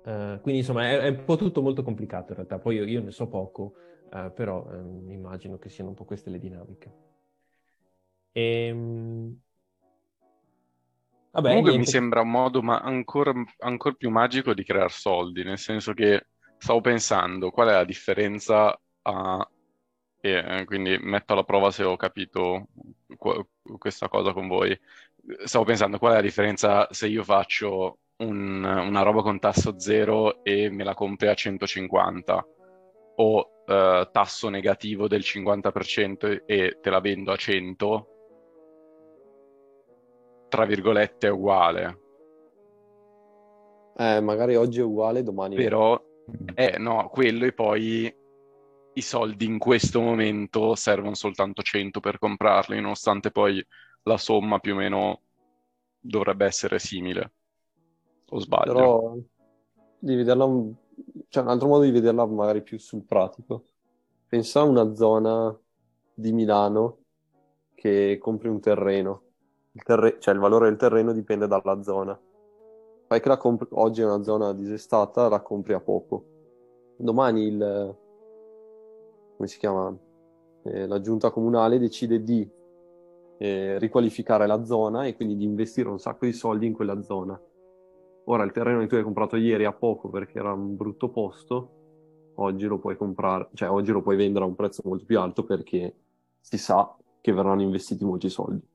Uh, 0.02 0.40
quindi 0.40 0.60
insomma 0.60 0.88
è, 0.88 0.98
è, 0.98 1.08
un 1.08 1.24
po' 1.24 1.36
tutto 1.36 1.60
molto 1.60 1.82
complicato 1.82 2.30
in 2.30 2.36
realtà, 2.36 2.58
poi 2.58 2.76
io, 2.76 2.84
io 2.84 3.02
ne 3.02 3.10
so 3.10 3.28
poco, 3.28 3.74
uh, 4.10 4.32
però 4.32 4.66
um, 4.70 5.10
immagino 5.10 5.58
che 5.58 5.68
siano 5.68 5.90
un 5.90 5.96
po' 5.96 6.04
queste 6.04 6.30
le 6.30 6.38
dinamiche. 6.38 6.92
E, 8.32 8.70
um... 8.72 9.38
Vabbè, 11.32 11.48
Comunque 11.48 11.70
niente. 11.70 11.86
mi 11.86 11.86
sembra 11.86 12.22
un 12.22 12.30
modo 12.30 12.60
ma 12.60 12.80
ancora, 12.80 13.32
ancora 13.58 13.94
più 13.94 14.10
magico 14.10 14.52
di 14.52 14.64
creare 14.64 14.88
soldi, 14.88 15.44
nel 15.44 15.58
senso 15.58 15.92
che 15.92 16.26
stavo 16.56 16.80
pensando 16.80 17.50
qual 17.50 17.68
è 17.68 17.72
la 17.72 17.84
differenza 17.84 18.78
a... 19.02 19.50
E 20.22 20.30
eh, 20.32 20.64
quindi 20.66 20.98
metto 21.00 21.32
alla 21.32 21.44
prova 21.44 21.70
se 21.70 21.82
ho 21.82 21.96
capito 21.96 22.68
questa 23.78 24.08
cosa 24.08 24.32
con 24.32 24.48
voi. 24.48 24.78
Stavo 25.44 25.64
pensando 25.64 25.98
qual 25.98 26.12
è 26.12 26.16
la 26.16 26.20
differenza 26.20 26.86
se 26.90 27.06
io 27.06 27.22
faccio 27.22 27.99
un, 28.20 28.64
una 28.64 29.02
roba 29.02 29.22
con 29.22 29.38
tasso 29.38 29.78
zero 29.78 30.42
e 30.44 30.70
me 30.70 30.85
la 30.85 30.94
compri 30.94 31.28
a 31.28 31.35
150 31.35 32.46
o 33.16 33.50
eh, 33.66 34.09
tasso 34.11 34.48
negativo 34.48 35.09
del 35.09 35.20
50% 35.20 36.42
e 36.46 36.78
te 36.80 36.90
la 36.90 37.00
vendo 37.00 37.33
a 37.33 37.37
100, 37.37 38.09
tra 40.48 40.64
virgolette 40.64 41.28
è 41.28 41.30
uguale. 41.30 41.98
Eh, 43.96 44.20
magari 44.20 44.56
oggi 44.56 44.80
è 44.80 44.83
uguale, 44.83 45.22
domani 45.22 45.56
Però, 45.56 46.00
eh, 46.54 46.78
no, 46.78 47.09
quello 47.11 47.44
e 47.44 47.52
poi 47.52 48.14
i 48.92 49.02
soldi 49.02 49.44
in 49.44 49.59
questo 49.59 50.00
momento 50.00 50.74
servono 50.74 51.14
soltanto 51.14 51.62
100 51.62 52.00
per 52.00 52.18
comprarli, 52.18 52.80
nonostante 52.80 53.30
poi 53.30 53.64
la 54.04 54.16
somma 54.16 54.59
più 54.59 54.74
o 54.74 54.78
meno 54.78 55.20
dovrebbe 56.00 56.46
essere 56.46 56.78
simile. 56.78 57.33
O 58.30 58.38
sbaglio? 58.38 58.72
Però 58.72 59.16
di 59.98 60.14
vederla, 60.14 60.44
un... 60.44 60.72
cioè 61.28 61.42
un 61.42 61.48
altro 61.48 61.68
modo 61.68 61.84
di 61.84 61.90
vederla 61.90 62.26
magari 62.26 62.62
più 62.62 62.78
sul 62.78 63.04
pratico. 63.04 63.64
Pensa 64.26 64.60
a 64.60 64.64
una 64.64 64.94
zona 64.94 65.56
di 66.14 66.32
Milano 66.32 66.98
che 67.74 68.18
compri 68.20 68.48
un 68.48 68.60
terreno. 68.60 69.22
Il 69.72 69.82
terre... 69.82 70.18
Cioè 70.18 70.34
il 70.34 70.40
valore 70.40 70.68
del 70.68 70.78
terreno 70.78 71.12
dipende 71.12 71.46
dalla 71.46 71.82
zona. 71.82 72.18
Fai 73.06 73.20
che 73.20 73.28
la 73.28 73.36
compri... 73.36 73.66
oggi 73.72 74.02
è 74.02 74.04
una 74.04 74.22
zona 74.22 74.52
disestata, 74.52 75.28
la 75.28 75.40
compri 75.40 75.72
a 75.72 75.80
poco. 75.80 76.24
Domani 76.96 77.46
il, 77.46 77.96
come 79.36 79.48
si 79.48 79.58
chiama, 79.58 79.96
eh, 80.64 80.86
la 80.86 81.00
giunta 81.00 81.30
comunale 81.30 81.78
decide 81.78 82.22
di 82.22 82.48
eh, 83.38 83.78
riqualificare 83.78 84.46
la 84.46 84.62
zona 84.64 85.06
e 85.06 85.16
quindi 85.16 85.34
di 85.34 85.44
investire 85.44 85.88
un 85.88 85.98
sacco 85.98 86.26
di 86.26 86.32
soldi 86.32 86.66
in 86.66 86.74
quella 86.74 87.00
zona. 87.00 87.40
Ora 88.24 88.44
il 88.44 88.52
terreno 88.52 88.80
che 88.80 88.87
tu 88.87 88.94
hai 88.94 89.02
comprato 89.02 89.37
ieri 89.37 89.64
a 89.64 89.72
poco 89.72 90.09
perché 90.09 90.38
era 90.38 90.52
un 90.52 90.76
brutto 90.76 91.09
posto, 91.09 92.33
oggi 92.37 92.66
lo 92.66 92.78
puoi 92.78 92.96
comprare, 92.96 93.48
cioè 93.54 93.70
oggi 93.70 93.92
lo 93.92 94.02
puoi 94.02 94.16
vendere 94.16 94.44
a 94.44 94.48
un 94.48 94.54
prezzo 94.54 94.83
molto 94.85 95.04
più 95.04 95.18
alto 95.18 95.44
perché 95.44 95.94
si 96.40 96.59
sa 96.59 96.96
che 97.20 97.33
verranno 97.33 97.62
investiti 97.62 98.04
molti 98.04 98.28
soldi. 98.28 98.66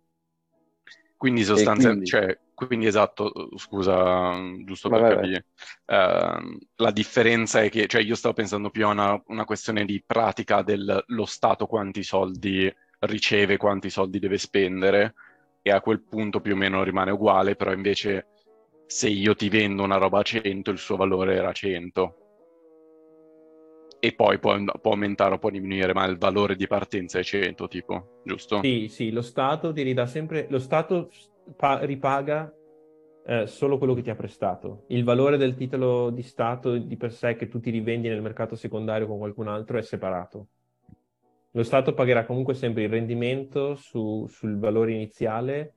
Quindi 1.18 1.44
sostanzialmente, 1.44 2.10
quindi... 2.10 2.28
Cioè, 2.28 2.40
quindi 2.54 2.86
esatto, 2.88 3.32
scusa, 3.56 4.34
giusto 4.64 4.90
per 4.90 5.16
capire, 5.16 5.46
uh, 5.86 6.58
la 6.76 6.92
differenza 6.92 7.62
è 7.62 7.70
che, 7.70 7.88
cioè 7.88 8.02
io 8.02 8.16
stavo 8.16 8.34
pensando 8.34 8.70
più 8.70 8.86
a 8.86 8.90
una, 8.90 9.24
una 9.28 9.46
questione 9.46 9.86
di 9.86 10.04
pratica 10.06 10.62
dello 10.62 11.26
Stato 11.26 11.66
quanti 11.66 12.04
soldi 12.04 12.72
riceve, 13.00 13.58
quanti 13.58 13.90
soldi 13.90 14.20
deve 14.20 14.38
spendere 14.38 15.16
e 15.62 15.72
a 15.72 15.82
quel 15.82 16.02
punto 16.02 16.42
più 16.42 16.54
o 16.54 16.58
meno 16.58 16.84
rimane 16.84 17.12
uguale, 17.12 17.56
però 17.56 17.72
invece 17.74 18.28
se 18.86 19.10
io 19.10 19.36
ti 19.36 19.50
vendo 19.50 19.84
una 19.84 19.98
roba 19.98 20.20
a 20.20 20.24
100 20.24 20.72
il 20.72 20.78
suo 20.78 20.96
valore 20.96 21.36
era 21.36 21.52
100 21.52 22.26
e 24.00 24.14
poi 24.14 24.38
può, 24.38 24.56
può, 24.82 24.92
aumentare 24.92 25.34
o 25.34 25.40
può 25.40 25.50
diminuire, 25.50 25.92
ma 25.94 26.06
il 26.06 26.20
valore 26.20 26.56
di 26.56 26.68
partenza 26.68 27.18
è 27.18 27.24
100, 27.24 27.68
tipo, 27.68 28.22
giusto? 28.24 28.60
Sì, 28.62 28.88
sì, 28.88 29.10
lo 29.10 29.24
Stato 29.24 29.74
ti 29.74 29.82
ridà 29.82 30.06
sempre, 30.06 30.46
lo 30.48 30.60
Stato 30.60 31.10
pa- 31.56 31.84
ripaga 31.84 32.54
eh, 33.26 33.48
solo 33.48 33.80
quello 33.80 33.96
che 33.96 34.04
ti 34.04 34.12
ha 34.12 34.16
prestato. 34.16 34.84
Il 34.90 35.04
valore 35.04 35.38
del 35.38 35.56
titolo 35.56 36.12
di 36.12 36.22
Stato 36.22 36.78
di 36.78 36.96
per 36.98 37.12
sé 37.12 37.36
che 37.36 37.48
tu 37.48 37.60
ti 37.60 37.72
rivendi 37.72 38.08
nel 38.08 38.22
mercato 38.22 38.56
secondario 38.56 39.08
con 39.08 39.18
qualcun 39.18 39.48
altro 39.48 39.80
è 39.80 39.82
separato. 39.82 40.50
Lo 41.52 41.64
Stato 41.64 41.96
pagherà 41.96 42.26
comunque 42.26 42.54
sempre 42.54 42.84
il 42.84 42.90
rendimento 42.90 43.74
su, 43.74 44.28
sul 44.28 44.60
valore 44.60 44.92
iniziale 44.92 45.74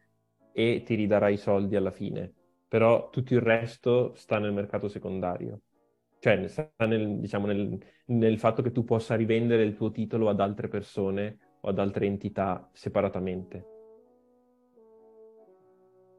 e 0.52 0.82
ti 0.84 0.96
ridarà 0.96 1.30
i 1.30 1.38
soldi 1.38 1.76
alla 1.76 1.92
fine, 1.92 2.34
però 2.68 3.10
tutto 3.10 3.34
il 3.34 3.40
resto 3.40 4.12
sta 4.14 4.38
nel 4.38 4.52
mercato 4.52 4.88
secondario 4.88 5.62
cioè 6.20 6.48
sta 6.48 6.70
nel, 6.86 7.18
diciamo, 7.18 7.46
nel, 7.46 7.78
nel, 8.06 8.38
fatto 8.38 8.62
che 8.62 8.72
tu 8.72 8.84
possa 8.84 9.14
rivendere 9.14 9.62
il 9.62 9.74
tuo 9.74 9.90
titolo 9.90 10.28
ad 10.28 10.40
altre 10.40 10.68
persone 10.68 11.38
o 11.60 11.68
ad 11.68 11.78
altre 11.78 12.06
entità 12.06 12.68
separatamente. 12.72 13.76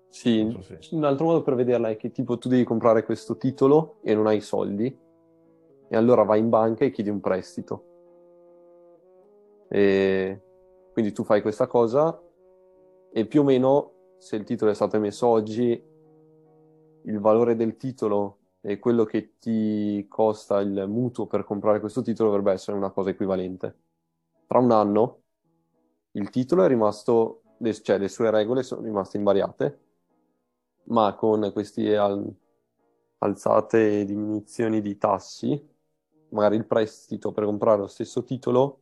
Sì, 0.07 0.49
so 0.51 0.61
se... 0.61 0.79
un 0.91 1.03
altro 1.03 1.25
modo 1.25 1.41
per 1.41 1.55
vederla 1.55 1.89
è 1.89 1.97
che 1.97 2.11
tipo 2.11 2.37
tu 2.37 2.47
devi 2.49 2.63
comprare 2.63 3.03
questo 3.03 3.37
titolo 3.37 3.99
e 4.01 4.15
non 4.15 4.25
hai 4.25 4.41
soldi 4.41 4.97
e 5.91 5.95
allora 5.95 6.23
vai 6.23 6.39
in 6.39 6.49
banca 6.49 6.85
e 6.85 6.91
chiedi 6.91 7.09
un 7.09 7.19
prestito. 7.19 7.83
E 9.69 10.41
quindi 10.93 11.11
tu 11.11 11.23
fai 11.23 11.41
questa 11.41 11.67
cosa 11.67 12.19
e 13.11 13.25
più 13.25 13.41
o 13.41 13.43
meno 13.43 13.91
se 14.17 14.35
il 14.37 14.43
titolo 14.45 14.71
è 14.71 14.73
stato 14.73 14.95
emesso 14.95 15.27
oggi 15.27 15.88
il 17.03 17.19
valore 17.19 17.55
del 17.55 17.77
titolo 17.77 18.37
e 18.61 18.79
quello 18.79 19.05
che 19.05 19.37
ti 19.39 20.05
costa 20.09 20.59
il 20.59 20.85
mutuo 20.87 21.27
per 21.27 21.43
comprare 21.43 21.79
questo 21.79 22.01
titolo 22.01 22.29
dovrebbe 22.29 22.51
essere 22.51 22.77
una 22.77 22.91
cosa 22.91 23.09
equivalente. 23.09 23.77
Tra 24.45 24.59
un 24.59 24.71
anno 24.71 25.21
il 26.11 26.29
titolo 26.29 26.63
è 26.63 26.67
rimasto, 26.67 27.43
cioè 27.81 27.97
le 27.97 28.09
sue 28.09 28.31
regole 28.31 28.63
sono 28.63 28.81
rimaste 28.81 29.17
invariate, 29.17 29.79
ma 30.85 31.13
con 31.15 31.51
queste 31.53 31.95
al, 31.95 32.33
alzate 33.19 34.05
diminuzioni 34.05 34.81
di 34.81 34.97
tassi, 34.97 35.67
magari 36.29 36.55
il 36.55 36.65
prestito 36.65 37.31
per 37.31 37.45
comprare 37.45 37.79
lo 37.79 37.87
stesso 37.87 38.23
titolo 38.23 38.81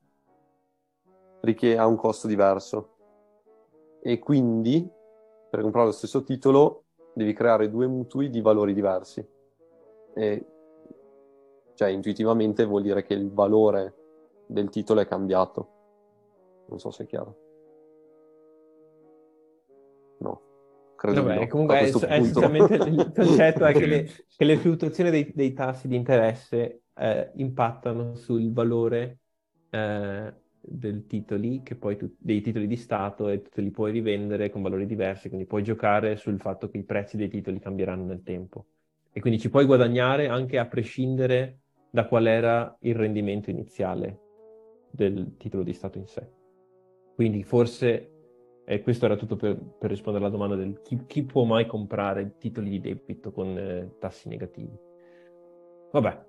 ha 1.77 1.85
un 1.85 1.95
costo 1.95 2.27
diverso. 2.27 2.95
E 4.01 4.19
quindi 4.19 4.89
per 5.49 5.61
comprare 5.61 5.87
lo 5.87 5.93
stesso 5.93 6.23
titolo 6.23 6.86
devi 7.17 7.33
creare 7.33 7.71
due 7.71 7.87
mutui 7.87 8.29
di 8.29 8.41
valori 8.41 8.75
diversi 8.75 9.27
e 10.13 10.45
cioè 11.73 11.89
intuitivamente 11.89 12.63
vuol 12.63 12.83
dire 12.83 13.01
che 13.03 13.15
il 13.15 13.31
valore 13.31 13.95
del 14.45 14.69
titolo 14.69 15.01
è 15.01 15.07
cambiato. 15.07 15.69
Non 16.69 16.79
so 16.79 16.91
se 16.91 17.03
è 17.03 17.05
chiaro. 17.07 17.37
No. 20.19 20.41
Credo 20.95 21.23
Vabbè, 21.23 21.39
no. 21.39 21.47
comunque 21.47 21.79
è, 21.79 21.83
essenzialmente 21.83 22.75
il 22.75 23.11
concetto 23.13 23.65
è 23.65 23.73
che 23.73 23.85
le, 23.85 24.09
che 24.35 24.45
le 24.45 24.57
fluttuazioni 24.57 25.09
dei, 25.09 25.31
dei, 25.33 25.53
tassi 25.53 25.87
di 25.87 25.95
interesse 25.95 26.81
eh, 26.95 27.31
impattano 27.35 28.15
sul 28.15 28.51
valore 28.51 29.19
eh, 29.69 30.33
titoli, 31.07 31.63
tu, 31.63 32.15
dei 32.17 32.41
titoli 32.41 32.67
di 32.67 32.75
Stato 32.75 33.29
e 33.29 33.41
tu 33.41 33.61
li 33.61 33.71
puoi 33.71 33.91
rivendere 33.91 34.49
con 34.49 34.61
valori 34.61 34.85
diversi, 34.85 35.27
quindi 35.29 35.47
puoi 35.47 35.63
giocare 35.63 36.17
sul 36.17 36.39
fatto 36.39 36.69
che 36.69 36.77
i 36.77 36.83
prezzi 36.83 37.17
dei 37.17 37.29
titoli 37.29 37.59
cambieranno 37.59 38.05
nel 38.05 38.23
tempo 38.23 38.65
e 39.11 39.19
quindi 39.19 39.39
ci 39.39 39.49
puoi 39.49 39.65
guadagnare 39.65 40.27
anche 40.27 40.59
a 40.59 40.67
prescindere 40.67 41.61
da 41.89 42.05
qual 42.05 42.27
era 42.27 42.77
il 42.81 42.95
rendimento 42.95 43.49
iniziale 43.49 44.19
del 44.91 45.35
titolo 45.37 45.63
di 45.63 45.73
Stato 45.73 45.97
in 45.97 46.05
sé. 46.05 46.29
Quindi 47.15 47.43
forse, 47.43 48.11
e 48.63 48.81
questo 48.83 49.05
era 49.05 49.15
tutto 49.15 49.35
per, 49.35 49.57
per 49.57 49.89
rispondere 49.89 50.25
alla 50.25 50.33
domanda 50.33 50.55
del 50.55 50.81
chi, 50.83 51.05
chi, 51.07 51.23
può 51.23 51.45
mai 51.45 51.65
comprare 51.65 52.35
titoli 52.37 52.69
di 52.69 52.79
debito 52.79 53.31
con 53.31 53.57
eh, 53.57 53.95
tassi 53.97 54.27
negativi. 54.27 54.77
Vabbè, 55.91 56.25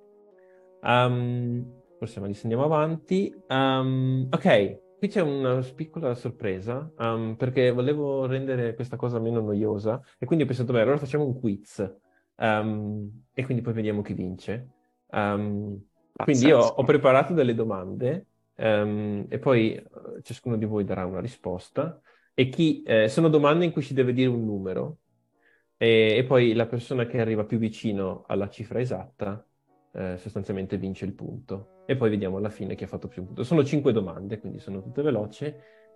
um, 0.83 1.71
forse 1.99 2.21
ma 2.21 2.27
andiamo 2.27 2.65
avanti. 2.65 3.35
Um, 3.49 4.29
ok, 4.31 4.97
qui 4.99 5.09
c'è 5.09 5.21
una 5.21 5.61
piccola 5.75 6.15
sorpresa, 6.15 6.91
um, 6.99 7.35
perché 7.37 7.71
volevo 7.71 8.27
rendere 8.27 8.75
questa 8.75 8.97
cosa 8.97 9.19
meno 9.19 9.41
noiosa 9.41 10.01
e 10.19 10.25
quindi 10.25 10.45
ho 10.45 10.47
pensato, 10.47 10.73
beh, 10.73 10.81
allora 10.81 10.97
facciamo 10.97 11.27
un 11.27 11.39
quiz. 11.39 11.97
Um, 12.37 13.25
e 13.35 13.45
quindi 13.45 13.63
poi 13.63 13.73
vediamo 13.73 14.01
chi 14.01 14.15
vince. 14.15 14.69
Quindi 16.15 16.47
io 16.47 16.59
ho 16.59 16.85
preparato 16.85 17.35
delle 17.35 17.55
domande 17.55 18.27
e 18.55 19.39
poi 19.41 19.81
uh, 19.91 20.21
ciascuno 20.21 20.57
di 20.57 20.65
voi 20.65 20.85
darà 20.85 21.05
una 21.05 21.21
risposta. 21.21 22.01
E 22.35 22.49
chi, 22.51 22.83
eh, 22.85 23.09
sono 23.09 23.29
domande 23.29 23.65
in 23.65 23.73
cui 23.73 23.83
si 23.83 23.95
deve 23.95 24.13
dire 24.13 24.29
un 24.29 24.45
numero 24.45 24.99
e, 25.77 26.15
e, 26.19 26.25
poi 26.25 26.53
la 26.53 26.67
persona 26.67 27.05
che 27.05 27.21
arriva 27.21 27.45
più 27.45 27.59
vicino 27.59 28.23
alla 28.29 28.49
cifra 28.49 28.79
esatta 28.81 29.45
eh, 29.93 30.17
sostanzialmente 30.19 30.77
vince 30.77 31.05
il 31.05 31.15
punto. 31.15 31.85
E 31.87 31.97
poi 31.97 32.11
vediamo 32.11 32.37
alla 32.37 32.51
fine 32.51 32.75
chi 32.75 32.85
ha 32.85 32.89
fatto 32.89 33.09
più 33.09 33.25
punto. 33.25 33.45
Sono 33.45 33.65
cinque 33.65 33.93
domande, 33.93 34.39
quindi 34.39 34.59
sono 34.59 34.83
tutte 34.83 35.03
veloci. 35.03 35.53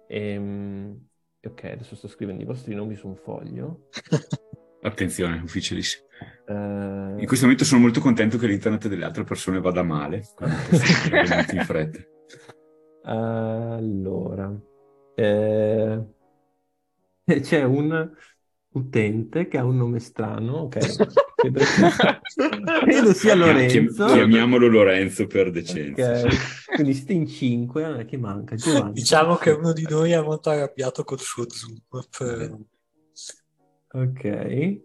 E, 0.09 0.97
ok, 1.43 1.65
adesso 1.65 1.97
sto 1.97 2.09
scrivendo 2.09 2.43
i 2.43 2.47
vostri 2.47 2.75
nomi 2.75 2.95
su 2.95 3.09
un 3.09 3.17
foglio. 3.17 3.89
Attenzione, 4.83 5.41
ufficialissimo. 5.43 6.07
Uh... 6.47 7.19
In 7.19 7.27
questo 7.27 7.45
momento 7.45 7.65
sono 7.65 7.81
molto 7.81 8.01
contento 8.01 8.37
che 8.37 8.47
l'internet 8.47 8.89
delle 8.89 9.05
altre 9.05 9.23
persone 9.23 9.61
vada 9.61 9.83
male, 9.83 10.25
in 11.53 11.63
fretta. 11.65 12.01
Allora, 13.05 14.53
eh... 15.15 16.05
c'è 17.41 17.63
un 17.63 18.11
utente 18.73 19.49
che 19.49 19.59
ha 19.59 19.65
un 19.65 19.77
nome 19.77 20.01
strano, 20.01 20.53
ok? 20.63 20.79
Credo, 21.43 21.61
credo 22.85 23.13
sia 23.13 23.35
Lorenzo. 23.35 24.07
Chiamiamolo 24.07 24.69
Lorenzo 24.69 25.27
per 25.27 25.51
decenza. 25.51 26.19
Okay. 26.21 26.37
Quindi 26.75 26.95
siete 26.95 27.13
in 27.15 27.27
5, 27.27 27.99
eh, 27.99 28.05
che 28.05 28.17
manca? 28.17 28.55
Giovanni. 28.55 28.93
Diciamo 28.93 29.35
che 29.35 29.51
uno 29.51 29.73
di 29.73 29.87
noi 29.89 30.13
è 30.13 30.23
molto 30.23 30.51
arrabbiato 30.51 31.03
col 31.03 31.19
suo 31.19 31.47
Zoom. 31.49 31.81
Per... 31.89 32.59
Ok. 33.91 34.81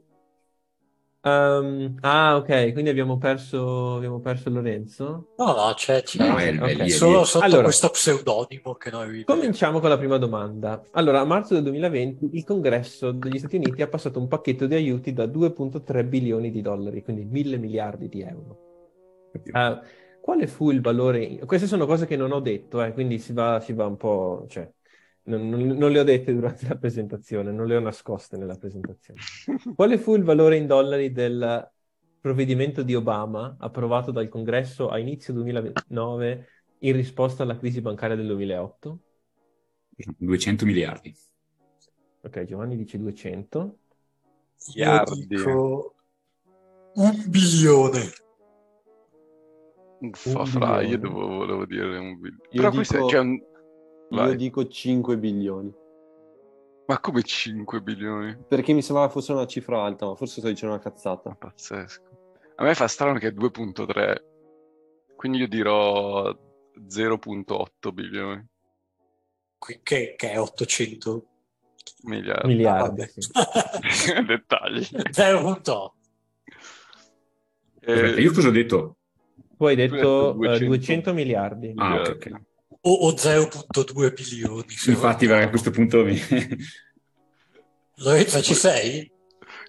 Um, 1.27 1.97
ah, 2.01 2.37
ok, 2.37 2.71
quindi 2.71 2.89
abbiamo 2.89 3.17
perso, 3.17 3.95
abbiamo 3.95 4.19
perso 4.19 4.49
Lorenzo? 4.49 5.33
No, 5.37 5.45
no, 5.53 5.73
c'è, 5.75 6.01
c'è. 6.01 6.25
No, 6.25 6.37
è, 6.37 6.55
okay. 6.55 6.77
è 6.77 6.87
solo 6.87 7.25
sotto 7.25 7.43
allora, 7.43 7.63
questo 7.63 7.89
pseudonimo 7.89 8.75
che 8.75 8.89
noi 8.91 9.07
vediamo. 9.07 9.25
Cominciamo 9.25 9.79
con 9.79 9.89
la 9.89 9.97
prima 9.97 10.17
domanda. 10.17 10.81
Allora, 10.91 11.19
a 11.19 11.25
marzo 11.25 11.53
del 11.53 11.63
2020 11.63 12.29
il 12.31 12.45
congresso 12.45 13.11
degli 13.11 13.39
Stati 13.39 13.57
Uniti 13.57 13.81
ha 13.81 13.87
passato 13.87 14.19
un 14.19 14.27
pacchetto 14.27 14.67
di 14.67 14.75
aiuti 14.75 15.11
da 15.11 15.25
2.3 15.25 16.07
bilioni 16.07 16.49
di 16.49 16.61
dollari, 16.61 17.03
quindi 17.03 17.25
mille 17.25 17.57
miliardi 17.57 18.07
di 18.07 18.21
euro. 18.21 18.57
Uh, 19.33 19.79
quale 20.21 20.47
fu 20.47 20.71
il 20.71 20.81
valore? 20.81 21.39
Queste 21.45 21.67
sono 21.67 21.85
cose 21.85 22.05
che 22.05 22.15
non 22.15 22.31
ho 22.31 22.39
detto, 22.39 22.81
eh, 22.81 22.93
quindi 22.93 23.19
si 23.19 23.33
va, 23.33 23.59
si 23.59 23.73
va 23.73 23.85
un 23.85 23.97
po'... 23.97 24.45
Cioè, 24.47 24.69
non, 25.27 25.49
non, 25.49 25.61
non, 25.67 25.91
le 25.91 25.99
ho 25.99 26.03
dette 26.03 26.33
durante 26.33 26.67
la 26.67 26.75
presentazione, 26.77 27.51
non 27.51 27.67
le 27.67 27.75
ho 27.75 27.79
nascoste 27.79 28.37
nella 28.37 28.55
presentazione. 28.55 29.19
Quale 29.75 29.97
fu 29.97 30.15
il 30.15 30.23
valore 30.23 30.57
in 30.57 30.67
dollari 30.67 31.11
del 31.11 31.69
provvedimento 32.19 32.81
di 32.83 32.95
Obama 32.95 33.55
approvato 33.59 34.11
dal 34.11 34.29
Congresso 34.29 34.89
a 34.89 34.97
inizio 34.99 35.33
2009 35.33 36.47
in 36.79 36.93
risposta 36.95 37.43
alla 37.43 37.57
crisi 37.57 37.81
bancaria 37.81 38.15
del 38.15 38.27
2008? 38.27 38.99
200 40.17 40.65
miliardi. 40.65 41.15
Ok, 42.21 42.43
Giovanni 42.43 42.77
dice 42.77 42.97
200. 42.97 43.77
Miliardi. 44.67 45.25
Dico 45.27 45.95
un 46.95 47.23
bilione. 47.27 48.01
Uffa, 49.99 50.39
Un 50.39 50.45
fra, 50.45 50.81
io 50.81 50.97
devo- 50.99 51.27
volevo 51.27 51.65
dire 51.65 51.97
un 51.97 52.19
bilione. 52.19 52.41
Io 52.51 52.61
Però 52.61 52.71
questo 52.71 52.93
è- 52.93 52.97
dico- 52.97 53.09
cioè, 53.09 53.19
un- 53.19 53.41
Io 54.09 54.17
vai. 54.17 54.35
dico 54.35 54.67
5 54.67 55.17
bilioni. 55.17 55.73
Ma 56.87 56.99
come 56.99 57.21
5 57.23 57.81
bilioni? 57.81 58.37
Perché 58.47 58.71
mi 58.73 58.81
sembrava 58.81 59.09
fosse 59.11 59.33
una 59.33 59.45
cifra 59.45 59.83
alta, 59.83 60.05
ma 60.05 60.15
forse 60.15 60.39
sto 60.39 60.47
dicendo 60.47 60.75
una 60.75 60.83
cazzata. 60.83 61.35
Pazzesco. 61.35 62.03
A 62.55 62.63
me 62.63 62.73
fa 62.73 62.87
strano 62.87 63.19
che 63.19 63.27
è 63.27 63.31
2.3, 63.31 64.15
quindi 65.15 65.39
io 65.39 65.47
dirò 65.47 66.29
0.8 66.87 67.91
bilioni, 67.91 68.45
Che, 69.59 69.81
che 70.15 70.15
è 70.31 70.39
800 70.39 71.25
miliardi. 72.03 72.47
Miliardi, 72.47 73.03
sì. 73.07 73.19
Dettagli. 74.25 74.79
0.8. 75.11 75.91
Eh, 77.81 77.93
Aspetta, 77.93 78.19
io 78.21 78.31
cosa 78.33 78.47
ho 78.47 78.51
detto? 78.51 78.97
Tu 79.57 79.65
hai 79.65 79.75
Tu 79.75 79.81
hai 79.81 79.89
detto 79.89 79.95
detto 79.95 80.29
eh, 80.31 80.33
200. 80.35 80.65
200 80.65 81.13
miliardi. 81.13 81.73
Ah, 81.75 81.95
ok, 81.95 81.99
miliardi. 81.99 82.29
ok. 82.33 82.41
O, 82.87 83.07
o 83.07 83.11
0.2 83.11 84.13
bilioni. 84.13 84.63
Infatti, 84.87 85.25
a 85.25 85.49
questo 85.49 85.71
punto 85.71 86.05
mi... 86.05 86.15
Lorenzo, 87.99 88.41
ci 88.41 88.53
sei? 88.53 89.11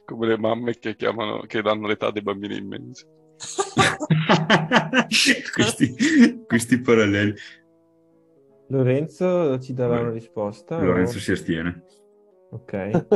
Come 0.04 0.28
le 0.28 0.38
mamme 0.38 0.78
che 0.78 0.94
chiamano, 0.94 1.40
che 1.40 1.61
danno 1.61 1.88
l'età 1.88 2.12
dei 2.12 2.22
bambini 2.22 2.59
immensi. 2.59 3.04
questi, 5.52 6.44
questi 6.46 6.81
paralleli. 6.81 7.35
Lorenzo 8.68 9.59
ci 9.59 9.74
darà 9.74 9.96
Beh, 9.96 10.00
una 10.02 10.11
risposta. 10.12 10.81
Lorenzo 10.81 11.16
o- 11.16 11.20
si 11.20 11.33
astiene. 11.33 11.83
Ok. 12.50 13.07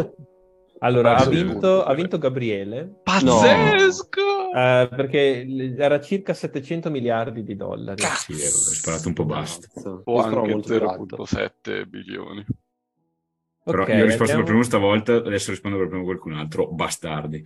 Allora, 0.80 1.14
ha 1.14 1.22
Sì. 1.22 1.30
vinto, 1.30 1.84
ha 1.84 1.94
vinto 1.94 2.18
Gabriele 2.18 2.92
Pazzesco! 3.04 4.31
Eh, 4.54 4.88
perché 4.94 5.46
era 5.78 6.00
circa 6.00 6.34
700 6.34 6.90
miliardi 6.90 7.42
di 7.42 7.56
dollari. 7.56 8.02
Sì, 8.02 8.32
ho 8.32 8.36
sparato 8.36 9.08
un 9.08 9.14
po' 9.14 9.24
basta. 9.24 9.66
Cazzo, 9.72 10.02
O 10.04 10.20
anche 10.20 10.50
molto 10.52 10.78
più 10.78 10.88
alto. 10.88 11.24
0.7 11.24 11.86
bilioni. 11.86 12.44
Però 13.64 13.82
Ok, 13.82 13.88
io 13.88 13.94
ho 13.94 14.04
risposto 14.04 14.16
per 14.16 14.20
andiamo- 14.24 14.44
primo 14.44 14.62
stavolta, 14.62 15.14
adesso 15.14 15.50
rispondo 15.50 15.78
per 15.78 15.88
primo 15.88 16.04
qualcun 16.04 16.32
altro. 16.34 16.68
Bastardi. 16.72 17.44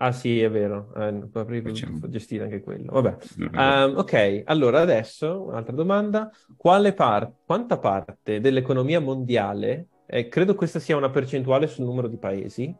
Ah 0.00 0.12
sì, 0.12 0.40
è 0.40 0.48
vero, 0.48 0.94
eh, 0.94 1.28
avrei 1.32 1.60
dovuto 1.60 2.08
gestire 2.08 2.44
anche 2.44 2.60
quello. 2.60 2.92
Vabbè. 2.92 3.16
Ehm, 3.52 3.96
ok, 3.96 4.42
allora 4.44 4.80
adesso 4.80 5.42
un'altra 5.46 5.74
domanda. 5.74 6.30
Quale 6.56 6.92
par- 6.92 7.32
quanta 7.44 7.78
parte 7.78 8.38
dell'economia 8.40 9.00
mondiale, 9.00 9.88
e 10.06 10.28
credo 10.28 10.54
questa 10.54 10.78
sia 10.78 10.96
una 10.96 11.10
percentuale 11.10 11.66
sul 11.66 11.84
numero 11.84 12.06
di 12.06 12.16
paesi, 12.16 12.72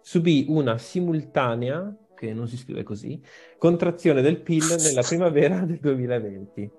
subì 0.00 0.46
una 0.48 0.78
simultanea, 0.78 1.94
che 2.22 2.32
non 2.32 2.46
si 2.46 2.56
scrive 2.56 2.84
così, 2.84 3.20
contrazione 3.58 4.22
del 4.22 4.40
PIL 4.40 4.76
nella 4.80 5.02
primavera 5.02 5.58
del 5.64 5.80
2020? 5.80 6.70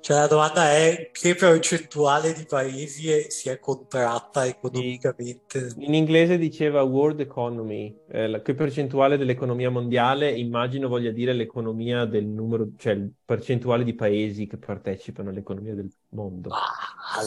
Cioè 0.00 0.16
la 0.16 0.26
domanda 0.26 0.70
è 0.72 1.10
che 1.12 1.34
percentuale 1.34 2.32
di 2.32 2.44
paesi 2.46 3.10
è- 3.10 3.30
si 3.30 3.48
è 3.48 3.58
contratta 3.58 4.46
economicamente? 4.46 5.68
In 5.78 5.94
inglese 5.94 6.38
diceva 6.38 6.82
World 6.82 7.20
Economy, 7.20 7.96
eh, 8.08 8.40
che 8.42 8.54
percentuale 8.54 9.16
dell'economia 9.16 9.70
mondiale 9.70 10.30
immagino 10.30 10.88
voglia 10.88 11.10
dire 11.10 11.32
l'economia 11.32 12.04
del 12.06 12.26
numero, 12.26 12.70
cioè 12.76 12.94
il 12.94 13.12
percentuale 13.24 13.84
di 13.84 13.94
paesi 13.94 14.46
che 14.46 14.56
partecipano 14.56 15.30
all'economia 15.30 15.74
del 15.74 15.92
mondo. 16.10 16.48
Ma 16.50 16.56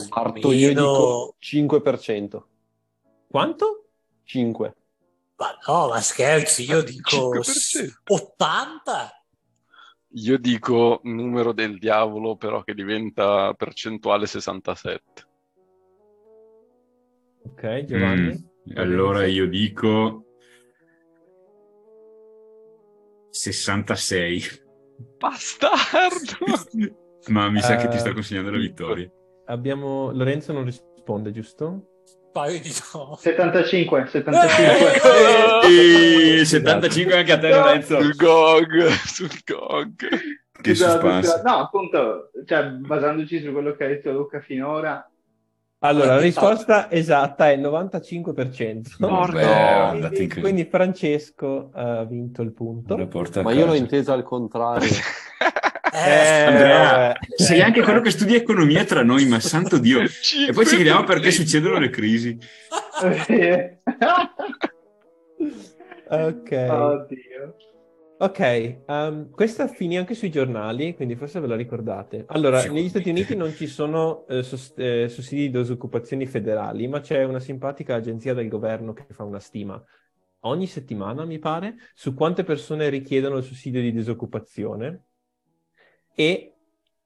Parto 0.10 0.52
io 0.52 0.70
almeno... 0.70 0.92
dico 0.92 1.36
5%. 1.40 2.48
Quanto? 3.28 3.86
5. 4.24 4.76
Ma 5.42 5.58
no, 5.66 5.88
ma 5.88 6.00
scherzi, 6.02 6.70
io 6.70 6.84
dico 6.86 7.34
5%. 7.40 8.02
80? 8.10 9.12
Io 10.16 10.38
dico 10.38 11.00
numero 11.04 11.52
del 11.52 11.80
diavolo, 11.80 12.36
però 12.36 12.62
che 12.64 12.76
diventa 12.76 13.54
percentuale 13.56 14.28
67. 14.28 15.04
Ok, 17.44 17.84
Giovanni? 17.86 18.34
Mm, 18.70 18.78
Allora 18.78 19.26
io 19.26 19.48
dico 19.48 20.26
66. 23.32 24.42
Bastardo! 25.18 26.46
Ma 27.30 27.50
mi 27.50 27.62
sa 27.62 27.78
che 27.78 27.88
ti 27.88 27.96
Eh, 27.96 28.00
sta 28.00 28.14
consegnando 28.14 28.52
la 28.52 28.58
vittoria. 28.60 29.10
Abbiamo... 29.46 30.12
Lorenzo 30.12 30.54
non 30.54 30.66
risponde, 30.66 31.32
giusto? 31.32 32.01
Pare 32.32 32.60
di 32.60 32.72
no. 32.94 33.18
75, 33.20 34.08
75. 34.10 36.40
E 36.40 36.46
75 36.46 37.18
anche 37.18 37.32
a 37.34 37.38
te 37.40 37.50
Lorenzo. 37.50 38.02
sul 38.02 38.16
GOG, 38.16 38.88
sul 39.06 39.30
GOG. 39.46 39.96
Che 40.62 40.70
Esatto, 40.72 40.92
suspense. 40.92 41.30
esatto. 41.34 41.50
No, 41.50 41.58
appunto, 41.58 42.32
cioè, 42.46 42.68
basandoci 42.70 43.42
su 43.42 43.52
quello 43.52 43.76
che 43.76 43.84
ha 43.84 43.88
detto 43.88 44.12
Luca 44.12 44.40
finora, 44.42 45.06
Allora, 45.84 46.14
la 46.14 46.20
Eh, 46.20 46.22
risposta 46.22 46.92
esatta 46.92 47.50
è 47.50 47.54
il 47.54 47.62
95%. 47.62 48.98
Porca. 49.00 49.32
Beh, 49.34 49.44
andate 49.44 50.16
Quindi, 50.16 50.40
quindi 50.42 50.66
Francesco 50.66 51.72
ha 51.74 52.04
vinto 52.04 52.44
il 52.44 52.54
punto. 52.54 52.96
Ma 52.96 53.52
io 53.52 53.66
l'ho 53.66 53.72
casa. 53.72 53.76
intesa 53.78 54.14
al 54.14 54.22
contrario. 54.24 54.88
Eh, 56.06 56.46
Andrea, 56.46 57.14
Eh, 57.14 57.18
sei 57.36 57.62
anche 57.62 57.82
quello 57.82 58.02
che 58.02 58.12
studia 58.12 58.38
economia 58.38 58.84
tra 58.84 59.04
noi, 59.04 59.26
ma 59.28 59.40
santo 59.40 59.78
Dio. 59.78 60.02
E 60.48 60.54
poi 60.54 60.66
ci 60.66 60.76
chiediamo 60.76 61.04
perché 61.04 61.32
succedono 61.32 61.80
le 61.80 61.90
crisi. 61.90 62.38
Ok. 63.02 63.80
Oddio. 66.70 67.56
Ok, 68.22 68.40
ehm, 68.86 69.32
questa 69.32 69.68
finì 69.68 69.98
anche 69.98 70.14
sui 70.14 70.30
giornali, 70.30 70.94
quindi 70.94 71.16
forse 71.16 71.40
ve 71.40 71.48
la 71.48 71.56
ricordate. 71.56 72.24
Allora, 72.28 72.64
negli. 72.66 72.88
Stati 72.88 73.10
Uniti 73.10 73.36
non 73.36 73.52
ci 73.52 73.66
sono 73.66 74.28
eh, 74.28 74.44
sos- 74.44 74.76
eh, 74.78 75.08
sussidi 75.10 75.50
di 75.50 75.58
disoccupazione 75.58 76.28
federali, 76.28 76.88
ma 76.88 77.00
c'è 77.00 77.24
una 77.24 77.40
simpatica 77.40 77.96
agenzia 77.96 78.36
del 78.36 78.48
governo 78.48 78.94
che 78.94 79.08
fa 79.10 79.24
una 79.24 79.40
stima 79.40 79.84
ogni 80.42 80.68
settimana, 80.68 81.26
mi 81.26 81.40
pare, 81.40 81.78
su 81.96 82.14
quante 82.14 82.44
persone 82.44 82.90
richiedono 82.90 83.38
il 83.38 83.44
sussidio 83.44 83.82
di 83.82 83.92
disoccupazione 83.92 85.06
e 86.16 86.54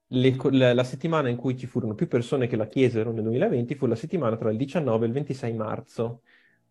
le- 0.08 0.36
la, 0.50 0.74
la 0.74 0.84
settimana 0.84 1.28
in 1.28 1.36
cui 1.36 1.56
ci 1.56 1.66
furono 1.66 1.94
più 1.94 2.08
persone 2.08 2.46
che 2.46 2.56
la 2.56 2.66
chiesero 2.66 3.12
nel 3.12 3.24
2020 3.24 3.74
fu 3.74 3.86
la 3.86 3.94
settimana 3.94 4.36
tra 4.36 4.50
il 4.50 4.56
19 4.56 5.04
e 5.04 5.08
il 5.08 5.14
26 5.14 5.52
marzo. 5.54 6.22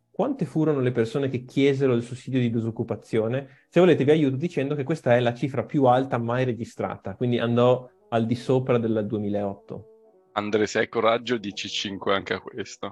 Quante 0.10 0.46
furono 0.46 0.80
le 0.80 0.92
persone 0.94 1.28
che 1.28 1.44
chiesero 1.44 1.94
il 1.94 2.02
sussidio 2.02 2.40
di 2.40 2.50
disoccupazione? 2.50 3.66
Se 3.68 3.82
volete 3.82 4.06
vi 4.06 4.12
aiuto 4.12 4.38
dicendo 4.38 4.74
che 4.74 4.84
questa 4.84 5.16
è 5.16 5.20
la 5.20 5.34
cifra 5.34 5.66
più 5.66 5.86
alta 5.86 6.18
mai 6.18 6.46
registrata, 6.46 7.16
quindi 7.16 7.38
andò 7.38 7.90
al 8.10 8.26
di 8.26 8.36
sopra 8.36 8.78
del 8.78 9.06
2008. 9.06 9.90
Andre, 10.34 10.68
se 10.68 10.80
hai 10.80 10.90
coraggio, 10.90 11.38
dici 11.38 11.68
5 11.68 12.14
anche 12.14 12.34
a 12.34 12.40
questo. 12.40 12.92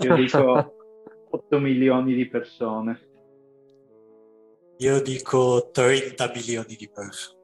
Io 0.00 0.14
dico 0.14 0.74
8 1.30 1.58
milioni 1.58 2.14
di 2.14 2.28
persone. 2.28 3.08
Io 4.78 5.00
dico 5.02 5.70
30 5.72 6.32
milioni 6.34 6.76
di 6.76 6.88
persone. 6.92 7.41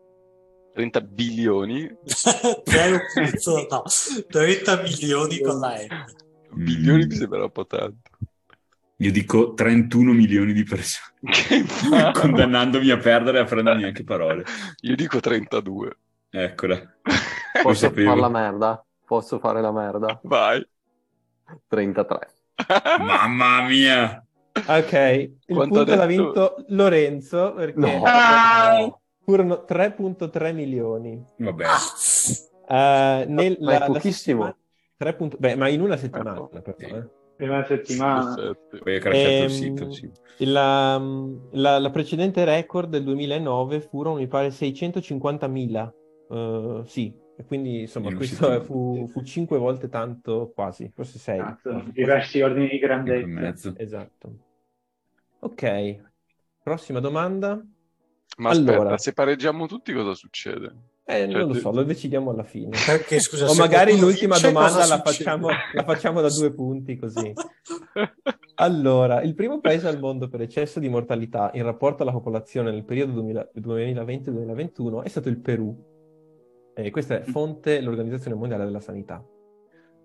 30 0.79 1.01
bilioni? 1.01 1.91
Zero 2.07 3.01
punto- 3.13 3.67
no, 3.69 3.83
30 4.29 4.83
milioni 4.83 5.41
con 5.41 5.59
la 5.59 5.75
M. 5.75 6.05
Bilioni 6.53 7.05
Mm. 7.05 7.09
mi 7.09 7.15
sembra 7.17 7.43
un 7.43 7.51
po' 7.51 7.67
tanto. 7.67 8.11
Io 9.01 9.11
dico 9.11 9.55
31 9.55 10.13
milioni 10.13 10.53
di 10.53 10.63
persone, 10.63 11.13
condannandomi 12.13 12.91
a 12.91 12.97
perdere 12.97 13.39
e 13.39 13.41
a 13.41 13.45
prendere 13.45 13.77
neanche 13.79 14.05
parole. 14.05 14.45
Io 14.83 14.95
dico 14.95 15.19
32. 15.19 15.97
Eccola. 16.31 16.81
Posso 17.63 17.91
fare 17.91 18.17
la 18.17 18.29
merda? 18.29 18.85
Posso 19.05 19.39
fare 19.41 19.61
la 19.61 19.73
merda? 19.73 20.21
Vai. 20.23 20.65
33. 21.67 22.19
Mamma 22.99 23.63
mia! 23.67 24.25
Ok, 24.67 24.93
il 24.93 25.55
Quanto 25.55 25.75
punto 25.75 25.93
ha 25.93 25.97
l'ha 25.97 26.07
detto? 26.07 26.23
vinto 26.23 26.65
Lorenzo 26.69 27.53
perché 27.55 27.79
No. 27.81 28.03
Ah! 28.05 28.99
Furono 29.29 29.65
3.3 29.67 30.53
milioni. 30.55 31.23
Vabbè. 31.37 31.65
Ah, 32.67 33.21
Eh, 33.21 33.25
nel- 33.27 33.59
Ma 33.61 33.75
è 33.75 33.79
la- 33.79 33.85
pochissimo. 33.87 34.43
settimana- 34.45 34.57
3 34.97 35.15
punto- 35.15 35.37
Beh, 35.39 35.55
ma 35.55 35.69
in 35.69 35.81
una 35.83 35.97
settimana 35.99 36.47
però, 36.47 36.75
Sì. 36.79 36.85
eh. 36.85 37.65
Settimana. 37.67 38.33
Sette. 38.35 38.79
Poi 38.79 38.95
è 38.95 38.99
crashato 38.99 39.29
il 39.29 39.43
Ehm, 39.43 39.49
sito, 39.49 39.91
sì. 39.93 40.11
La, 40.39 40.99
la- 41.53 41.79
la 41.79 41.91
precedente 41.91 42.45
record 42.45 42.89
del 42.91 43.05
2009 43.05 43.81
furono, 43.81 44.17
mi 44.17 44.27
pare, 44.27 44.51
650.000. 44.51 45.93
Eh, 46.31 46.83
sì, 46.87 47.15
e 47.37 47.45
quindi 47.45 47.81
insomma 47.83 48.07
In 48.09 48.17
una 48.17 48.19
questo 48.25 48.37
settimana. 48.45 48.65
fu, 48.65 49.07
fu 49.09 49.23
5 49.23 49.57
volte 49.59 49.89
tanto 49.89 50.51
quasi, 50.55 50.91
forse 50.95 51.19
6. 51.19 51.39
Cazzo, 51.39 51.85
diversi 51.93 52.41
ordini 52.41 52.69
di 52.69 52.79
Cinque 52.79 52.89
grandezza. 53.25 53.73
Esatto. 53.77 54.33
Ok, 55.41 56.01
prossima 56.63 56.99
domanda. 57.01 57.63
Ma 58.37 58.51
Allora. 58.51 58.77
aspetta, 58.77 58.99
se 58.99 59.13
pareggiamo 59.15 59.67
tutti 59.67 59.93
cosa 59.93 60.15
succede? 60.15 60.75
Eh, 61.05 61.21
Cioè, 61.21 61.27
non 61.27 61.49
lo 61.49 61.55
so, 61.55 61.73
lo 61.73 61.83
decidiamo 61.83 62.31
alla 62.31 62.45
fine. 62.45 62.77
perché 62.87 63.19
scusa, 63.19 63.49
O 63.49 63.55
magari 63.55 63.99
l'ultima 63.99 64.39
domanda 64.39 64.87
la 64.87 65.01
facciamo, 65.01 65.49
la 65.49 65.83
facciamo 65.85 66.21
da 66.21 66.29
due 66.29 66.53
punti 66.53 66.97
così. 66.97 67.33
Allora, 68.61 69.23
il 69.23 69.35
primo 69.37 69.61
paese 69.61 69.87
al 69.87 70.01
mondo 70.01 70.29
per 70.29 70.41
eccesso 70.41 70.81
di 70.81 70.89
mortalità 70.89 71.53
in 71.55 71.63
rapporto 71.63 72.03
alla 72.03 72.11
popolazione 72.11 72.73
nel 72.73 72.85
periodo 72.85 73.13
2000 73.13 73.51
2020-2021 73.57 75.05
è 75.05 75.09
stato 75.09 75.29
il 75.29 75.39
Perù. 75.39 75.77
E 76.75 76.91
questa 76.91 77.21
è 77.21 77.23
fonte 77.23 77.81
l'Organizzazione 77.81 78.37
Mondiale 78.37 78.65
della 78.65 78.81
Sanità. 78.81 79.25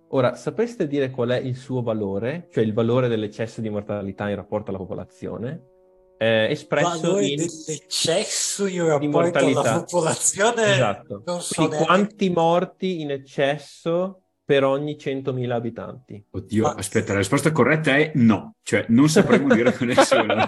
Ora, 0.10 0.36
sapreste 0.36 0.86
dire 0.86 1.10
qual 1.10 1.30
è 1.30 1.38
il 1.38 1.56
suo 1.56 1.82
valore, 1.82 2.48
cioè 2.52 2.64
il 2.64 2.74
valore 2.74 3.08
dell'eccesso 3.08 3.60
di 3.60 3.70
mortalità 3.70 4.30
in 4.30 4.36
rapporto 4.36 4.70
alla 4.70 4.78
popolazione? 4.78 5.73
Eh, 6.18 6.48
espresso 6.52 7.20
in... 7.20 7.36
dell'eccesso 7.38 8.66
in 8.68 8.86
rapporto 8.86 9.10
mortalità. 9.10 9.60
alla 9.60 9.80
popolazione 9.84 10.72
Esatto. 10.74 11.24
non 11.26 11.42
so 11.42 11.64
Di 11.64 11.68
neanche- 11.70 11.86
quanti 11.86 12.30
morti 12.30 13.02
in 13.02 13.12
eccesso 13.12 14.20
per 14.46 14.64
ogni 14.66 14.96
100.000 15.00 15.50
abitanti? 15.52 16.26
Oddio, 16.32 16.64
Ma- 16.64 16.74
aspetta, 16.78 17.14
la 17.14 17.20
risposta 17.20 17.52
corretta 17.52 17.96
è 17.96 18.12
no, 18.16 18.56
cioè 18.62 18.86
non 18.90 19.08
sapremo 19.10 19.54
dire 19.54 19.74
con 19.74 19.88
nessuno. 19.88 20.46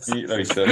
Sì, 0.00 0.24
la. 0.26 0.64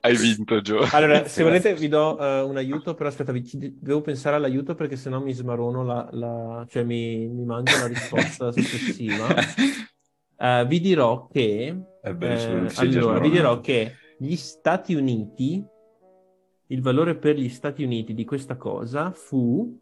Hai 0.00 0.16
vinto, 0.16 0.60
Gio. 0.60 0.86
Allora, 0.92 1.26
se 1.26 1.42
volete 1.42 1.74
vi 1.74 1.88
do 1.88 2.18
eh, 2.18 2.40
un 2.42 2.56
aiuto, 2.56 2.94
però 2.94 3.08
aspetta, 3.08 3.32
vi- 3.32 3.44
ci- 3.46 3.58
devo 3.80 4.00
pensare 4.00 4.36
all'aiuto 4.36 4.74
perché 4.74 4.96
sennò 4.96 5.20
mi 5.20 5.32
smarono 5.32 5.84
la, 5.84 6.08
la- 6.12 6.66
cioè 6.68 6.82
mi, 6.84 7.26
mi 7.28 7.44
mangio 7.44 7.76
la 7.78 7.86
risposta 7.86 8.52
successiva. 8.52 9.26
Eh, 10.44 10.66
vi 10.66 10.80
dirò 10.80 11.26
che 11.28 11.74
Eh 12.02 12.14
beh, 12.14 12.64
eh, 12.66 12.68
allora, 12.76 13.18
vi 13.18 13.30
dirò 13.30 13.60
che 13.60 13.94
gli 14.18 14.36
Stati 14.36 14.94
Uniti, 14.94 15.64
il 16.66 16.82
valore 16.82 17.16
per 17.16 17.36
gli 17.36 17.48
Stati 17.48 17.82
Uniti 17.82 18.12
di 18.12 18.26
questa 18.26 18.56
cosa 18.56 19.10
fu 19.10 19.78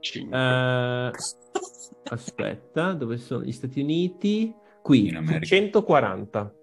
eh, 0.00 1.10
aspetta, 2.10 2.92
dove 2.94 3.18
sono 3.18 3.44
gli 3.44 3.52
Stati 3.52 3.80
Uniti? 3.80 4.54
Qui, 4.82 5.08
In 5.08 5.12
fu 5.16 5.18
America. 5.18 5.44
140. 5.44 6.54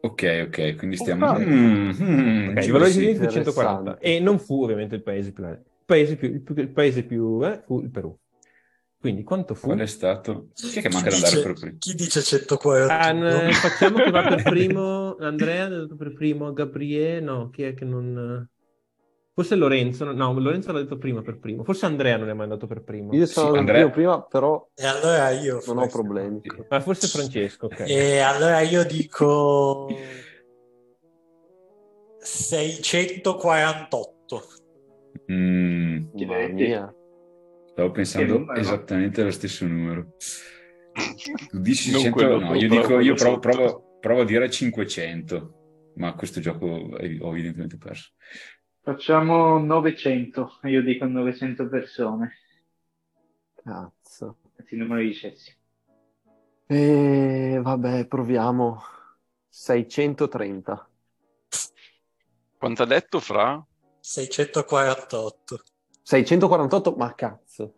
Ok, 0.00 0.44
ok, 0.46 0.76
quindi 0.76 0.96
stiamo... 0.96 1.26
Oh, 1.26 1.38
Mm, 1.38 1.90
mm, 2.00 2.48
Ok, 2.48 2.64
il 2.64 2.72
valore 2.72 2.90
sì. 2.90 2.98
di 3.00 3.04
Uniti 3.04 3.18
fu 3.18 3.30
140 3.30 3.78
Interessante. 3.80 4.00
e 4.00 4.20
non 4.20 4.38
fu 4.38 4.62
ovviamente 4.62 4.94
il 4.94 5.02
paese 5.02 5.32
più 5.32 5.42
grande. 5.42 5.62
Il 5.66 5.84
paese 5.84 6.16
più, 6.16 6.28
il 6.30 6.40
più- 6.40 6.56
il 6.56 6.70
paese 6.70 7.02
più 7.04 7.44
eh, 7.44 7.62
fu 7.66 7.80
il 7.80 7.90
Perù. 7.90 8.16
Quindi 9.04 9.22
quanto 9.22 9.54
fu? 9.54 9.66
Qual 9.66 9.80
è 9.80 9.86
stato? 9.86 10.48
Chi 10.54 10.78
è 10.78 10.80
che 10.80 10.88
Chi 10.88 10.94
manca 10.94 11.08
ad 11.08 11.14
andare 11.16 11.36
dice- 11.36 11.42
per 11.42 11.52
primo? 11.58 11.76
Chi 11.78 11.94
dice 11.94 12.22
141? 12.22 13.36
Ah, 13.36 13.52
facciamo 13.52 13.98
che 13.98 14.10
va 14.10 14.22
per 14.22 14.42
primo 14.48 15.16
Andrea, 15.16 15.68
per 15.94 16.14
primo 16.14 16.54
Gabriele, 16.54 17.20
no, 17.20 17.50
chi 17.50 17.64
è 17.64 17.74
che 17.74 17.84
non... 17.84 18.48
Forse 19.34 19.56
Lorenzo, 19.56 20.10
no, 20.10 20.32
Lorenzo 20.40 20.72
l'ha 20.72 20.80
detto 20.80 20.96
prima 20.96 21.20
per 21.20 21.38
primo, 21.38 21.64
forse 21.64 21.84
Andrea 21.84 22.16
non 22.16 22.30
è 22.30 22.32
mai 22.32 22.44
andato 22.44 22.66
per 22.66 22.82
primo, 22.82 23.12
Io 23.12 23.26
sono 23.26 23.50
Sì, 23.50 23.56
Andrea- 23.58 23.80
io 23.80 23.90
prima, 23.90 24.22
però 24.22 24.66
E 24.74 24.86
allora 24.86 25.28
io 25.32 25.62
non 25.66 25.76
ho 25.76 25.88
problemi. 25.88 26.40
ma 26.70 26.80
forse 26.80 27.08
Francesco, 27.08 27.66
ok. 27.66 27.80
E 27.80 28.20
allora 28.20 28.62
io 28.62 28.86
dico 28.86 29.86
648. 32.22 34.42
Mm, 35.30 36.06
mia. 36.54 36.94
Stavo 37.74 37.90
pensando 37.90 38.52
esattamente 38.54 39.20
allo 39.20 39.32
stesso 39.32 39.66
numero. 39.66 40.14
Tu 41.50 41.58
dici 41.58 41.90
Non 41.90 42.02
100? 42.02 42.14
quello 42.16 42.38
No, 42.38 42.54
io 42.54 42.68
dico, 42.68 43.00
io 43.00 43.14
provo, 43.14 43.38
provo- 43.40 43.98
provo 43.98 44.20
a 44.20 44.24
dire 44.24 44.48
500, 44.48 45.92
ma 45.96 46.14
questo 46.14 46.38
gioco 46.40 46.66
ho 46.66 46.96
evidentemente 47.32 47.76
perso. 47.76 48.12
Facciamo 48.80 49.58
900, 49.58 50.60
io 50.64 50.82
dico 50.82 51.04
900 51.06 51.68
persone, 51.68 52.32
Cazzo. 53.54 54.36
anzi 54.56 54.74
il 54.74 54.80
numero 54.80 55.00
di 55.00 55.08
decessi. 55.08 55.52
E 56.66 57.58
vabbè, 57.60 58.06
proviamo. 58.06 58.80
630. 59.48 60.88
Quanto 62.56 62.82
ha 62.82 62.86
detto 62.86 63.20
Fra? 63.20 63.64
648. 64.00 65.62
648, 66.04 66.94
ma 66.96 67.14
cazzo. 67.14 67.74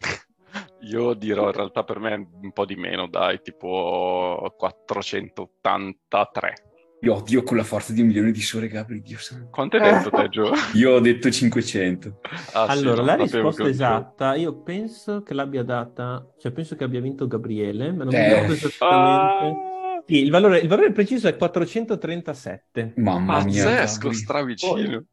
Io 0.90 1.14
dirò 1.14 1.46
in 1.46 1.52
realtà 1.52 1.84
per 1.84 1.98
me 1.98 2.14
un 2.42 2.52
po' 2.52 2.64
di 2.64 2.76
meno, 2.76 3.06
dai, 3.08 3.40
tipo 3.42 4.52
483. 4.56 6.54
Io 7.00 7.14
odio 7.16 7.42
con 7.42 7.56
la 7.56 7.64
forza 7.64 7.92
di 7.92 8.00
un 8.00 8.06
milione 8.06 8.30
di 8.30 8.40
sole, 8.40 8.68
Gabri, 8.68 9.02
Dio 9.02 9.18
santo. 9.18 9.48
Quanto 9.50 9.76
hai 9.76 9.82
detto 9.82 10.10
te, 10.10 10.28
Gio? 10.28 10.52
Io 10.74 10.92
ho 10.92 11.00
detto 11.00 11.30
500. 11.30 12.18
Ah, 12.52 12.68
sì, 12.70 12.70
Allora, 12.82 12.96
no, 13.02 13.04
la 13.04 13.14
risposta 13.14 13.68
esatta, 13.68 14.34
io 14.36 14.62
penso 14.62 15.22
che 15.22 15.34
l'abbia 15.34 15.62
data, 15.62 16.26
cioè 16.38 16.50
penso 16.52 16.76
che 16.76 16.84
abbia 16.84 17.00
vinto 17.00 17.26
Gabriele, 17.26 17.92
ma 17.92 18.04
non 18.04 18.14
mi 18.14 18.20
Eh. 18.20 18.30
ricordo 18.30 18.52
esattamente. 18.54 19.34
Ah, 19.40 20.02
Sì, 20.06 20.16
il 20.22 20.30
valore, 20.30 20.58
il 20.60 20.68
valore 20.68 20.92
preciso 20.92 21.28
è 21.28 21.36
437. 21.36 22.94
Mamma 22.96 23.44
mia. 23.44 23.64
pazzesco, 23.64 24.10
stravicino. 24.12 25.04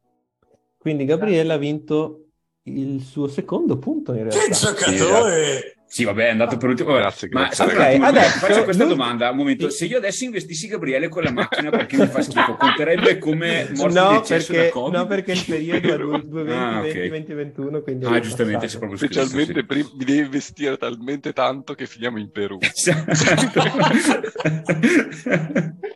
Quindi 0.78 1.04
Gabriele 1.04 1.52
ha 1.52 1.56
vinto 1.56 2.31
il 2.64 3.00
suo 3.00 3.26
secondo 3.26 3.78
punto 3.78 4.12
in 4.12 4.28
Che 4.28 4.36
realtà. 4.38 4.72
giocatore! 4.72 5.76
Sì, 5.92 6.04
vabbè, 6.04 6.28
è 6.28 6.30
andato 6.30 6.56
per 6.56 6.70
ultimo. 6.70 6.88
Vabbè, 6.92 7.02
Grazie, 7.02 7.28
ma 7.30 7.40
grazie. 7.40 7.64
aspetta 7.64 7.82
Ok, 7.82 7.86
un 7.96 8.02
attimo, 8.04 8.18
adesso- 8.20 8.38
faccio 8.46 8.64
questa 8.64 8.84
domanda. 8.86 9.28
Un 9.30 9.36
momento, 9.36 9.68
se 9.68 9.84
io 9.84 9.98
adesso 9.98 10.24
investissi 10.24 10.66
Gabriele 10.66 11.08
con 11.08 11.22
la 11.22 11.32
macchina 11.32 11.68
perché 11.68 11.98
mi 11.98 12.06
fa 12.06 12.22
schifo, 12.32 12.54
conterebbe 12.56 13.18
come 13.18 13.68
morte 13.74 13.88
di 13.88 13.92
No 13.98 14.16
eccesso 14.16 14.52
perché, 14.52 14.66
da 14.68 14.72
Covid? 14.72 14.94
no, 14.96 15.06
perché 15.06 15.32
il 15.32 15.44
periodo 15.46 15.92
è 15.92 15.96
2020, 15.98 16.52
Ah, 16.52 16.78
ok. 16.80 16.92
2021, 17.08 17.82
quindi 17.82 18.04
è 18.06 18.08
Ah, 18.08 18.20
giustamente, 18.20 18.66
c'è 18.68 18.78
proprio 18.78 18.98
scritto, 18.98 19.12
Specialmente 19.12 19.52
sì. 19.60 19.66
prim- 19.66 19.90
mi 19.98 20.04
devi 20.06 20.18
investire 20.20 20.76
talmente 20.78 21.32
tanto 21.34 21.74
che 21.74 21.84
finiamo 21.84 22.18
in 22.18 22.30
Perù. 22.30 22.56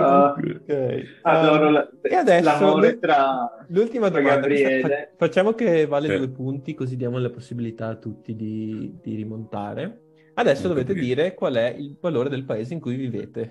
Ah, 0.00 0.34
Ok. 0.36 1.02
adoro 1.22 1.66
Um, 1.68 1.72
la- 1.72 1.88
e 2.02 2.14
adesso 2.14 2.96
tra... 3.00 3.64
L'ultima 3.68 4.08
domanda, 4.08 4.34
Gabriele. 4.36 4.80
fa- 4.80 5.08
facciamo 5.26 5.52
che 5.52 5.86
vale 5.86 6.08
Sì. 6.08 6.16
due 6.16 6.28
punti, 6.28 6.74
così 6.74 6.96
diamo 6.96 7.18
la 7.18 7.30
possibilità 7.30 7.88
a 7.88 7.94
tutti 7.96 8.34
di, 8.36 8.94
di 9.02 9.16
rimontare. 9.28 10.02
Adesso 10.34 10.68
Non 10.68 10.76
dovete 10.76 10.94
dire 10.94 11.34
qual 11.34 11.54
è 11.54 11.68
il 11.76 11.96
valore 12.00 12.28
del 12.28 12.44
paese 12.44 12.72
in 12.72 12.80
cui 12.80 12.96
vivete 12.96 13.50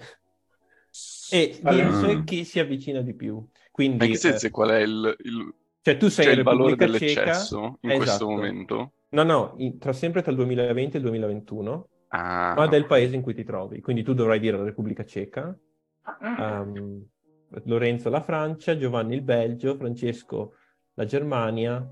e 1.30 1.60
Allora. 1.64 2.24
chi 2.24 2.44
si 2.46 2.60
avvicina 2.60 3.02
di 3.02 3.14
più. 3.14 3.46
Quindi, 3.72 4.06
In 4.06 4.12
che 4.12 4.18
senso 4.18 4.48
eh, 4.48 4.50
qual 4.50 4.70
è 4.70 4.80
il, 4.80 5.16
il- 5.24 5.54
cioè 5.82 5.98
tu 5.98 6.10
sei 6.10 6.26
cioè 6.26 6.34
il 6.34 6.44
valore 6.44 6.72
Repubblica 6.76 7.06
Ceca, 7.06 7.22
dell'eccesso 7.24 7.78
in 7.82 7.90
Esatto. 7.92 8.04
questo 8.04 8.30
momento? 8.30 8.92
no, 9.10 9.24
no, 9.24 9.54
in- 9.58 9.78
tra 9.78 9.94
sempre 9.94 10.22
tra 10.22 10.32
il 10.32 10.38
2020 10.38 10.96
e 10.96 11.00
il 11.00 11.06
2021, 11.06 11.90
Ah, 12.10 12.54
ma 12.56 12.68
del 12.68 12.86
paese 12.86 13.16
in 13.16 13.22
cui 13.22 13.34
ti 13.34 13.44
trovi. 13.44 13.82
Quindi 13.82 14.02
tu 14.04 14.14
dovrai 14.14 14.40
dire 14.40 14.58
la 14.58 14.64
Repubblica 14.64 15.04
Ceca, 15.06 15.58
Ah, 16.04 16.62
ehm, 16.62 17.06
Lorenzo 17.66 18.10
la 18.10 18.22
Francia, 18.22 18.78
Giovanni 18.78 19.14
il 19.16 19.22
Belgio, 19.22 19.76
Francesco 19.76 20.54
la 20.94 21.06
Germania, 21.06 21.86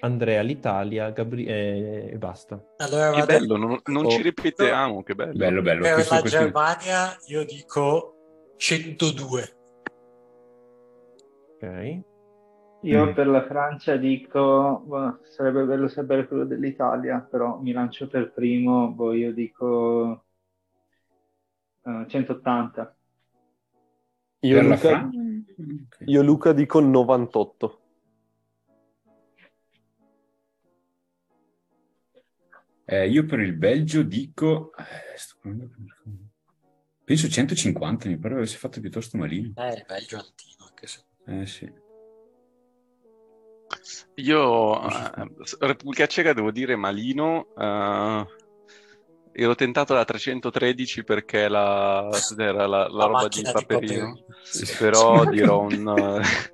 Andrea 0.00 0.42
l'Italia, 0.42 1.10
Gabri- 1.10 1.46
eh, 1.46 2.10
e 2.12 2.16
basta. 2.18 2.62
Allora, 2.78 3.12
che 3.12 3.24
bello, 3.24 3.56
non, 3.56 3.80
non 3.86 4.04
Oh. 4.06 4.10
ci 4.10 4.22
ripetiamo, 4.22 5.02
che 5.02 5.14
bello. 5.14 5.32
bello, 5.32 5.62
bello. 5.62 5.82
per 5.82 5.94
Questo- 5.94 6.14
la 6.14 6.20
questo- 6.20 6.38
Germania 6.38 7.16
io 7.26 7.44
dico 7.44 8.14
102. 8.56 9.56
Ok. 11.54 12.00
Io 12.82 13.06
Mm. 13.06 13.12
per 13.14 13.26
la 13.28 13.42
Francia 13.46 13.96
dico, 13.96 14.82
boh, 14.84 15.18
sarebbe 15.22 15.64
bello 15.64 15.88
sapere 15.88 16.26
quello 16.28 16.44
dell'Italia, 16.44 17.18
però 17.20 17.58
mi 17.58 17.72
lancio 17.72 18.08
per 18.08 18.30
primo, 18.32 18.90
boh, 18.90 19.14
io 19.14 19.32
dico 19.32 20.24
eh, 21.86 22.04
180. 22.08 22.94
Io 24.40 24.60
Luca? 24.62 25.08
Ok. 25.08 25.96
io 26.06 26.22
Luca 26.22 26.52
dico 26.52 26.80
98. 26.80 27.78
Eh, 32.86 33.08
io 33.08 33.24
per 33.24 33.40
il 33.40 33.54
Belgio 33.54 34.02
dico... 34.02 34.72
eh, 34.76 35.14
Penso 37.04 37.28
150, 37.28 38.08
mi 38.08 38.18
pare 38.18 38.34
avesse 38.34 38.56
fatto 38.56 38.80
piuttosto 38.80 39.18
malino. 39.18 39.52
Eh, 39.56 39.84
Belgio 39.86 40.16
altino, 40.16 40.64
anche 40.66 40.86
se... 40.86 41.04
Eh 41.26 41.46
sì. 41.46 41.70
Io, 44.16 44.88
eh, 44.88 45.30
Repubblica 45.60 46.06
Ceca, 46.06 46.32
devo 46.32 46.50
dire 46.50 46.76
malino. 46.76 47.48
eh, 47.58 48.26
ero 49.36 49.54
tentato 49.56 49.94
da 49.94 50.04
313 50.04 51.02
perché 51.02 51.48
la, 51.48 52.08
era 52.38 52.66
la, 52.66 52.86
la 52.86 52.88
La 52.88 53.06
roba 53.06 53.28
di 53.28 53.42
Paperino, 53.42 54.24
Sì. 54.44 54.76
però 54.78 55.24
dirò 55.28 55.60
un, 55.60 55.86
un 55.86 56.22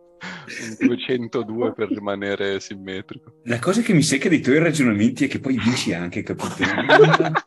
202 0.79 1.73
per 1.73 1.89
rimanere 1.89 2.61
simmetrico. 2.61 3.41
La 3.45 3.59
cosa 3.59 3.83
che 3.83 3.93
mi 3.93 4.03
secca 4.03 4.29
dei 4.29 4.41
tuoi 4.41 4.59
ragionamenti 4.59 5.25
è 5.25 5.29
che 5.29 5.41
poi 5.41 5.59
vinci 5.59 5.93
anche, 5.93 6.23
capito? 6.23 6.65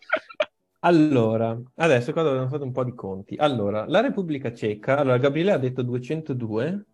Allora, 0.85 1.57
adesso 1.75 2.11
qua 2.11 2.27
abbiamo 2.27 2.49
fatto 2.49 2.65
un 2.65 2.73
po' 2.73 2.83
di 2.83 2.93
conti. 2.93 3.35
Allora, 3.37 3.85
la 3.87 4.01
Repubblica 4.01 4.53
Ceca, 4.53 4.97
allora 4.97 5.17
Gabriele 5.17 5.53
ha 5.53 5.57
detto 5.57 5.81
202, 5.81 6.85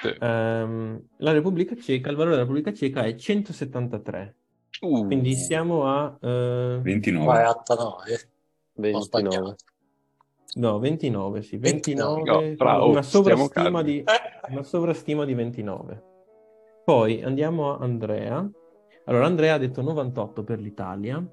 Sì. 0.00 0.16
ehm, 0.18 1.02
la 1.18 1.32
Repubblica 1.32 1.76
Ceca, 1.76 2.08
il 2.08 2.16
valore 2.16 2.36
della 2.36 2.46
Repubblica 2.46 2.72
Ceca 2.72 3.02
è 3.02 3.14
173, 3.14 4.36
Uh, 4.80 5.04
quindi 5.04 5.34
siamo 5.34 5.86
a, 5.86 6.16
eh, 6.22 6.80
29. 6.82 7.24
49. 7.26 8.12
Ho 8.14 8.80
29. 8.80 9.56
No, 10.54 10.78
29, 10.78 11.42
sì, 11.42 11.56
29, 11.56 12.14
29. 12.14 12.48
No, 12.48 12.54
bravo, 12.56 12.88
una 12.88 13.02
stiamo 13.02 13.24
sovrastima 13.24 13.82
di, 13.82 14.04
una 14.48 14.62
sovrastima 14.62 15.24
di 15.24 15.34
29. 15.34 16.02
Poi 16.84 17.22
andiamo 17.22 17.74
a 17.74 17.78
Andrea. 17.78 18.50
Allora, 19.04 19.26
Andrea 19.26 19.54
ha 19.54 19.58
detto 19.58 19.82
98 19.82 20.42
per 20.44 20.60
l'Italia. 20.60 21.24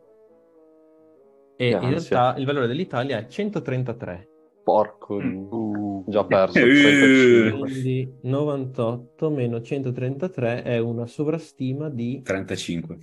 E 1.58 1.70
in 1.70 1.80
Grazie. 1.80 1.90
realtà 1.90 2.40
il 2.40 2.46
valore 2.46 2.68
dell'Italia 2.68 3.18
è 3.18 3.28
133. 3.28 4.28
Porco, 4.64 5.16
Uh, 5.16 6.04
già 6.08 6.24
perso. 6.26 6.60
Eh, 6.60 6.62
35. 6.62 7.60
Quindi 7.60 8.14
98 8.22 9.30
meno 9.30 9.62
133 9.62 10.64
è 10.64 10.78
una 10.78 11.08
sovrastima 11.08 11.90
di... 11.90 12.22
35. 12.22 12.98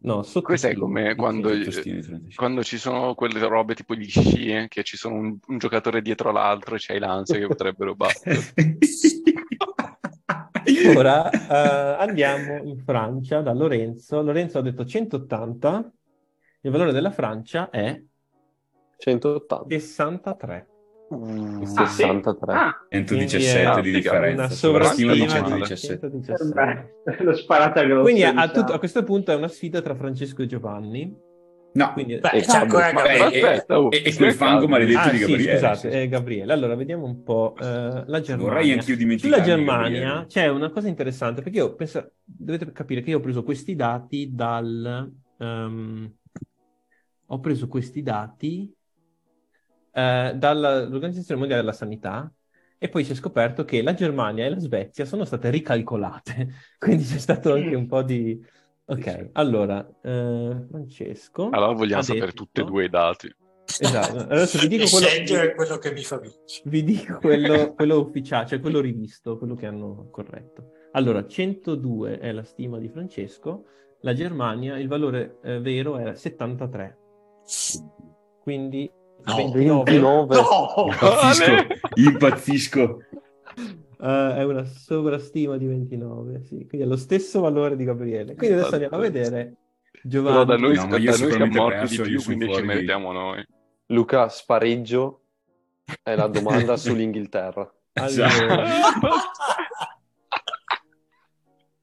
No, 0.00 0.22
sotto 0.22 0.46
Questo 0.46 0.68
è 0.68 0.74
come 0.74 1.14
quando, 1.14 1.48
35. 1.48 2.34
quando 2.34 2.62
ci 2.62 2.76
sono 2.76 3.14
quelle 3.14 3.38
robe 3.46 3.74
tipo 3.74 3.94
gli 3.94 4.08
sci, 4.08 4.48
eh, 4.48 4.68
che 4.68 4.84
ci 4.84 4.96
sono 4.96 5.14
un, 5.14 5.38
un 5.46 5.58
giocatore 5.58 6.02
dietro 6.02 6.32
l'altro 6.32 6.74
e 6.74 6.78
c'hai 6.78 6.98
l'ansia 6.98 7.38
che 7.38 7.46
potrebbero 7.46 7.94
battere. 7.96 8.40
Ora 10.96 11.30
eh, 11.30 11.96
andiamo 11.98 12.62
in 12.62 12.78
Francia 12.78 13.40
da 13.40 13.52
Lorenzo. 13.52 14.22
Lorenzo 14.22 14.58
ha 14.58 14.62
detto 14.62 14.84
180. 14.84 15.92
Il 16.60 16.70
valore 16.70 16.92
della 16.92 17.10
Francia 17.10 17.70
è 17.70 18.00
180. 18.98 19.64
63. 19.68 20.73
Sì? 21.64 21.86
63. 21.86 22.52
Ah, 22.52 22.86
117 22.88 23.80
di 23.82 23.90
differenza. 23.92 24.44
Una 24.44 24.48
Sovrastima 24.50 25.12
di 25.12 25.18
sovrastima 25.20 25.56
di 25.56 25.64
117. 25.66 26.10
117. 26.10 26.92
beh, 27.04 27.24
l'ho 27.24 27.34
sparata 27.34 27.82
grossa. 27.84 28.02
Quindi 28.02 28.22
a, 28.24 28.48
tutto- 28.50 28.72
a 28.72 28.78
questo 28.78 29.02
punto 29.04 29.32
è 29.32 29.34
una 29.34 29.48
sfida 29.48 29.80
tra 29.80 29.94
Francesco 29.94 30.42
e 30.42 30.46
Giovanni. 30.46 31.22
No, 31.76 31.92
Quindi, 31.92 32.18
Beh, 32.18 32.30
E 32.30 32.40
c'è 32.42 32.58
ancora 32.58 32.92
Gabriele. 32.92 33.64
e- 33.90 34.14
quel 34.14 34.32
fango 34.34 34.68
maledetto 34.68 34.98
Ah, 34.98 35.10
di 35.10 35.18
Gabriele. 35.18 35.52
scusate, 35.54 35.76
sì, 35.76 35.90
sì. 35.90 35.96
eh, 36.02 36.08
Gabriele. 36.08 36.52
Allora, 36.52 36.76
vediamo 36.76 37.04
un 37.04 37.22
po' 37.24 37.56
eh, 37.58 37.64
la 37.64 38.20
Germania. 38.20 38.36
Vorrei 38.52 38.72
anch'io 38.72 38.96
dimenticarmi 38.96 39.34
Sulla 39.44 39.56
Germania 39.56 40.00
Gabriele. 40.00 40.26
c'è 40.28 40.46
una 40.46 40.70
cosa 40.70 40.86
interessante, 40.86 41.42
perché 41.42 41.58
io 41.58 41.74
penso, 41.74 42.12
dovete 42.22 42.70
capire 42.70 43.00
che 43.02 43.10
io 43.10 43.16
ho 43.16 43.20
preso 43.20 43.42
questi 43.42 43.74
dati 43.74 44.30
dal... 44.32 45.12
ehm, 45.38 46.12
ho 47.26 47.40
preso 47.40 47.66
questi 47.68 48.02
dati 48.02 48.72
eh, 49.94 50.32
dall'Organizzazione 50.34 51.38
Mondiale 51.38 51.62
della 51.62 51.74
Sanità 51.74 52.30
e 52.76 52.88
poi 52.88 53.04
si 53.04 53.12
è 53.12 53.14
scoperto 53.14 53.64
che 53.64 53.80
la 53.80 53.94
Germania 53.94 54.44
e 54.44 54.50
la 54.50 54.58
Svezia 54.58 55.04
sono 55.04 55.24
state 55.24 55.48
ricalcolate, 55.50 56.48
quindi 56.78 57.04
c'è 57.04 57.18
stato 57.18 57.52
anche 57.52 57.74
un 57.74 57.86
po' 57.86 58.02
di... 58.02 58.38
Ok, 58.86 59.30
allora, 59.32 59.86
eh, 60.02 60.66
Francesco... 60.68 61.48
Allora 61.50 61.72
vogliamo 61.72 62.00
ha 62.00 62.04
sapere 62.04 62.26
detto- 62.26 62.42
tutti 62.44 62.60
e 62.60 62.64
due 62.64 62.84
i 62.84 62.90
dati. 62.90 63.34
Esatto, 63.66 64.18
adesso 64.18 64.58
vi 64.58 64.68
dico 64.68 64.86
quello... 64.90 65.06
scegliere 65.06 65.54
quello 65.54 65.78
che 65.78 65.92
mi 65.92 66.02
fa 66.02 66.18
vincere. 66.18 66.62
Vi 66.68 66.84
dico 66.84 67.16
quello, 67.18 67.72
quello 67.72 68.00
ufficiale, 68.00 68.46
cioè 68.46 68.60
quello 68.60 68.80
rivisto, 68.80 69.38
quello 69.38 69.54
che 69.54 69.66
hanno 69.66 70.08
corretto. 70.10 70.72
Allora, 70.92 71.26
102 71.26 72.18
è 72.18 72.32
la 72.32 72.44
stima 72.44 72.78
di 72.78 72.90
Francesco, 72.90 73.64
la 74.00 74.12
Germania, 74.12 74.76
il 74.78 74.88
valore 74.88 75.38
eh, 75.42 75.60
vero 75.60 75.96
era 75.96 76.14
73. 76.14 76.98
Quindi 78.42 78.90
No. 79.26 79.36
29 79.36 79.84
29. 79.84 80.36
No! 80.36 80.86
Impazzisco, 80.90 81.66
impazzisco. 81.94 82.98
eh, 84.00 84.34
è 84.36 84.44
una 84.44 84.64
sovrastima 84.64 85.56
di 85.56 85.66
29, 85.66 86.42
sì. 86.42 86.66
Quindi 86.68 86.82
è 86.82 86.84
lo 86.84 86.96
stesso 86.96 87.40
valore 87.40 87.76
di 87.76 87.84
Gabriele. 87.84 88.34
Quindi 88.34 88.56
adesso 88.56 88.74
andiamo 88.74 88.96
a 88.96 89.00
vedere 89.00 89.56
Giovanni. 90.02 90.34
Però 90.34 90.44
da 90.44 90.56
noi, 90.56 90.74
No, 90.74 90.86
da 90.86 90.98
noi 90.98 91.12
siamo 91.12 91.46
morti 91.46 91.96
di 91.96 92.02
più, 92.02 92.22
quindi 92.22 92.52
ci 92.52 92.62
meritiamo 92.62 93.12
noi. 93.12 93.46
Luca, 93.86 94.28
spareggio 94.28 95.20
è 96.02 96.14
la 96.14 96.26
domanda 96.26 96.76
sull'Inghilterra. 96.76 97.72
Allora, 97.94 98.64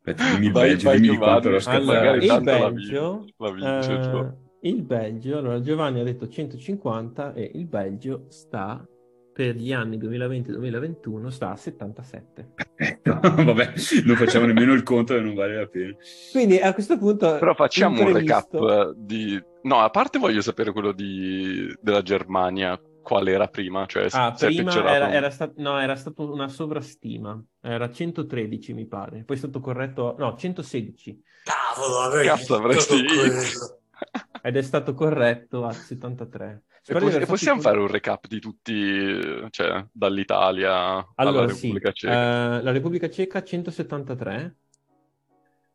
Aspetta, 0.04 0.34
dimmi 0.34 0.48
il 0.48 0.52
Vai, 0.52 0.70
Belgio, 0.70 0.90
vai, 0.90 1.00
dimmi 1.00 1.18
quanto 1.18 1.60
scappato. 1.60 1.82
allora, 1.82 2.00
magari 2.00 2.18
il 2.18 2.28
tanto 2.28 2.52
la 2.52 2.72
Belgio, 2.72 3.26
la 3.38 3.52
vince, 3.52 4.00
Gio. 4.00 4.41
Il 4.62 4.84
Belgio, 4.84 5.38
allora 5.38 5.60
Giovanni 5.62 6.00
ha 6.00 6.04
detto 6.04 6.28
150 6.28 7.34
e 7.34 7.52
il 7.56 7.66
Belgio 7.66 8.26
sta 8.30 8.86
per 9.34 9.56
gli 9.56 9.72
anni 9.72 9.98
2020-2021 9.98 11.28
sta 11.28 11.52
a 11.52 11.56
77. 11.56 12.54
Vabbè, 13.04 13.74
non 14.04 14.16
facciamo 14.16 14.46
nemmeno 14.46 14.74
il 14.74 14.84
conto 14.84 15.16
e 15.16 15.22
non 15.22 15.34
vale 15.34 15.56
la 15.56 15.68
pena. 15.68 15.96
Quindi 16.32 16.60
a 16.60 16.74
questo 16.74 16.98
punto 16.98 17.38
Però 17.38 17.54
facciamo 17.56 18.02
un 18.02 18.08
imprevisto- 18.08 18.60
recap 18.60 18.94
di... 18.98 19.42
No, 19.64 19.80
a 19.80 19.90
parte 19.90 20.20
voglio 20.20 20.42
sapere 20.42 20.72
quello 20.72 20.92
di... 20.92 21.74
della 21.82 22.02
Germania, 22.02 22.80
qual 23.02 23.28
era 23.28 23.48
prima, 23.48 23.86
cioè 23.86 24.08
Ah, 24.12 24.34
prima 24.38 24.74
era, 24.94 25.12
era 25.12 25.30
sta- 25.30 25.54
no, 25.58 25.80
era 25.80 25.96
stata 25.96 26.22
una 26.24 26.48
sovrastima, 26.50 27.42
era 27.62 27.90
113 27.90 28.74
mi 28.74 28.86
pare, 28.86 29.24
poi 29.24 29.36
è 29.36 29.40
stato 29.40 29.60
corretto, 29.60 30.16
no, 30.18 30.36
116 30.36 31.22
Cavolo, 31.44 32.00
avrei 32.00 32.28
Cazzo, 32.28 32.56
avresti... 32.56 32.96
ed 34.42 34.58
è 34.58 34.62
stato 34.62 34.94
corretto 34.94 35.66
a 35.66 35.72
73. 35.72 36.64
E, 36.68 36.80
Spero 36.82 37.00
di 37.00 37.06
pos- 37.06 37.14
aver 37.14 37.22
e 37.22 37.26
fatto 37.26 37.32
possiamo 37.38 37.62
fare 37.62 37.80
un 37.80 37.88
recap 37.88 38.28
di 38.28 38.40
tutti, 38.40 39.48
cioè 39.52 39.86
dall'Italia 39.92 40.72
alla 40.74 41.06
Allora, 41.16 41.46
Repubblica 41.46 41.90
sì, 41.90 41.96
Ceca? 42.08 42.14
eh, 42.58 42.62
la 42.64 42.72
Repubblica 42.72 43.10
Ceca 43.10 43.44
173, 43.44 44.56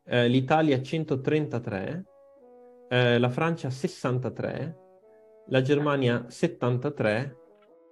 eh, 0.04 0.28
l'Italia 0.28 0.82
133, 0.82 2.04
eh, 2.88 3.18
la 3.18 3.28
Francia 3.28 3.70
63, 3.70 4.76
la 5.48 5.62
Germania 5.62 6.24
73 6.28 7.36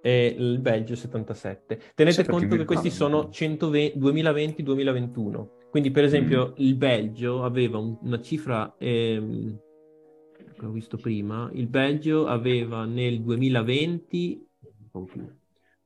e 0.01 0.35
il 0.37 0.59
Belgio 0.59 0.95
77. 0.95 1.79
Tenete 1.95 2.23
Sì, 2.23 2.29
conto 2.29 2.55
che 2.57 2.65
questi 2.65 2.89
sono 2.91 3.29
120 3.29 3.97
2020-2021. 3.97 5.49
Quindi, 5.71 5.91
per 5.91 6.03
esempio, 6.03 6.49
Mm. 6.49 6.53
il 6.57 6.75
Belgio 6.75 7.43
aveva 7.43 7.77
un- 7.79 7.97
una 8.01 8.21
cifra 8.21 8.75
ehm, 8.77 9.57
che 10.57 10.65
ho 10.65 10.71
visto 10.71 10.97
prima. 10.97 11.49
Il 11.53 11.67
Belgio 11.67 12.27
aveva 12.27 12.85
nel 12.85 13.21
2020 13.21 14.47
un 14.59 14.89
po' 14.89 15.03
più, 15.03 15.27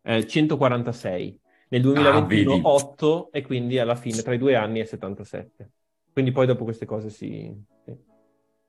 eh, 0.04 0.26
146, 0.28 1.40
nel 1.70 1.82
2021 1.82 2.54
Ah, 2.54 2.60
vedi. 2.60 2.62
8 2.64 3.32
e 3.32 3.42
quindi 3.44 3.80
alla 3.80 3.96
fine 3.96 4.22
tra 4.22 4.34
i 4.34 4.38
due 4.38 4.56
anni 4.56 4.80
è 4.80 4.86
77. 4.86 5.72
Quindi 6.12 6.32
poi 6.32 6.46
dopo 6.48 6.64
queste 6.64 6.86
cose 6.86 7.10
si... 7.10 7.54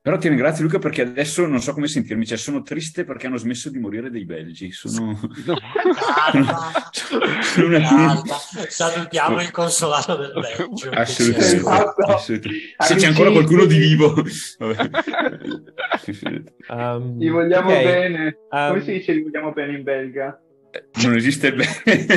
Però 0.03 0.17
ti 0.17 0.29
ringrazio 0.29 0.63
Luca 0.63 0.79
perché 0.79 1.03
adesso 1.03 1.45
non 1.45 1.61
so 1.61 1.73
come 1.73 1.87
sentirmi, 1.87 2.25
cioè 2.25 2.35
sono 2.37 2.63
triste 2.63 3.03
perché 3.03 3.27
hanno 3.27 3.37
smesso 3.37 3.69
di 3.69 3.77
morire 3.77 4.09
dei 4.09 4.25
belgi, 4.25 4.71
sono... 4.71 5.19
Calma, 6.31 6.71
sono 7.43 7.67
una- 7.67 7.81
calma. 7.81 8.23
Salutiamo 8.67 9.41
il 9.41 9.51
consolato 9.51 10.15
del 10.15 10.33
Belgio. 10.33 10.89
Assolutamente. 10.89 11.55
Esatto. 11.55 12.01
assolutamente. 12.01 12.65
Se 12.79 12.95
c'è 12.95 13.07
ancora 13.07 13.29
qualcuno 13.29 13.65
di 13.65 13.77
vivo. 13.77 14.13
Um, 16.69 17.17
Gli 17.19 17.29
vogliamo 17.29 17.69
ok, 17.69 17.83
bene. 17.83 18.37
Come 18.49 18.69
um, 18.69 18.81
si 18.81 18.91
dice 18.93 19.15
gli 19.15 19.21
vogliamo 19.23 19.51
bene 19.51 19.77
in 19.77 19.83
belga? 19.83 20.41
Non 21.03 21.15
esiste 21.15 21.47
il 21.47 21.55
bene. 21.55 22.07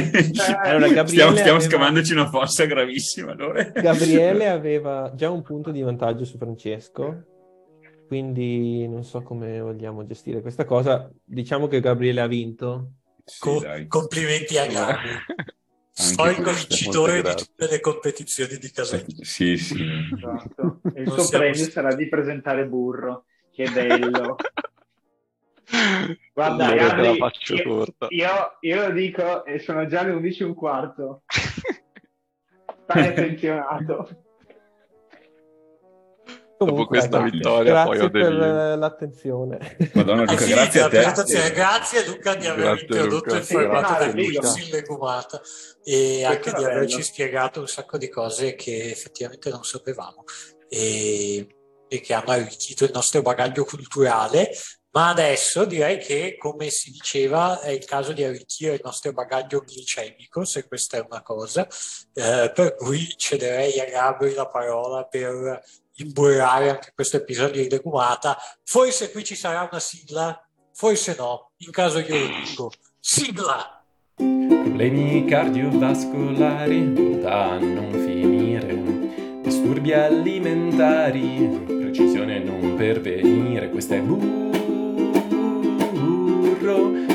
Allora, 0.62 0.86
Gabriele 0.86 1.06
stiamo 1.08 1.32
stiamo 1.36 1.56
aveva- 1.56 1.60
scavandoci 1.60 2.12
una 2.12 2.30
fossa 2.30 2.64
gravissima. 2.64 3.32
Allora. 3.32 3.62
Gabriele 3.64 4.48
aveva 4.48 5.12
già 5.14 5.28
un 5.28 5.42
punto 5.42 5.70
di 5.70 5.82
vantaggio 5.82 6.24
su 6.24 6.38
Francesco, 6.38 7.24
quindi 8.06 8.86
non 8.88 9.04
so 9.04 9.22
come 9.22 9.60
vogliamo 9.60 10.04
gestire 10.06 10.40
questa 10.40 10.64
cosa. 10.64 11.10
Diciamo 11.24 11.66
che 11.68 11.80
Gabriele 11.80 12.20
ha 12.20 12.26
vinto. 12.26 12.92
Sì, 13.24 13.38
Co- 13.40 13.62
complimenti 13.88 14.58
a 14.58 14.66
Gabri, 14.66 15.10
storico 15.90 16.50
vincitore 16.52 17.22
di 17.22 17.34
tutte 17.34 17.66
le 17.68 17.80
competizioni 17.80 18.56
di 18.58 18.70
Casalecchio. 18.70 19.24
Sì, 19.24 19.56
sì. 19.56 19.82
Esatto. 20.14 20.80
E 20.94 21.00
il 21.00 21.06
Non 21.06 21.14
suo 21.14 21.22
siamo- 21.24 21.44
premio 21.44 21.64
sarà 21.70 21.94
di 21.94 22.08
presentare 22.08 22.66
burro. 22.66 23.24
Che 23.52 23.70
bello. 23.70 24.36
Guarda, 26.34 26.68
te 26.68 26.74
Gabri, 26.76 27.02
la 27.06 27.14
faccio 27.14 27.54
io- 27.54 27.62
corta. 27.64 28.06
Io, 28.10 28.28
io 28.60 28.86
lo 28.88 28.92
dico 28.92 29.44
e 29.46 29.58
sono 29.60 29.86
già 29.86 30.02
le 30.02 30.12
11 30.12 30.42
e 30.42 30.46
un 30.46 30.54
quarto. 30.54 31.22
Stai 32.84 33.06
attenzionato. 33.08 34.23
Comunque, 36.70 36.98
questa 36.98 37.18
ecco, 37.18 37.30
vittoria 37.30 37.72
grazie 37.72 37.90
poi 37.96 37.98
ho 38.06 38.10
per 38.10 38.22
delirio. 38.22 38.76
l'attenzione. 38.76 39.76
Madonna 39.94 40.20
Luca, 40.22 40.44
grazie 40.44 40.80
a 40.80 40.84
te. 40.84 40.90
presentazione. 40.90 41.50
Grazie 41.52 42.06
Luca 42.06 42.34
di 42.34 42.46
aver 42.46 42.64
Grazie, 42.64 42.82
introdotto 42.86 43.24
Luca. 43.26 43.36
il 43.36 43.42
formato 43.44 44.02
Sì, 44.02 44.12
del 44.12 44.24
figo. 44.26 44.40
corso 44.40 44.58
in 44.58 44.70
legumata 44.70 45.40
e 45.84 46.24
anche 46.24 46.48
era 46.48 46.58
di 46.58 46.64
averci 46.64 46.94
bello. 46.96 47.04
spiegato 47.06 47.60
un 47.60 47.68
sacco 47.68 47.98
di 47.98 48.08
cose 48.08 48.54
che 48.54 48.90
effettivamente 48.90 49.50
non 49.50 49.64
sapevamo 49.64 50.24
e, 50.68 51.46
e 51.88 52.00
che 52.00 52.14
hanno 52.14 52.30
arricchito 52.30 52.84
il 52.84 52.90
nostro 52.92 53.22
bagaglio 53.22 53.64
culturale. 53.64 54.50
Ma 54.94 55.08
adesso 55.08 55.64
direi 55.64 55.98
che, 55.98 56.36
come 56.38 56.70
si 56.70 56.92
diceva, 56.92 57.60
è 57.60 57.70
il 57.70 57.84
caso 57.84 58.12
di 58.12 58.22
arricchire 58.22 58.74
il 58.74 58.80
nostro 58.84 59.10
bagaglio 59.10 59.64
glicemico, 59.66 60.44
se 60.44 60.68
questa 60.68 60.98
è 60.98 61.04
una 61.04 61.20
cosa. 61.20 61.66
Eh, 62.12 62.52
per 62.54 62.76
cui 62.76 63.12
cederei 63.16 63.80
a 63.80 63.86
Gabri 63.86 64.34
la 64.34 64.46
parola 64.46 65.02
per 65.04 65.60
imburrare 65.96 66.70
anche 66.70 66.92
questo 66.94 67.16
episodio 67.18 67.62
di 67.62 67.68
Legumata. 67.68 68.36
Forse 68.64 69.10
qui 69.10 69.24
ci 69.24 69.34
sarà 69.34 69.68
una 69.70 69.80
sigla, 69.80 70.46
forse 70.72 71.14
no. 71.18 71.50
In 71.58 71.70
caso 71.70 71.98
io 71.98 72.18
lo 72.18 72.26
dico. 72.44 72.72
Sigla! 72.98 73.84
Problemi 74.16 75.24
cardiovascolari 75.26 77.20
da 77.20 77.58
non 77.58 77.92
finire. 77.92 79.42
disturbi 79.42 79.92
alimentari, 79.92 81.64
precisione 81.66 82.38
non 82.38 82.74
pervenire, 82.76 83.68
questa 83.70 83.96
è 83.96 84.00
burro, 84.00 84.22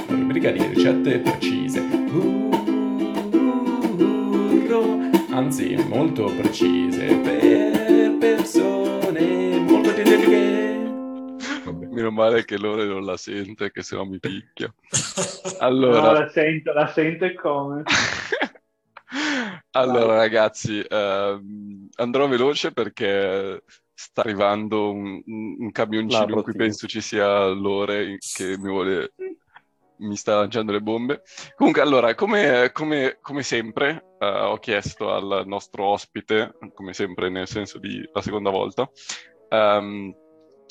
rubrica 0.08 0.52
di 0.52 0.64
ricette 0.66 1.20
precise, 1.20 1.82
burro, 1.82 2.40
anzi 5.32 5.76
molto 5.88 6.26
precise, 6.36 7.06
per 7.16 7.89
persone 8.20 9.58
molto 9.60 9.94
tedesche. 9.94 10.78
Meno 11.92 12.12
male 12.12 12.46
che 12.46 12.58
Lore 12.58 12.86
non 12.86 13.04
la 13.04 13.18
sente, 13.18 13.72
che 13.72 13.82
se 13.82 13.96
no 13.96 14.06
mi 14.06 14.20
picchia. 14.20 14.74
No, 15.60 15.66
Allora, 15.66 16.12
la 16.14 16.30
sento, 16.30 16.72
la 16.72 16.88
sento 16.88 17.26
e 17.26 17.34
come. 17.34 17.84
allora 19.72 20.16
ragazzi, 20.16 20.82
ehm, 20.88 21.90
andrò 21.96 22.28
veloce 22.28 22.72
perché 22.72 23.64
sta 23.94 24.22
arrivando 24.22 24.92
un, 24.92 25.22
un- 25.26 25.72
camioncino 25.72 26.36
in 26.38 26.44
cui 26.44 26.54
penso 26.56 26.88
ci 26.88 27.02
sia 27.02 27.48
Lore 27.48 28.18
che 28.20 28.58
mi 28.58 28.70
vuole, 28.70 29.14
mi 30.00 30.16
sta 30.16 30.36
lanciando 30.36 30.72
le 30.72 30.82
bombe. 30.82 31.22
Comunque, 31.56 31.82
allora, 31.82 32.14
come, 32.16 32.72
come- 32.74 33.18
come 33.22 33.44
sempre, 33.44 34.16
eh, 34.20 34.26
ho 34.28 34.58
chiesto 34.58 35.12
al 35.14 35.44
nostro 35.46 35.86
ospite, 35.86 36.56
come 36.74 36.94
sempre 36.94 37.30
nel 37.30 37.48
senso 37.48 37.80
di 37.80 38.08
la 38.14 38.22
seconda 38.22 38.50
volta, 38.50 38.90
ehm, 39.50 40.14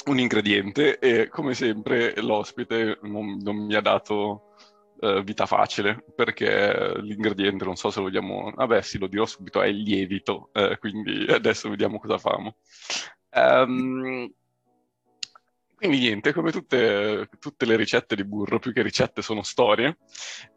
un 0.07 0.19
ingrediente 0.19 0.99
e 0.99 1.29
come 1.29 1.55
sempre 1.55 2.15
l'ospite 2.21 2.99
non, 3.03 3.37
non 3.43 3.57
mi 3.57 3.75
ha 3.75 3.81
dato 3.81 4.55
eh, 5.01 5.23
vita 5.23 5.47
facile 5.47 6.05
perché 6.15 6.95
l'ingrediente, 7.01 7.65
non 7.65 7.77
so 7.77 7.91
se 7.91 7.99
lo 7.99 8.07
vogliamo, 8.07 8.51
vabbè 8.55 8.81
sì, 8.83 8.99
lo 8.99 9.07
dirò 9.07 9.27
subito, 9.27 9.61
è 9.61 9.67
il 9.67 9.83
lievito, 9.83 10.51
eh, 10.53 10.79
quindi 10.79 11.27
adesso 11.31 11.69
vediamo 11.69 11.99
cosa 11.99 12.19
famo. 12.19 12.57
Ehm, 13.31 14.33
quindi 15.79 16.01
niente, 16.01 16.33
come 16.33 16.51
tutte, 16.51 17.29
tutte 17.39 17.65
le 17.65 17.77
ricette 17.77 18.17
di 18.17 18.25
burro, 18.25 18.59
più 18.59 18.73
che 18.73 18.83
ricette 18.83 19.23
sono 19.23 19.45
storie, 19.45 19.99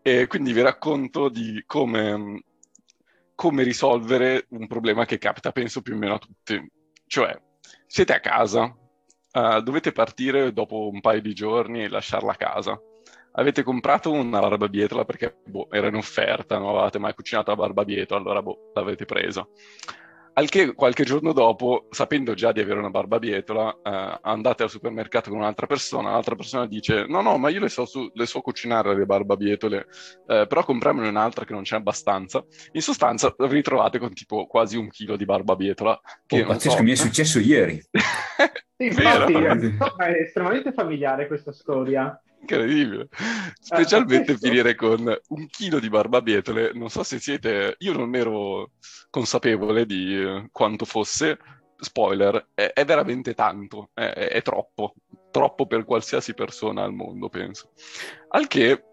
e 0.01 0.25
quindi 0.25 0.51
vi 0.51 0.61
racconto 0.61 1.29
di 1.29 1.63
come, 1.67 2.43
come 3.35 3.61
risolvere 3.61 4.47
un 4.49 4.65
problema 4.65 5.05
che 5.05 5.19
capita, 5.19 5.51
penso 5.51 5.83
più 5.83 5.93
o 5.93 5.97
meno 5.97 6.15
a 6.15 6.17
tutti. 6.17 6.59
Cioè, 7.05 7.39
siete 7.85 8.13
a 8.13 8.19
casa, 8.19 8.75
eh, 9.31 9.61
dovete 9.63 9.91
partire 9.91 10.53
dopo 10.53 10.89
un 10.89 11.01
paio 11.01 11.21
di 11.21 11.35
giorni 11.35 11.83
e 11.83 11.89
lasciarla 11.89 12.31
a 12.31 12.37
casa. 12.37 12.81
Avete 13.33 13.61
comprato 13.61 14.11
una 14.11 14.39
barbabietola 14.39 15.05
perché 15.05 15.37
boh, 15.45 15.67
era 15.69 15.87
in 15.87 15.95
offerta, 15.95 16.57
non 16.57 16.69
avevate 16.69 16.97
mai 16.97 17.13
cucinato 17.13 17.51
la 17.51 17.57
barbabietola, 17.57 18.19
allora 18.19 18.41
boh, 18.41 18.71
l'avete 18.73 19.05
presa. 19.05 19.47
Al 20.33 20.47
che 20.47 20.73
qualche 20.73 21.03
giorno 21.03 21.33
dopo, 21.33 21.87
sapendo 21.89 22.33
già 22.33 22.53
di 22.53 22.61
avere 22.61 22.79
una 22.79 22.89
barbabietola, 22.89 23.79
eh, 23.83 24.17
andate 24.21 24.63
al 24.63 24.69
supermercato 24.69 25.29
con 25.29 25.39
un'altra 25.39 25.67
persona, 25.67 26.11
l'altra 26.11 26.35
persona 26.35 26.65
dice 26.67 27.05
no 27.05 27.21
no 27.21 27.37
ma 27.37 27.49
io 27.49 27.59
le 27.59 27.67
so, 27.67 27.85
su- 27.85 28.09
le 28.13 28.25
so 28.25 28.39
cucinare 28.39 28.95
le 28.95 29.05
barbabietole, 29.05 29.87
eh, 30.27 30.45
però 30.47 30.63
compriamone 30.63 31.09
un'altra 31.09 31.43
che 31.43 31.51
non 31.53 31.63
c'è 31.63 31.75
abbastanza. 31.75 32.45
In 32.71 32.81
sostanza 32.81 33.35
vi 33.37 33.47
ritrovate 33.47 33.99
con 33.99 34.13
tipo 34.13 34.47
quasi 34.47 34.77
un 34.77 34.89
chilo 34.89 35.17
di 35.17 35.25
barbabietola. 35.25 35.99
Che 36.25 36.43
Oh, 36.43 36.45
pazzesco, 36.47 36.77
so- 36.77 36.83
mi 36.83 36.91
è 36.91 36.95
successo 36.95 37.39
ieri. 37.39 37.81
Sì, 38.81 38.87
infatti, 38.87 39.33
è 39.33 40.21
estremamente 40.23 40.73
familiare 40.73 41.27
questa 41.27 41.51
storia. 41.51 42.19
Incredibile. 42.41 43.07
Specialmente 43.59 44.33
pazzesco. 44.33 44.47
finire 44.47 44.75
con 44.75 45.19
un 45.29 45.47
chilo 45.47 45.79
di 45.79 45.89
barbabietole. 45.89 46.71
Non 46.73 46.89
so 46.89 47.03
se 47.03 47.19
siete... 47.19 47.75
Io 47.79 47.93
non 47.93 48.15
ero 48.15 48.71
consapevole 49.09 49.85
di 49.85 50.15
eh, 50.19 50.49
quanto 50.51 50.85
fosse. 50.85 51.37
Spoiler, 51.77 52.49
è, 52.53 52.71
è 52.73 52.85
veramente 52.85 53.33
tanto, 53.33 53.89
è, 53.93 54.01
è- 54.03 54.29
è 54.29 54.41
troppo. 54.41 54.95
Troppo 55.31 55.65
per 55.65 55.85
qualsiasi 55.85 56.33
persona 56.33 56.83
al 56.83 56.93
mondo, 56.93 57.29
penso. 57.29 57.71
Al 58.29 58.47
che... 58.47 58.83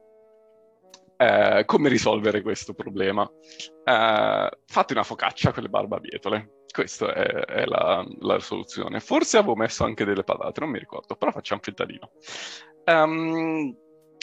eh, 1.16 1.62
come 1.66 1.88
risolvere 1.88 2.42
questo 2.42 2.74
problema? 2.74 3.28
Eh, 3.84 4.50
fate 4.66 4.92
una 4.92 5.02
focaccia 5.02 5.52
con 5.52 5.62
le 5.62 5.68
barbabietole. 5.68 6.52
Questa 6.70 7.12
è, 7.14 7.24
è 7.24 7.64
la, 7.64 8.06
la 8.20 8.38
soluzione. 8.40 9.00
Forse 9.00 9.38
avevo 9.38 9.56
messo 9.56 9.84
anche 9.84 10.04
delle 10.04 10.22
patate, 10.22 10.60
non 10.60 10.70
mi 10.70 10.78
ricordo, 10.78 11.16
però 11.16 11.32
facciamo 11.32 11.60
finta 11.62 11.84
di 11.84 11.98
no. 12.00 12.10
Ehm, 12.88 13.76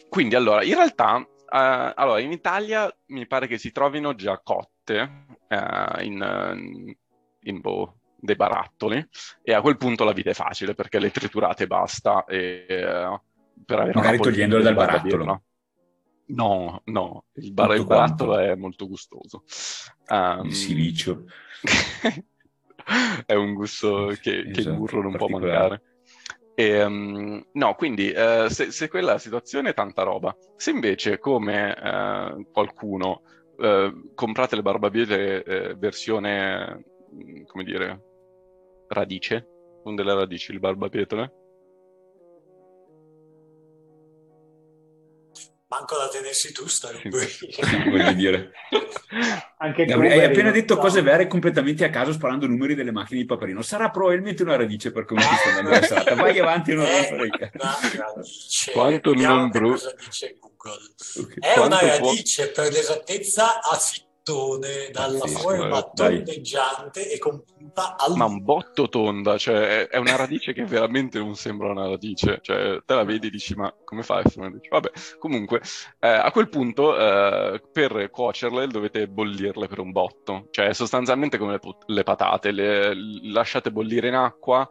quindi, 0.10 0.36
allora, 0.36 0.64
in 0.64 0.74
realtà, 0.74 1.20
eh, 1.20 1.94
allora, 1.96 2.20
in 2.20 2.32
Italia 2.32 2.92
mi 3.08 3.28
pare 3.28 3.48
che 3.48 3.58
si 3.60 3.72
trovino 3.72 4.16
già 4.16 4.40
cotte 4.44 5.26
eh, 5.48 6.04
in, 6.04 6.96
in 7.42 7.60
boh, 7.62 8.00
dei 8.16 8.36
barattoli 8.36 9.08
e 9.44 9.54
a 9.54 9.62
quel 9.62 9.78
punto 9.78 10.04
la 10.04 10.14
vita 10.14 10.32
è 10.32 10.34
facile 10.34 10.74
perché 10.74 11.00
le 11.00 11.12
triturate 11.12 11.64
e 11.64 11.68
basta 11.68 12.26
e, 12.26 12.66
eh, 12.68 13.22
per 13.66 13.80
avere 13.80 13.94
Magari 13.94 14.18
togliendole 14.18 14.64
dal 14.64 14.74
barattolo. 14.74 15.44
No, 16.28 16.82
no, 16.86 17.26
il, 17.34 17.54
bar- 17.54 17.76
il 17.76 17.86
barattolo 17.86 18.32
quanto. 18.32 18.52
è 18.52 18.56
molto 18.56 18.88
gustoso. 18.88 19.44
Ehm, 20.08 20.46
Il 20.46 20.56
silicio. 20.56 21.26
è 23.28 23.34
un 23.34 23.54
gusto 23.54 24.08
che, 24.08 24.18
che 24.22 24.38
il 24.40 24.58
Esatto, 24.58 24.76
burro 24.76 25.02
non 25.04 25.16
può 25.16 25.28
particolare. 25.28 25.82
Mancare. 26.56 26.82
Ehm, 26.82 27.46
no, 27.54 27.76
quindi 27.76 28.12
eh, 28.12 28.48
se, 28.50 28.72
se 28.72 28.88
quella 28.88 29.10
è 29.10 29.14
la 29.14 29.20
situazione, 29.20 29.74
tanta 29.74 30.04
roba. 30.04 30.36
Se 30.56 30.72
invece, 30.72 31.20
come 31.20 31.76
eh, 31.76 32.46
qualcuno, 32.52 33.22
eh, 33.58 33.94
comprate 34.14 34.56
le 34.56 34.62
barbabietole 34.62 35.44
eh, 35.44 35.76
versione, 35.76 36.86
mh, 37.12 37.44
come 37.44 37.64
dire, 37.64 38.02
radice, 38.88 39.48
con 39.84 39.96
delle 39.96 40.14
radici, 40.14 40.54
le 40.54 40.60
barbabietole, 40.60 41.34
Manco 45.68 45.98
da 45.98 46.08
tenersi 46.10 46.54
tu, 46.54 46.68
stai 46.68 47.02
voglio 47.90 48.14
dire. 48.14 48.52
Anche 49.58 49.86
Gabri- 49.86 50.12
hai 50.12 50.24
appena 50.24 50.52
detto 50.52 50.78
cose 50.78 51.02
vere 51.02 51.26
completamente 51.26 51.84
a 51.84 51.90
caso 51.90 52.12
sparando 52.12 52.46
numeri 52.46 52.76
delle 52.76 52.92
macchine 52.92 53.22
di 53.22 53.26
Paperino. 53.26 53.64
Sarà 53.64 53.90
probabilmente 53.90 54.44
una 54.44 54.58
radice 54.58 54.92
per 54.92 55.06
come 55.06 55.22
ti 55.22 55.28
sta 55.36 55.50
andando 55.50 55.70
la 55.72 55.82
serata. 55.82 56.14
Vai 56.22 56.38
avanti, 56.40 56.72
È 56.72 56.76
una 56.76 56.86
radice. 56.86 58.72
Quanto 58.74 59.10
Vediamo 59.12 59.36
non 59.38 59.50
bru- 59.50 59.72
cosa 59.72 59.96
dice 59.98 60.38
Google. 60.40 60.94
Ok. 61.18 61.40
È 61.40 61.58
una 61.58 61.78
Quanto 61.78 61.98
può- 62.00 62.10
radice 62.10 62.48
per 62.52 62.72
l'esattezza 62.72 63.60
a 63.62 63.76
fittone, 64.26 64.90
dalla 64.92 65.20
Pazzesco, 65.20 65.40
forma 65.40 65.90
dai. 65.94 66.16
tondeggiante 66.16 67.12
e 67.12 67.20
con 67.20 67.44
punta 67.44 67.96
al 67.96 68.16
ma 68.16 68.26
un 68.26 68.44
botto 68.44 68.90
tonda, 68.90 69.38
cioè 69.38 69.88
è, 69.88 69.98
una 69.98 70.16
radice 70.16 70.52
che 70.52 70.66
veramente 70.66 71.20
non 71.20 71.36
sembra 71.36 71.70
una 71.70 71.88
radice, 71.88 72.40
cioè 72.42 72.82
te 72.84 72.96
la 72.96 73.04
vedi 73.04 73.28
e 73.28 73.30
dici 73.30 73.54
ma 73.54 73.72
come 73.84 74.02
fai 74.02 74.18
a 74.18 74.24
essere 74.26 74.42
una 74.42 74.50
radice? 74.50 74.70
Vabbè, 74.70 74.92
comunque 75.20 75.62
eh, 76.00 76.08
a 76.08 76.32
quel 76.32 76.50
punto 76.50 76.98
eh, 76.98 77.62
per 77.72 78.10
cuocerle 78.10 78.68
dovete 78.68 79.08
bollirle 79.08 79.68
per 79.68 79.80
un 79.80 79.92
botto, 79.92 80.48
cioè 80.50 80.74
sostanzialmente 80.74 81.38
come 81.38 81.60
le, 81.62 81.76
le 81.86 82.04
patate, 82.04 82.52
le, 82.52 82.94
le 82.94 83.32
lasciate 83.32 83.72
bollire 83.72 84.08
in 84.08 84.16
acqua 84.16 84.68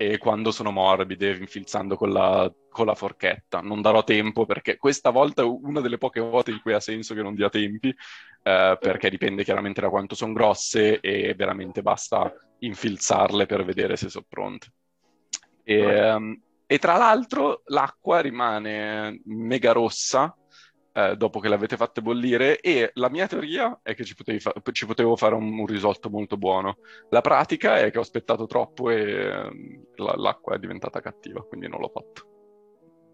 e 0.00 0.16
quando 0.18 0.52
sono 0.52 0.70
morbide 0.70 1.32
infilzando 1.32 1.96
con 1.96 2.12
la, 2.12 2.50
con 2.70 2.86
la 2.86 2.94
forchetta. 2.94 3.60
Non 3.60 3.82
darò 3.82 4.04
tempo 4.04 4.46
perché 4.46 4.76
questa 4.76 5.10
volta 5.10 5.42
è 5.42 5.44
una 5.44 5.80
delle 5.80 5.98
poche 5.98 6.20
volte 6.20 6.52
in 6.52 6.60
cui 6.62 6.72
ha 6.72 6.78
senso 6.78 7.14
che 7.14 7.22
non 7.22 7.34
dia 7.34 7.48
tempi, 7.48 7.92
eh, 8.42 8.76
perché 8.80 9.10
dipende 9.10 9.44
chiaramente 9.44 9.80
da 9.80 9.88
quanto 9.88 10.14
sono 10.14 10.32
grosse 10.32 11.00
e 11.00 11.34
veramente 11.34 11.82
basta 11.82 12.32
infilzarle 12.60 13.46
per 13.46 13.64
vedere 13.64 13.96
se 13.96 14.08
sono 14.08 14.26
pronte. 14.28 14.72
E, 15.62 15.78
ehm, 15.78 16.40
e 16.66 16.78
tra 16.78 16.96
l'altro 16.96 17.62
l'acqua 17.66 18.20
rimane 18.20 19.20
mega 19.24 19.72
rossa 19.72 20.34
eh, 20.92 21.16
dopo 21.16 21.40
che 21.40 21.48
l'avete 21.48 21.76
fatte 21.76 22.02
bollire 22.02 22.60
e 22.60 22.90
la 22.94 23.08
mia 23.08 23.26
teoria 23.26 23.78
è 23.82 23.94
che 23.94 24.04
ci, 24.04 24.14
fa- 24.38 24.52
ci 24.72 24.86
potevo 24.86 25.16
fare 25.16 25.34
un, 25.34 25.58
un 25.58 25.66
risotto 25.66 26.10
molto 26.10 26.36
buono. 26.36 26.78
La 27.10 27.20
pratica 27.20 27.78
è 27.78 27.90
che 27.90 27.98
ho 27.98 28.02
aspettato 28.02 28.46
troppo 28.46 28.90
e 28.90 29.00
ehm, 29.00 29.84
la- 29.96 30.16
l'acqua 30.16 30.54
è 30.54 30.58
diventata 30.58 31.00
cattiva, 31.00 31.42
quindi 31.42 31.68
non 31.68 31.80
l'ho 31.80 31.90
fatto. 31.90 32.37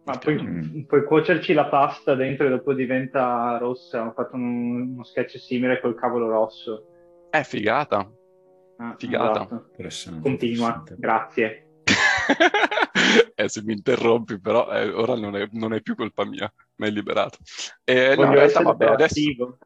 Ma 0.05 0.19
puoi, 0.19 0.37
Mm. 0.43 0.83
puoi 0.83 1.05
cuocerci 1.05 1.55
la 1.55 1.67
pasta 1.67 2.15
dentro 2.15 2.47
e 2.47 2.51
dopo 2.51 2.75
diventa 2.75 3.57
rossa. 3.59 4.07
Ho 4.07 4.13
fatto 4.13 4.37
un- 4.37 4.93
uno 4.93 5.05
sketch 5.05 5.39
simile 5.39 5.81
col 5.81 5.95
cavolo 5.95 6.29
rosso. 6.29 6.87
È 7.31 7.43
figata. 7.43 8.11
Ah, 8.77 8.95
Figata. 8.99 9.43
esatto. 9.45 9.67
Interessante, 9.71 10.21
Continua, 10.21 10.69
interessante. 10.69 10.95
grazie. 10.99 11.67
eh, 13.35 13.49
se 13.49 13.63
mi 13.63 13.73
interrompi, 13.73 14.39
però 14.41 14.71
eh, 14.73 14.91
ora 14.91 15.15
non 15.17 15.37
è, 15.37 15.49
non 15.53 15.73
è 15.73 15.81
più 15.81 15.95
colpa 15.95 16.25
mia, 16.25 16.53
mi 16.77 16.87
hai 16.87 16.93
liberato. 16.93 17.39
Eh, 17.85 18.11
no, 18.11 18.15
Voglio 18.17 18.29
in 18.29 18.35
realtà, 18.35 18.63
vabbè, 18.63 18.87
adesso. 18.87 19.59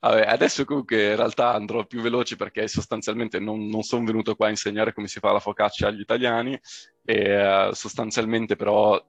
Vabbè, 0.00 0.26
adesso 0.26 0.64
comunque 0.64 1.10
in 1.10 1.16
realtà 1.16 1.52
andrò 1.52 1.84
più 1.84 2.00
veloce 2.00 2.36
perché 2.36 2.68
sostanzialmente 2.68 3.38
non, 3.38 3.66
non 3.66 3.82
sono 3.82 4.04
venuto 4.04 4.34
qua 4.34 4.46
a 4.46 4.50
insegnare 4.50 4.92
come 4.92 5.08
si 5.08 5.18
fa 5.18 5.32
la 5.32 5.40
focaccia 5.40 5.88
agli 5.88 6.00
italiani 6.00 6.58
e 7.04 7.14
eh, 7.14 7.70
sostanzialmente 7.72 8.56
però, 8.56 9.00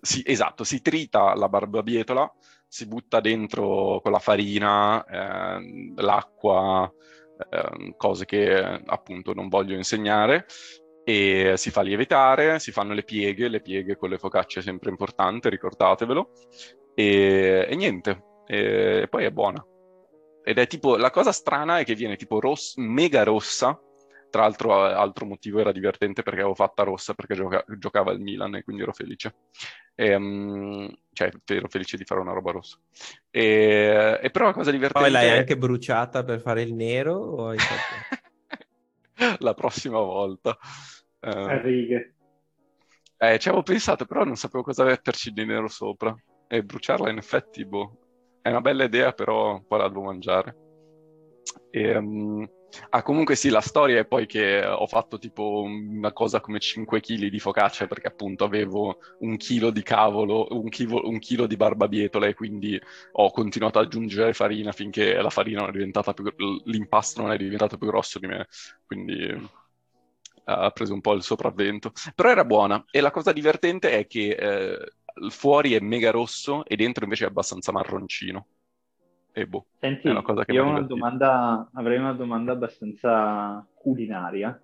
sì, 0.00 0.22
esatto, 0.24 0.64
si 0.64 0.80
trita 0.82 1.34
la 1.34 1.48
barbabietola, 1.48 2.32
si 2.66 2.86
butta 2.86 3.20
dentro 3.20 4.00
con 4.02 4.12
la 4.12 4.18
farina, 4.18 5.04
ehm, 5.04 5.94
l'acqua, 6.00 6.92
ehm, 7.50 7.94
cose 7.96 8.24
che 8.24 8.82
appunto 8.84 9.32
non 9.34 9.48
voglio 9.48 9.74
insegnare 9.76 10.46
e 11.04 11.54
si 11.56 11.70
fa 11.70 11.82
lievitare, 11.82 12.58
si 12.58 12.72
fanno 12.72 12.94
le 12.94 13.04
pieghe, 13.04 13.48
le 13.48 13.60
pieghe 13.60 13.96
con 13.96 14.08
le 14.08 14.18
focacce 14.18 14.60
è 14.60 14.62
sempre 14.62 14.90
importante, 14.90 15.50
ricordatevelo, 15.50 16.30
e, 16.94 17.66
e 17.68 17.76
niente, 17.76 18.24
e, 18.46 19.02
e 19.02 19.08
poi 19.08 19.24
è 19.24 19.30
buona. 19.30 19.64
Ed 20.44 20.58
è 20.58 20.66
tipo, 20.66 20.96
la 20.96 21.10
cosa 21.10 21.32
strana 21.32 21.78
è 21.78 21.84
che 21.84 21.94
viene 21.94 22.16
tipo 22.16 22.38
ross- 22.38 22.76
mega 22.76 23.22
rossa, 23.22 23.80
tra 24.28 24.42
l'altro 24.42 24.74
altro 24.74 25.24
motivo 25.26 25.60
era 25.60 25.72
divertente 25.72 26.22
perché 26.22 26.40
avevo 26.40 26.54
fatta 26.54 26.82
rossa 26.82 27.14
perché 27.14 27.34
gioca- 27.34 27.64
giocava 27.78 28.12
il 28.12 28.20
Milan 28.20 28.54
e 28.56 28.62
quindi 28.62 28.82
ero 28.82 28.92
felice. 28.92 29.34
E, 29.94 30.14
um, 30.14 30.92
cioè, 31.12 31.30
ero 31.46 31.68
felice 31.68 31.96
di 31.96 32.04
fare 32.04 32.20
una 32.20 32.32
roba 32.32 32.50
rossa. 32.50 32.76
E, 33.30 34.18
e 34.20 34.30
però 34.30 34.46
la 34.46 34.52
cosa 34.52 34.70
divertente... 34.70 35.08
Poi 35.08 35.10
l'hai 35.10 35.30
anche 35.30 35.56
bruciata 35.56 36.24
per 36.24 36.40
fare 36.40 36.62
il 36.62 36.74
nero? 36.74 37.14
O 37.14 37.48
hai 37.48 37.58
fatto... 37.58 38.22
la 39.38 39.54
prossima 39.54 40.00
volta. 40.00 40.58
Uh, 41.20 41.28
a 41.28 41.60
righe. 41.62 42.14
Eh, 43.16 43.38
ci 43.38 43.48
avevo 43.48 43.62
pensato, 43.62 44.04
però 44.04 44.24
non 44.24 44.36
sapevo 44.36 44.64
cosa 44.64 44.84
metterci 44.84 45.30
di 45.30 45.46
nero 45.46 45.68
sopra. 45.68 46.14
E 46.46 46.62
bruciarla 46.62 47.08
in 47.08 47.18
effetti, 47.18 47.64
boh, 47.64 47.96
è 48.44 48.50
una 48.50 48.60
bella 48.60 48.84
idea, 48.84 49.12
però 49.12 49.58
poi 49.66 49.78
la 49.78 49.88
devo 49.88 50.02
mangiare. 50.02 50.54
E, 51.70 51.96
um, 51.96 52.46
ah, 52.90 53.02
comunque 53.02 53.36
sì, 53.36 53.48
la 53.48 53.62
storia 53.62 54.00
è 54.00 54.04
poi 54.04 54.26
che 54.26 54.62
ho 54.62 54.86
fatto 54.86 55.18
tipo 55.18 55.62
una 55.62 56.12
cosa 56.12 56.40
come 56.42 56.60
5 56.60 57.00
kg 57.00 57.28
di 57.28 57.38
focaccia 57.38 57.86
perché 57.86 58.06
appunto 58.08 58.44
avevo 58.44 58.98
un 59.20 59.38
chilo 59.38 59.70
di 59.70 59.82
cavolo, 59.82 60.46
un 60.50 60.68
chilo, 60.68 61.08
un 61.08 61.18
chilo 61.20 61.46
di 61.46 61.56
barbabietola 61.56 62.26
e 62.26 62.34
quindi 62.34 62.78
ho 63.12 63.30
continuato 63.30 63.78
ad 63.78 63.86
aggiungere 63.86 64.34
farina 64.34 64.72
finché 64.72 65.14
la 65.14 65.30
farina 65.30 65.60
non 65.60 65.70
è 65.70 65.72
diventata 65.72 66.12
più, 66.12 66.24
l'impasto 66.66 67.22
non 67.22 67.32
è 67.32 67.38
diventato 67.38 67.78
più 67.78 67.86
grosso 67.86 68.18
di 68.18 68.26
me, 68.26 68.46
quindi 68.84 69.48
ha 70.44 70.70
preso 70.70 70.92
un 70.92 71.00
po' 71.00 71.14
il 71.14 71.22
sopravvento. 71.22 71.92
Però 72.14 72.28
era 72.28 72.44
buona 72.44 72.84
e 72.90 73.00
la 73.00 73.10
cosa 73.10 73.32
divertente 73.32 73.90
è 73.90 74.06
che 74.06 74.36
eh, 74.38 74.92
fuori 75.28 75.74
è 75.74 75.80
mega 75.80 76.10
rosso 76.10 76.64
e 76.64 76.76
dentro 76.76 77.04
invece 77.04 77.24
è 77.24 77.28
abbastanza 77.28 77.72
marroncino. 77.72 78.46
E 79.32 79.46
boh, 79.46 79.66
Senti, 79.80 80.06
io 80.06 80.64
una 80.64 80.82
domanda, 80.82 81.68
avrei 81.74 81.98
una 81.98 82.12
domanda 82.12 82.52
abbastanza 82.52 83.66
culinaria. 83.74 84.56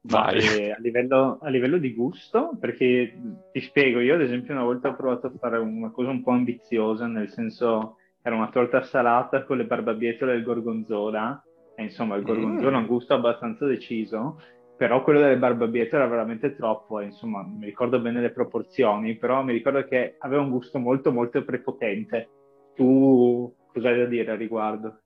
Vai. 0.00 0.70
A 0.70 0.78
livello, 0.78 1.38
a 1.42 1.48
livello, 1.48 1.78
di 1.78 1.92
gusto, 1.92 2.56
perché 2.58 3.18
ti 3.52 3.60
spiego, 3.60 4.00
io 4.00 4.14
ad 4.14 4.22
esempio 4.22 4.54
una 4.54 4.62
volta 4.62 4.88
ho 4.88 4.96
provato 4.96 5.26
a 5.26 5.32
fare 5.38 5.58
una 5.58 5.90
cosa 5.90 6.10
un 6.10 6.22
po' 6.22 6.30
ambiziosa, 6.30 7.06
nel 7.06 7.28
senso 7.28 7.96
era 8.22 8.36
una 8.36 8.48
torta 8.48 8.82
salata 8.82 9.44
con 9.44 9.56
le 9.56 9.66
barbabietole 9.66 10.32
e 10.32 10.36
il 10.36 10.44
gorgonzola, 10.44 11.44
e 11.74 11.82
insomma 11.82 12.16
il 12.16 12.22
gorgonzola 12.22 12.70
mm. 12.70 12.74
ha 12.74 12.78
un 12.78 12.86
gusto 12.86 13.14
abbastanza 13.14 13.66
deciso, 13.66 14.40
però 14.76 15.02
quello 15.02 15.20
delle 15.20 15.38
barbabietole 15.38 16.02
era 16.02 16.10
veramente 16.10 16.54
troppo, 16.54 17.00
insomma, 17.00 17.42
mi 17.42 17.64
ricordo 17.64 18.00
bene 18.00 18.20
le 18.20 18.30
proporzioni, 18.30 19.16
però 19.16 19.42
mi 19.42 19.52
ricordo 19.52 19.84
che 19.84 20.16
aveva 20.18 20.42
un 20.42 20.50
gusto 20.50 20.78
molto 20.78 21.12
molto 21.12 21.42
prepotente. 21.44 22.28
Tu 22.74 23.54
cosa 23.72 23.88
hai 23.88 23.98
da 23.98 24.04
dire 24.04 24.32
a 24.32 24.36
riguardo? 24.36 25.00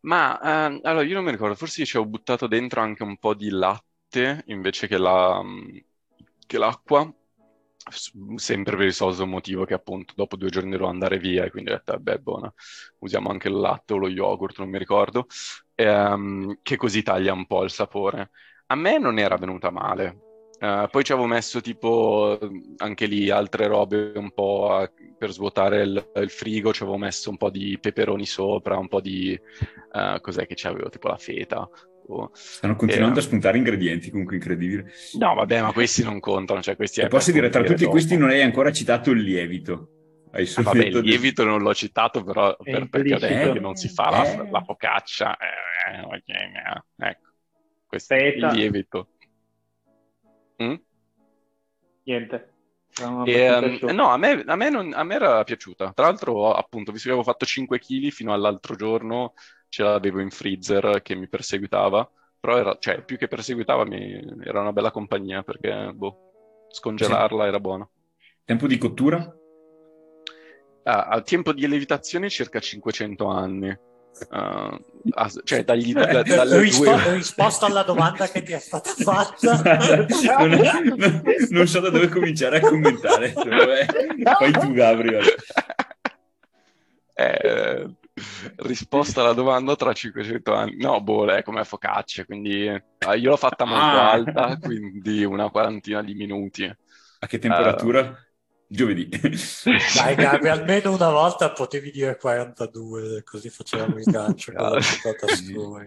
Ma 0.00 0.40
eh, 0.40 0.80
allora 0.82 1.04
io 1.04 1.14
non 1.14 1.24
mi 1.24 1.30
ricordo, 1.30 1.54
forse 1.54 1.84
ci 1.84 1.96
ho 1.96 2.04
buttato 2.04 2.46
dentro 2.46 2.80
anche 2.80 3.02
un 3.02 3.16
po' 3.16 3.34
di 3.34 3.48
latte 3.48 4.42
invece 4.46 4.86
che, 4.86 4.98
la, 4.98 5.40
che 6.46 6.58
l'acqua, 6.58 7.10
sempre 8.36 8.76
per 8.76 8.86
il 8.86 8.92
solito 8.92 9.26
motivo 9.26 9.64
che 9.64 9.74
appunto 9.74 10.14
dopo 10.16 10.36
due 10.36 10.48
giorni 10.48 10.70
devo 10.70 10.86
andare 10.88 11.18
via 11.18 11.44
e 11.44 11.50
quindi 11.50 11.70
ho 11.70 11.74
detto 11.74 11.92
vabbè 11.92 12.18
buona, 12.18 12.52
usiamo 13.00 13.30
anche 13.30 13.48
il 13.48 13.54
latte 13.54 13.94
o 13.94 13.96
lo 13.96 14.08
yogurt, 14.08 14.58
non 14.58 14.68
mi 14.68 14.78
ricordo, 14.78 15.26
ehm, 15.74 16.58
che 16.62 16.76
così 16.76 17.02
taglia 17.02 17.32
un 17.32 17.46
po' 17.46 17.62
il 17.64 17.70
sapore. 17.70 18.30
A 18.74 18.76
me 18.76 18.98
non 18.98 19.20
era 19.20 19.36
venuta 19.36 19.70
male. 19.70 20.18
Uh, 20.58 20.88
poi 20.90 21.04
ci 21.04 21.12
avevo 21.12 21.28
messo 21.28 21.60
tipo 21.60 22.38
anche 22.78 23.06
lì 23.06 23.30
altre 23.30 23.68
robe 23.68 24.12
un 24.16 24.32
po' 24.32 24.74
a, 24.74 24.90
per 25.16 25.30
svuotare 25.30 25.82
il, 25.82 26.10
il, 26.16 26.30
frigo, 26.30 26.72
ci 26.72 26.82
avevo 26.82 26.98
messo 26.98 27.30
un 27.30 27.36
po' 27.36 27.50
di 27.50 27.78
peperoni 27.80 28.26
sopra, 28.26 28.76
un 28.76 28.88
po' 28.88 29.00
di 29.00 29.38
uh, 29.92 30.20
cos'è 30.20 30.46
che 30.46 30.54
c'avevo, 30.56 30.88
tipo 30.88 31.06
la 31.06 31.18
feta. 31.18 31.68
Oh. 32.08 32.30
Stanno 32.32 32.74
continuando 32.74 33.20
e, 33.20 33.22
a 33.22 33.24
spuntare 33.24 33.58
ingredienti, 33.58 34.10
comunque 34.10 34.36
incredibile. 34.36 34.90
No, 35.20 35.34
vabbè, 35.34 35.62
ma 35.62 35.72
questi 35.72 36.02
non 36.02 36.18
contano. 36.18 36.60
Cioè 36.60 36.74
questi 36.74 37.00
e 37.00 37.06
posso 37.06 37.30
dire, 37.30 37.50
tra 37.50 37.62
tutti 37.62 37.82
dopo. 37.82 37.92
questi 37.92 38.16
non 38.16 38.30
hai 38.30 38.42
ancora 38.42 38.72
citato 38.72 39.12
il 39.12 39.20
lievito. 39.20 39.90
Hai 40.32 40.50
ah, 40.56 40.62
vabbè, 40.62 40.86
il 40.86 40.98
lievito 40.98 41.44
non 41.44 41.62
l'ho 41.62 41.74
citato, 41.74 42.24
però 42.24 42.56
per, 42.60 42.88
perché 42.88 43.14
ho 43.14 43.18
detto 43.20 43.52
che 43.52 43.60
non 43.60 43.76
si 43.76 43.88
fa 43.88 44.24
eh. 44.24 44.36
la, 44.36 44.50
la 44.50 44.62
focaccia. 44.62 45.36
Eh, 45.36 46.22
eh, 46.26 47.08
ecco 47.08 47.33
questo 47.94 48.14
il 48.14 48.46
lievito. 48.52 49.08
Mm? 50.62 50.74
Niente. 52.04 52.52
E, 53.26 53.50
um, 53.50 53.90
no, 53.90 54.10
a 54.10 54.16
me, 54.16 54.42
a, 54.46 54.56
me 54.56 54.70
non, 54.70 54.92
a 54.94 55.02
me, 55.02 55.14
era 55.14 55.42
piaciuta. 55.42 55.92
Tra 55.92 56.06
l'altro, 56.06 56.52
appunto, 56.52 56.92
visto 56.92 57.08
che 57.08 57.14
avevo 57.14 57.28
fatto 57.28 57.44
5 57.44 57.78
kg 57.78 58.08
fino 58.10 58.32
all'altro 58.32 58.76
giorno, 58.76 59.34
ce 59.68 59.82
l'avevo 59.82 60.20
in 60.20 60.30
freezer 60.30 61.02
che 61.02 61.14
mi 61.14 61.28
perseguitava. 61.28 62.08
Però 62.38 62.56
era, 62.56 62.76
cioè, 62.78 63.02
più 63.02 63.16
che 63.16 63.26
perseguitava, 63.26 63.84
mi, 63.84 64.22
era 64.44 64.60
una 64.60 64.72
bella 64.72 64.90
compagnia 64.90 65.42
perché, 65.42 65.90
boh, 65.92 66.66
scongelarla 66.70 67.42
sì. 67.42 67.48
era 67.48 67.60
buono. 67.60 67.90
Tempo 68.44 68.66
di 68.66 68.78
cottura? 68.78 69.36
Ah, 70.84 71.06
al 71.06 71.24
tempo 71.24 71.52
di 71.52 71.66
lievitazione 71.66 72.28
circa 72.28 72.60
500 72.60 73.26
anni. 73.26 73.76
Uh, 74.30 74.78
cioè 75.42 75.64
dagli, 75.64 75.92
da, 75.92 76.22
dalle 76.22 76.60
Rispo- 76.60 76.84
due... 76.84 77.14
risposta 77.14 77.66
alla 77.66 77.82
domanda 77.82 78.28
che 78.28 78.42
ti 78.42 78.52
è 78.52 78.58
stata 78.58 78.90
fatta. 78.96 79.60
Non, 80.38 80.50
non, 80.96 81.22
non, 81.50 81.66
so 81.66 81.80
da 81.80 81.90
dove 81.90 82.08
cominciare 82.08 82.58
a 82.58 82.60
commentare 82.60 83.32
poi 83.32 84.52
tu 84.52 84.72
Gabriel 84.72 85.24
eh, 87.14 87.88
risposta 88.56 89.20
alla 89.20 89.32
domanda 89.32 89.76
tra 89.76 89.92
500 89.92 90.54
anni. 90.54 90.76
No 90.76 91.00
boh 91.00 91.26
è 91.26 91.42
come 91.42 91.64
focacce 91.64 92.24
quindi 92.26 92.66
eh, 92.66 92.82
io 93.16 93.30
l'ho 93.30 93.36
fatta 93.36 93.64
molto 93.64 93.84
ah. 93.84 94.10
alta 94.10 94.58
quindi 94.58 95.24
una 95.24 95.50
quarantina 95.50 96.02
di 96.02 96.14
minuti. 96.14 96.64
A 96.64 97.26
che 97.26 97.38
temperatura? 97.38 98.00
Uh, 98.00 98.16
giovedì. 98.74 99.08
Dai 99.96 100.14
Gabi, 100.14 100.48
almeno 100.48 100.92
una 100.92 101.10
volta 101.10 101.52
potevi 101.52 101.90
dire 101.90 102.16
42, 102.16 103.22
così 103.22 103.48
facevamo 103.48 103.98
il 103.98 104.04
gancio 104.04 104.52
con 104.52 104.70
la 104.70 104.80
sua. 104.80 105.86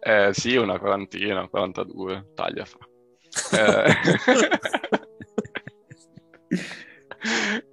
Eh, 0.00 0.30
sì, 0.32 0.56
una 0.56 0.78
quarantina, 0.78 1.46
42, 1.48 2.30
taglia 2.34 2.64
fra. 2.64 2.86
Eh... 3.52 3.94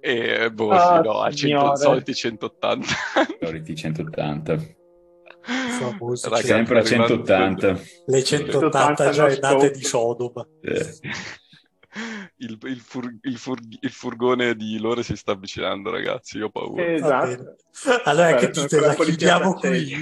e 0.00 0.50
boh, 0.50 0.68
oh, 0.68 0.78
sì, 0.78 1.02
no, 1.02 1.20
a 1.20 1.30
100, 1.30 1.76
soliti 1.76 2.14
180. 2.14 2.86
Soliti 3.40 3.74
180. 3.74 4.80
Ragazzi, 5.44 6.46
sempre 6.46 6.78
a 6.78 6.84
180. 6.84 7.80
Le 8.06 8.22
180 8.22 9.10
giornate 9.10 9.70
di 9.72 9.82
Sodoma. 9.82 10.46
Eh 10.60 10.98
il, 12.42 12.58
il, 12.62 12.80
fur, 12.80 13.12
il, 13.22 13.38
fur, 13.38 13.58
il, 13.80 13.90
furgone 13.90 14.54
di 14.54 14.78
Lore 14.78 15.02
si 15.02 15.16
sta 15.16 15.32
avvicinando, 15.32 15.90
ragazzi. 15.90 16.38
Io 16.38 16.46
ho 16.46 16.50
paura. 16.50 16.84
Esatto. 16.84 17.56
Allora, 18.04 18.34
che 18.34 18.50
dite, 18.50 18.80
la 18.80 18.94
chiudiamo 18.94 19.54
qui. 19.54 20.00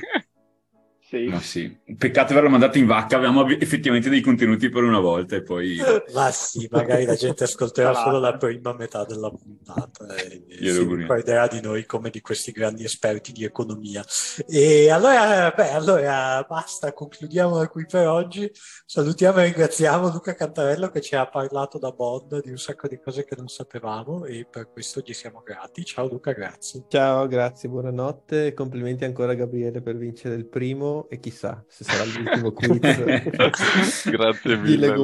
Sì. 1.10 1.24
Ma 1.24 1.40
sì, 1.40 1.76
peccato 1.98 2.30
averlo 2.30 2.50
mandato 2.50 2.78
in 2.78 2.86
vacca, 2.86 3.16
abbiamo 3.16 3.44
effettivamente 3.48 4.08
dei 4.08 4.20
contenuti 4.20 4.68
per 4.68 4.84
una 4.84 5.00
volta 5.00 5.34
e 5.34 5.42
poi... 5.42 5.76
Ma 6.14 6.30
sì, 6.30 6.68
magari 6.70 7.04
la 7.04 7.16
gente 7.16 7.42
ascolterà 7.42 7.92
solo 7.94 8.20
la 8.20 8.36
prima 8.36 8.72
metà 8.74 9.04
della 9.04 9.28
puntata 9.28 10.14
e 10.14 10.44
Io 10.60 10.72
si 10.72 10.94
ricorderà 10.94 11.48
di 11.48 11.60
noi 11.60 11.84
come 11.84 12.10
di 12.10 12.20
questi 12.20 12.52
grandi 12.52 12.84
esperti 12.84 13.32
di 13.32 13.42
economia. 13.42 14.04
E 14.46 14.88
allora, 14.88 15.50
beh, 15.50 15.70
allora 15.72 16.46
basta, 16.48 16.92
concludiamo 16.92 17.66
qui 17.66 17.86
per 17.90 18.06
oggi. 18.06 18.48
Salutiamo 18.86 19.40
e 19.40 19.46
ringraziamo 19.46 20.10
Luca 20.10 20.34
Cantarello 20.36 20.90
che 20.90 21.00
ci 21.00 21.16
ha 21.16 21.26
parlato 21.26 21.78
da 21.78 21.90
Bond 21.90 22.40
di 22.40 22.50
un 22.50 22.58
sacco 22.58 22.86
di 22.86 23.00
cose 23.00 23.24
che 23.24 23.34
non 23.36 23.48
sapevamo 23.48 24.26
e 24.26 24.46
per 24.48 24.70
questo 24.70 25.02
gli 25.04 25.12
siamo 25.12 25.42
grati. 25.44 25.84
Ciao 25.84 26.06
Luca, 26.06 26.30
grazie. 26.30 26.84
Ciao, 26.86 27.26
grazie, 27.26 27.68
buonanotte. 27.68 28.54
Complimenti 28.54 29.02
ancora 29.04 29.32
a 29.32 29.34
Gabriele 29.34 29.82
per 29.82 29.96
vincere 29.96 30.36
il 30.36 30.46
primo 30.46 30.99
e 31.08 31.20
chissà 31.20 31.64
se 31.68 31.84
sarà 31.84 32.04
l'ultimo 32.04 32.52
quiz 32.52 34.10
Grazie 34.10 34.56
mille. 34.56 34.94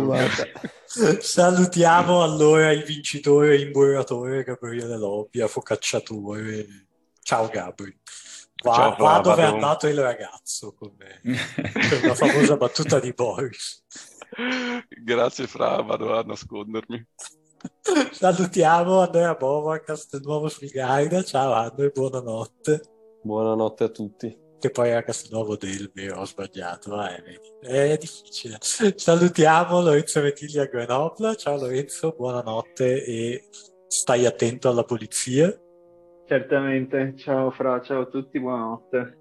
Salutiamo 0.87 2.23
allora 2.23 2.73
il 2.73 2.83
vincitore 2.85 3.57
e 3.57 3.61
imburratore 3.61 4.43
Gabriele 4.43 4.97
Lobbia, 4.97 5.47
focacciatore. 5.49 6.67
Ciao 7.23 7.49
Gabri. 7.49 7.99
Va, 8.63 8.73
Ciao, 8.73 8.97
va 8.97 9.21
dove 9.21 9.43
è 9.43 9.47
andato 9.47 9.87
il 9.87 10.01
ragazzo, 10.01 10.75
come 10.75 11.21
per 11.23 12.05
la 12.05 12.15
famosa 12.15 12.57
battuta 12.57 12.99
di 12.99 13.13
Boris. 13.13 13.85
Grazie 14.89 15.47
Fra, 15.47 15.83
vado 15.83 16.17
a 16.17 16.23
nascondermi. 16.23 17.07
Salutiamo 18.13 19.01
Andrea 19.01 19.35
Bova, 19.35 19.81
Castelnuovo 19.81 20.49
sul 20.49 20.69
Gaida. 20.69 21.23
Ciao 21.23 21.53
Andrea, 21.53 21.91
buonanotte. 21.91 22.81
Buonanotte 23.23 23.85
a 23.85 23.89
tutti. 23.89 24.46
Che 24.67 24.71
poi 24.71 24.89
era 24.91 25.03
Castelnuovo 25.03 25.57
Delme, 25.57 26.11
ho 26.11 26.25
sbagliato, 26.25 27.01
eh, 27.03 27.93
è 27.93 27.97
difficile. 27.97 28.59
Salutiamo 28.61 29.81
Lorenzo 29.81 30.21
Metiglia 30.21 30.63
a 30.63 30.67
Grenoble, 30.67 31.37
ciao 31.37 31.57
Lorenzo, 31.57 32.15
buonanotte 32.17 33.05
e 33.05 33.49
stai 33.87 34.27
attento 34.27 34.69
alla 34.69 34.83
polizia. 34.83 35.57
Certamente, 36.27 37.15
ciao 37.17 37.51
Fra, 37.51 37.81
ciao 37.81 38.03
a 38.03 38.07
tutti, 38.07 38.41
buonanotte. 38.41 39.19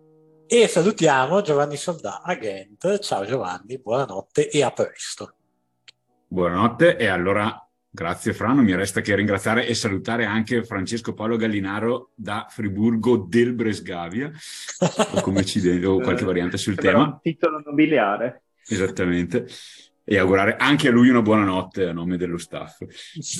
E 0.47 0.67
salutiamo 0.67 1.41
Giovanni 1.41 1.77
Soldà 1.77 2.21
a 2.23 2.33
Ghent, 2.35 2.99
ciao 2.99 3.25
Giovanni, 3.25 3.79
buonanotte 3.79 4.49
e 4.49 4.63
a 4.63 4.71
presto. 4.71 5.35
Buonanotte 6.27 6.97
e 6.97 7.05
allora 7.07 7.64
Grazie 7.95 8.33
Fra, 8.33 8.51
non 8.51 8.65
mi 8.65 8.75
resta 8.75 8.99
che 8.99 9.15
ringraziare 9.15 9.65
e 9.65 9.73
salutare 9.73 10.25
anche 10.25 10.65
Francesco 10.65 11.13
Paolo 11.13 11.37
Gallinaro 11.37 12.09
da 12.13 12.45
Friburgo 12.49 13.25
del 13.25 13.53
Bresgavia, 13.53 14.29
o 15.13 15.21
come 15.21 15.45
ci 15.45 15.65
o 15.85 16.01
qualche 16.01 16.25
variante 16.25 16.57
sul 16.57 16.75
Però 16.75 16.91
tema. 16.91 17.03
un 17.05 17.19
titolo 17.21 17.61
nobiliare. 17.65 18.43
Esattamente. 18.67 19.47
E 20.03 20.17
augurare 20.17 20.57
anche 20.57 20.89
a 20.89 20.91
lui 20.91 21.07
una 21.07 21.21
buonanotte 21.21 21.85
a 21.87 21.93
nome 21.93 22.17
dello 22.17 22.37
staff. 22.37 22.83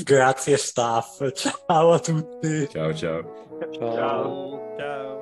Grazie 0.06 0.56
staff, 0.56 1.30
ciao 1.34 1.92
a 1.92 2.00
tutti. 2.00 2.70
Ciao 2.70 2.94
ciao. 2.94 3.48
Ciao. 3.60 3.94
Ciao. 3.94 4.76
Ciao. 4.78 5.15